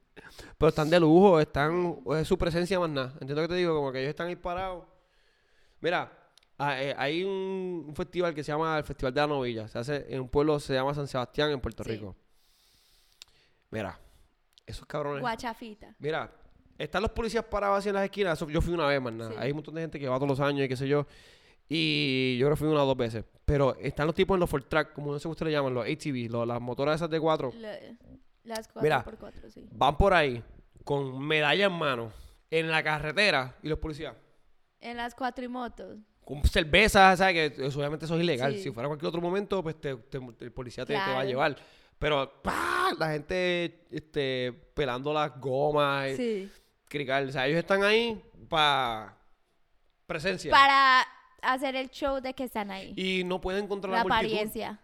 pero 0.57 0.69
están 0.69 0.89
de 0.89 0.99
lujo, 0.99 1.39
están 1.39 1.97
es 2.17 2.27
su 2.27 2.37
presencia 2.37 2.79
más 2.79 2.89
nada. 2.89 3.13
Entiendo 3.19 3.41
que 3.41 3.47
te 3.47 3.55
digo, 3.55 3.75
como 3.75 3.91
que 3.91 3.99
ellos 3.99 4.09
están 4.09 4.27
ahí 4.27 4.35
parados. 4.35 4.85
Mira, 5.81 6.11
ah, 6.57 6.81
eh, 6.81 6.95
hay 6.97 7.23
un, 7.23 7.91
festival 7.95 8.33
que 8.33 8.43
se 8.43 8.51
llama 8.51 8.77
el 8.77 8.83
Festival 8.83 9.13
de 9.13 9.21
la 9.21 9.27
Novilla. 9.27 9.67
Se 9.67 9.77
hace 9.79 10.05
en 10.09 10.21
un 10.21 10.29
pueblo 10.29 10.59
se 10.59 10.73
llama 10.73 10.93
San 10.93 11.07
Sebastián 11.07 11.51
en 11.51 11.59
Puerto 11.61 11.83
Sí. 11.83 11.91
Rico. 11.91 12.15
Mira, 13.71 13.99
esos 14.65 14.85
cabrones. 14.85 15.21
Guachafita. 15.21 15.95
Mira, 15.99 16.31
están 16.77 17.01
los 17.01 17.11
policías 17.11 17.43
parados 17.45 17.79
así 17.79 17.89
en 17.89 17.95
las 17.95 18.03
esquinas. 18.05 18.37
Eso- 18.41 18.49
yo 18.49 18.61
fui 18.61 18.73
una 18.73 18.87
vez, 18.87 19.01
más 19.01 19.13
nada. 19.13 19.31
Sí. 19.31 19.37
Hay 19.39 19.51
un 19.51 19.55
montón 19.57 19.75
de 19.75 19.81
gente 19.81 19.99
que 19.99 20.07
va 20.07 20.15
todos 20.15 20.29
los 20.29 20.39
años 20.39 20.65
y 20.65 20.67
qué 20.69 20.75
sé 20.77 20.87
yo. 20.87 21.05
Y 21.67 22.37
yo 22.37 22.45
creo 22.47 22.55
que 22.55 22.59
fui 22.59 22.67
una 22.67 22.83
o 22.83 22.85
dos 22.85 22.97
veces. 22.97 23.25
Pero 23.43 23.75
están 23.75 24.05
los 24.07 24.15
tipos 24.15 24.35
en 24.35 24.39
los 24.39 24.49
Ford 24.49 24.63
Track, 24.67 24.93
como 24.93 25.11
no 25.11 25.19
sé 25.19 25.23
cómo 25.23 25.31
ustedes 25.31 25.51
le 25.51 25.57
llaman, 25.57 25.73
los 25.73 25.85
ATV, 25.85 26.29
los- 26.29 26.47
las 26.47 26.61
motoras 26.61 26.95
esas 26.95 27.09
de 27.09 27.19
cuatro. 27.19 27.51
Le- 27.57 27.97
las 28.45 28.69
Mira. 28.81 29.03
4x4, 29.03 29.49
sí. 29.49 29.67
Van 29.71 29.97
por 29.97 30.13
ahí 30.13 30.43
con 30.83 31.19
medalla 31.19 31.65
en 31.65 31.73
mano, 31.73 32.11
en 32.49 32.69
la 32.69 32.83
carretera, 32.83 33.55
y 33.63 33.67
los 33.69 33.79
policías. 33.79 34.15
En 34.79 34.97
las 34.97 35.15
cuatrimotos. 35.15 35.97
Con 36.23 36.43
cerveza, 36.43 37.15
¿sabes? 37.17 37.51
Que 37.55 37.63
obviamente 37.67 38.05
eso 38.05 38.15
es 38.15 38.21
ilegal. 38.23 38.53
Sí. 38.53 38.63
Si 38.63 38.71
fuera 38.71 38.87
cualquier 38.87 39.09
otro 39.09 39.21
momento, 39.21 39.61
pues 39.63 39.79
te- 39.79 39.95
te- 39.95 40.19
el 40.39 40.51
policía 40.51 40.85
te, 40.85 40.93
te 40.93 40.99
va 40.99 41.19
a 41.21 41.25
llevar. 41.25 41.55
Pero 41.99 42.41
¡pah! 42.43 42.89
la 42.97 43.11
gente 43.11 43.85
este, 43.89 44.51
pelando 44.73 45.13
las 45.13 45.39
gomas, 45.39 46.09
y 46.11 46.15
Sí. 46.15 46.51
crical. 46.87 47.29
O 47.29 47.31
sea, 47.31 47.47
ellos 47.47 47.59
están 47.59 47.83
ahí 47.83 48.21
para 48.49 49.17
presencia. 50.05 50.51
Para 50.51 51.03
hacer 51.41 51.75
el 51.75 51.89
show 51.89 52.19
de 52.21 52.33
que 52.33 52.43
están 52.43 52.69
ahí. 52.71 52.93
Y 52.95 53.23
no 53.23 53.39
pueden 53.41 53.67
controlar 53.67 54.05
la 54.05 54.15
la, 54.15 54.21
multitud. 54.21 54.75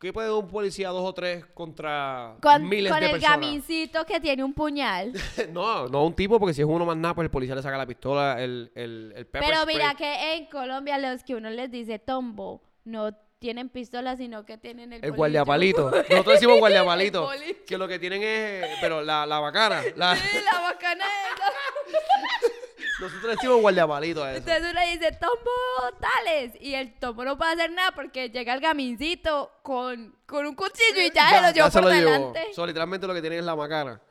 ¿Qué 0.00 0.12
puede 0.12 0.30
un 0.30 0.46
policía 0.46 0.90
dos 0.90 1.02
o 1.04 1.12
tres 1.12 1.44
contra 1.54 2.36
Con, 2.40 2.68
miles 2.68 2.92
con 2.92 3.00
de 3.00 3.06
el 3.06 3.12
personas? 3.12 3.40
gamincito 3.40 4.04
que 4.06 4.20
tiene 4.20 4.44
un 4.44 4.54
puñal. 4.54 5.12
no, 5.52 5.88
no 5.88 6.04
un 6.06 6.14
tipo, 6.14 6.38
porque 6.38 6.54
si 6.54 6.60
es 6.62 6.68
uno 6.68 6.84
más 6.86 6.96
nada, 6.96 7.14
pues 7.16 7.24
el 7.24 7.30
policía 7.32 7.56
le 7.56 7.62
saca 7.62 7.76
la 7.76 7.86
pistola, 7.86 8.40
el, 8.40 8.70
el, 8.76 9.12
el 9.16 9.26
pepper 9.26 9.48
Pero 9.48 9.62
spray. 9.62 9.74
mira 9.76 9.94
que 9.96 10.34
en 10.36 10.46
Colombia 10.46 10.98
los 10.98 11.24
que 11.24 11.34
uno 11.34 11.50
les 11.50 11.70
dice 11.72 11.98
tombo 11.98 12.62
no 12.84 13.10
tienen 13.40 13.68
pistola, 13.70 14.16
sino 14.16 14.44
que 14.44 14.56
tienen 14.56 14.92
el 14.92 15.04
El 15.04 15.12
guardiapalito. 15.12 15.90
Nosotros 16.10 16.34
decimos 16.34 16.58
guardiapalito. 16.60 17.32
El 17.32 17.64
que 17.64 17.76
lo 17.76 17.88
que 17.88 17.98
tienen 17.98 18.22
es. 18.22 18.66
Pero 18.80 19.02
la, 19.02 19.26
la 19.26 19.40
bacana. 19.40 19.82
la- 19.96 20.14
Sí, 20.16 20.38
la 20.44 20.60
bacana 20.60 21.04
esa. 21.34 22.57
Nosotros 23.00 23.36
decimos 23.36 23.60
guardiapalito 23.60 24.24
a 24.24 24.32
eso. 24.32 24.38
Entonces 24.38 24.72
uno 24.72 24.80
dice, 24.92 25.18
tombo 25.20 25.98
tales. 26.00 26.52
Y 26.60 26.74
el 26.74 26.98
tombo 26.98 27.24
no 27.24 27.38
puede 27.38 27.52
hacer 27.52 27.70
nada 27.72 27.92
porque 27.92 28.30
llega 28.30 28.54
el 28.54 28.60
gamincito 28.60 29.52
con, 29.62 30.16
con 30.26 30.46
un 30.46 30.54
cuchillo 30.54 31.00
y 31.00 31.10
ya, 31.12 31.30
se 31.30 31.42
lo 31.42 31.50
llevó 31.52 31.70
por 31.70 31.82
lo 31.82 31.90
llevó. 31.90 32.10
delante. 32.10 32.54
So, 32.54 32.66
literalmente 32.66 33.06
lo 33.06 33.14
que 33.14 33.20
tienen 33.20 33.40
es 33.40 33.44
la 33.44 33.56
macana. 33.56 34.00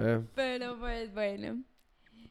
Eh, 0.00 0.20
Pero 0.34 0.78
pues 0.78 1.12
bueno. 1.12 1.62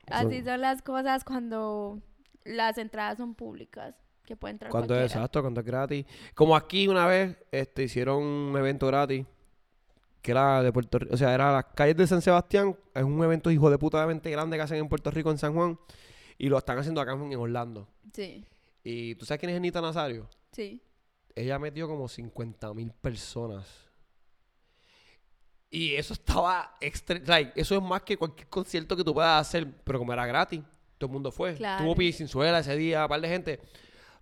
Así 0.08 0.42
son 0.44 0.62
las 0.62 0.82
cosas 0.82 1.24
cuando 1.24 2.02
las 2.44 2.78
entradas 2.78 3.18
son 3.18 3.36
públicas. 3.36 3.96
Que 4.26 4.36
puede 4.36 4.54
entrar 4.54 4.72
cuando 4.72 4.94
es 4.96 5.12
exacto, 5.14 5.42
cuando 5.42 5.62
es 5.62 5.66
gratis. 5.66 6.06
Como 6.34 6.56
aquí 6.56 6.88
una 6.88 7.08
vez 7.08 7.38
este, 7.52 7.84
hicieron 7.84 8.24
un 8.24 8.58
evento 8.58 8.88
gratis. 8.88 9.26
Que 10.28 10.32
era 10.32 10.62
de 10.62 10.74
Puerto 10.74 11.00
Rico. 11.00 11.14
O 11.14 11.18
sea, 11.18 11.34
era 11.34 11.54
las 11.54 11.64
calles 11.74 11.96
de 11.96 12.06
San 12.06 12.22
Sebastián. 12.22 12.78
Es 12.94 13.04
un 13.04 13.24
evento 13.24 13.50
hijo 13.50 13.70
de 13.70 13.78
putamente 13.78 14.30
grande 14.30 14.58
que 14.58 14.62
hacen 14.62 14.78
en 14.78 14.90
Puerto 14.90 15.10
Rico, 15.10 15.32
en 15.32 15.38
San 15.38 15.54
Juan. 15.54 15.80
Y 16.38 16.50
lo 16.50 16.58
están 16.58 16.78
haciendo 16.78 17.00
acá 17.00 17.14
en 17.14 17.34
Orlando. 17.38 17.88
Sí, 18.12 18.44
Y 18.84 19.16
tú 19.16 19.26
sabes 19.26 19.40
quién 19.40 19.52
es 19.52 19.56
Anita 19.56 19.80
Nazario. 19.80 20.28
sí. 20.52 20.82
ella 21.34 21.58
metió 21.60 21.88
como 21.88 22.10
50 22.10 22.74
mil 22.74 22.92
personas. 22.92 23.66
Y 25.70 25.96
eso 25.96 26.12
estaba 26.14 26.76
extra, 26.82 27.22
like, 27.26 27.54
eso 27.56 27.76
es 27.78 27.82
más 27.82 28.02
que 28.02 28.18
cualquier 28.18 28.50
concierto 28.50 28.98
que 28.98 29.06
tú 29.06 29.14
puedas 29.14 29.48
hacer, 29.48 29.66
pero 29.86 29.98
como 29.98 30.12
era 30.12 30.26
gratis, 30.26 30.60
todo 30.98 31.08
el 31.08 31.14
mundo 31.14 31.32
fue. 31.32 31.56
Claro. 31.56 31.86
Tuvo 31.86 31.96
Pisinzuela 31.96 32.60
ese 32.60 32.76
día, 32.76 33.04
un 33.04 33.08
par 33.08 33.22
de 33.22 33.30
gente. 33.30 33.60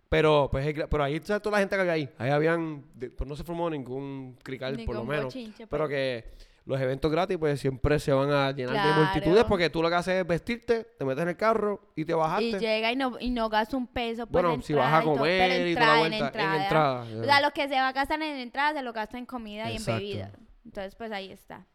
Pero 0.10 0.50
pues 0.52 0.74
pero 0.90 1.04
ahí 1.04 1.20
¿sabes? 1.24 1.42
toda 1.42 1.58
la 1.58 1.60
gente 1.60 1.76
que 1.76 1.82
había 1.82 1.94
ahí. 1.94 2.10
Ahí 2.18 2.30
habían, 2.30 2.84
pues 3.18 3.28
no 3.28 3.36
se 3.36 3.44
formó 3.44 3.70
ningún 3.70 4.38
crical 4.44 4.78
por 4.86 4.96
lo 4.96 5.04
menos. 5.04 5.26
bochinche, 5.26 5.68
Pero 5.68 5.86
pues. 5.86 5.90
que 5.90 6.26
los 6.66 6.82
eventos 6.82 7.12
gratis 7.12 7.38
pues 7.38 7.60
siempre 7.60 8.00
se 8.00 8.12
van 8.12 8.32
a 8.32 8.52
llenar 8.52 8.88
de 8.88 9.04
multitudes 9.04 9.44
porque 9.46 9.70
tú 9.70 9.82
lo 9.82 9.90
que 9.90 9.96
haces 9.96 10.22
es 10.22 10.28
vestirte, 10.28 10.84
te 10.98 11.06
metes 11.06 11.22
en 11.22 11.30
el 11.30 11.38
carro 11.38 11.92
y 11.96 12.06
te 12.06 12.14
bajaste. 12.14 12.46
Y 12.46 12.60
llega 12.60 12.92
y 12.92 12.96
no, 12.96 13.18
y 13.20 13.30
no 13.30 13.50
gasta 13.50 13.78
un 13.78 13.88
peso. 13.88 14.26
Pues, 14.26 14.44
bueno, 14.44 14.62
si 14.62 14.74
vas 14.74 14.92
a 14.92 14.98
entrada 14.98 15.02
y 15.02 15.06
todo, 15.06 15.18
comer 15.18 15.68
y 15.68 15.74
toda 15.76 15.86
la 15.86 15.92
entrada, 15.94 16.00
vuelta, 16.00 16.56
en 16.56 16.62
entrada. 16.62 17.02
O 17.22 17.24
sea, 17.24 17.42
lo 17.42 17.52
que 17.52 17.68
se 17.68 17.76
va 17.76 17.90
a 17.90 17.94
gastar 17.94 18.22
en 18.22 18.38
entrada 18.38 18.74
se 18.74 18.84
lo 18.84 18.94
gasta 18.94 19.18
en 19.18 19.26
comida 19.26 19.72
y 19.72 19.78
en 19.78 19.86
bebida. 19.86 20.32
Entonces, 20.66 20.96
pues 20.96 21.12
ahí 21.12 21.32
está. 21.32 21.66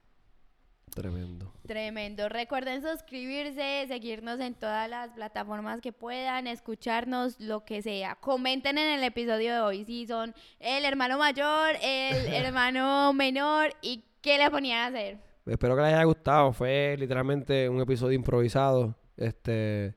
Tremendo. 0.95 1.53
Tremendo. 1.67 2.29
Recuerden 2.29 2.83
suscribirse, 2.83 3.85
seguirnos 3.89 4.41
en 4.41 4.55
todas 4.55 4.89
las 4.91 5.11
plataformas 5.11 5.81
que 5.81 5.93
puedan, 5.93 6.47
escucharnos, 6.47 7.39
lo 7.39 7.65
que 7.65 7.81
sea. 7.83 8.17
Comenten 8.17 8.77
en 8.79 8.99
el 8.99 9.05
episodio 9.05 9.55
de 9.55 9.61
hoy 9.61 9.85
si 9.85 10.07
son 10.07 10.35
el 10.59 10.85
hermano 10.85 11.17
mayor, 11.19 11.77
el 11.83 12.27
hermano 12.35 13.13
menor 13.13 13.73
y 13.83 14.05
qué 14.21 14.39
le 14.39 14.51
ponían 14.51 14.79
a 14.81 14.87
hacer. 14.87 15.19
Espero 15.47 15.75
que 15.77 15.83
les 15.83 15.95
haya 15.95 16.05
gustado. 16.05 16.53
Fue 16.53 16.97
literalmente 16.99 17.69
un 17.69 17.81
episodio 17.81 18.15
improvisado. 18.15 18.95
Este. 19.17 19.95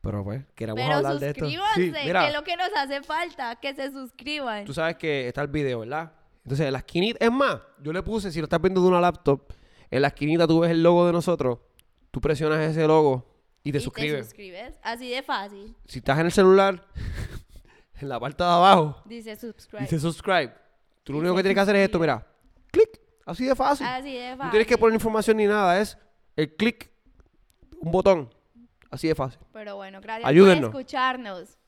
Pero 0.00 0.24
pues, 0.24 0.42
queremos 0.56 0.82
Pero 0.82 0.96
hablar 0.96 1.18
de 1.18 1.28
esto. 1.28 1.44
suscríbanse, 1.44 1.80
Sí, 1.84 1.92
mira, 2.04 2.22
que 2.22 2.28
es 2.28 2.34
lo 2.34 2.42
que 2.42 2.56
nos 2.56 2.70
hace 2.76 3.02
falta, 3.02 3.54
que 3.56 3.72
se 3.74 3.92
suscriban. 3.92 4.64
tú 4.64 4.74
sabes 4.74 4.96
que 4.96 5.28
está 5.28 5.42
el 5.42 5.48
video, 5.48 5.80
¿verdad? 5.80 6.12
Entonces, 6.42 6.66
en 6.66 6.72
la 6.72 6.80
esquinita, 6.80 7.24
es 7.24 7.30
más, 7.30 7.60
yo 7.80 7.92
le 7.92 8.02
puse, 8.02 8.32
si 8.32 8.40
lo 8.40 8.44
estás 8.46 8.60
viendo 8.60 8.82
de 8.82 8.88
una 8.88 9.00
laptop, 9.00 9.52
en 9.92 10.02
la 10.02 10.08
esquinita 10.08 10.46
tú 10.46 10.60
ves 10.60 10.70
el 10.70 10.82
logo 10.82 11.06
de 11.06 11.12
nosotros, 11.12 11.58
tú 12.10 12.20
presionas 12.20 12.58
ese 12.60 12.86
logo 12.86 13.24
y 13.62 13.70
te 13.72 13.78
Y 13.78 13.80
suscribes. 13.80 14.20
Te 14.20 14.24
suscribes, 14.24 14.78
así 14.82 15.10
de 15.10 15.22
fácil. 15.22 15.76
Si 15.86 15.98
estás 15.98 16.18
en 16.18 16.26
el 16.26 16.32
celular, 16.32 16.84
en 18.00 18.08
la 18.08 18.18
parte 18.18 18.42
de 18.42 18.48
abajo, 18.50 19.00
Dice 19.04 19.36
subscribe. 19.36 19.82
dice 19.82 19.98
subscribe. 20.00 20.52
Tú 21.04 21.12
lo 21.12 21.18
único 21.20 21.36
que 21.36 21.42
tienes 21.42 21.54
que 21.56 21.60
hacer 21.60 21.76
es 21.76 21.84
esto, 21.84 21.98
mira, 21.98 22.26
clic, 22.70 23.00
así 23.26 23.44
de 23.44 23.54
fácil. 23.54 23.86
Así 23.86 24.14
de 24.14 24.30
fácil. 24.30 24.44
No 24.44 24.50
tienes 24.50 24.66
que 24.66 24.78
poner 24.78 24.94
información 24.94 25.36
ni 25.36 25.46
nada, 25.46 25.80
es 25.80 25.96
el 26.36 26.54
clic, 26.56 26.90
un 27.80 27.92
botón, 27.92 28.32
así 28.90 29.08
de 29.08 29.14
fácil. 29.14 29.40
Pero 29.52 29.76
bueno, 29.76 30.00
gracias 30.00 30.28
Ayúdennos. 30.28 30.70
por 30.70 30.80
escucharnos. 30.80 31.58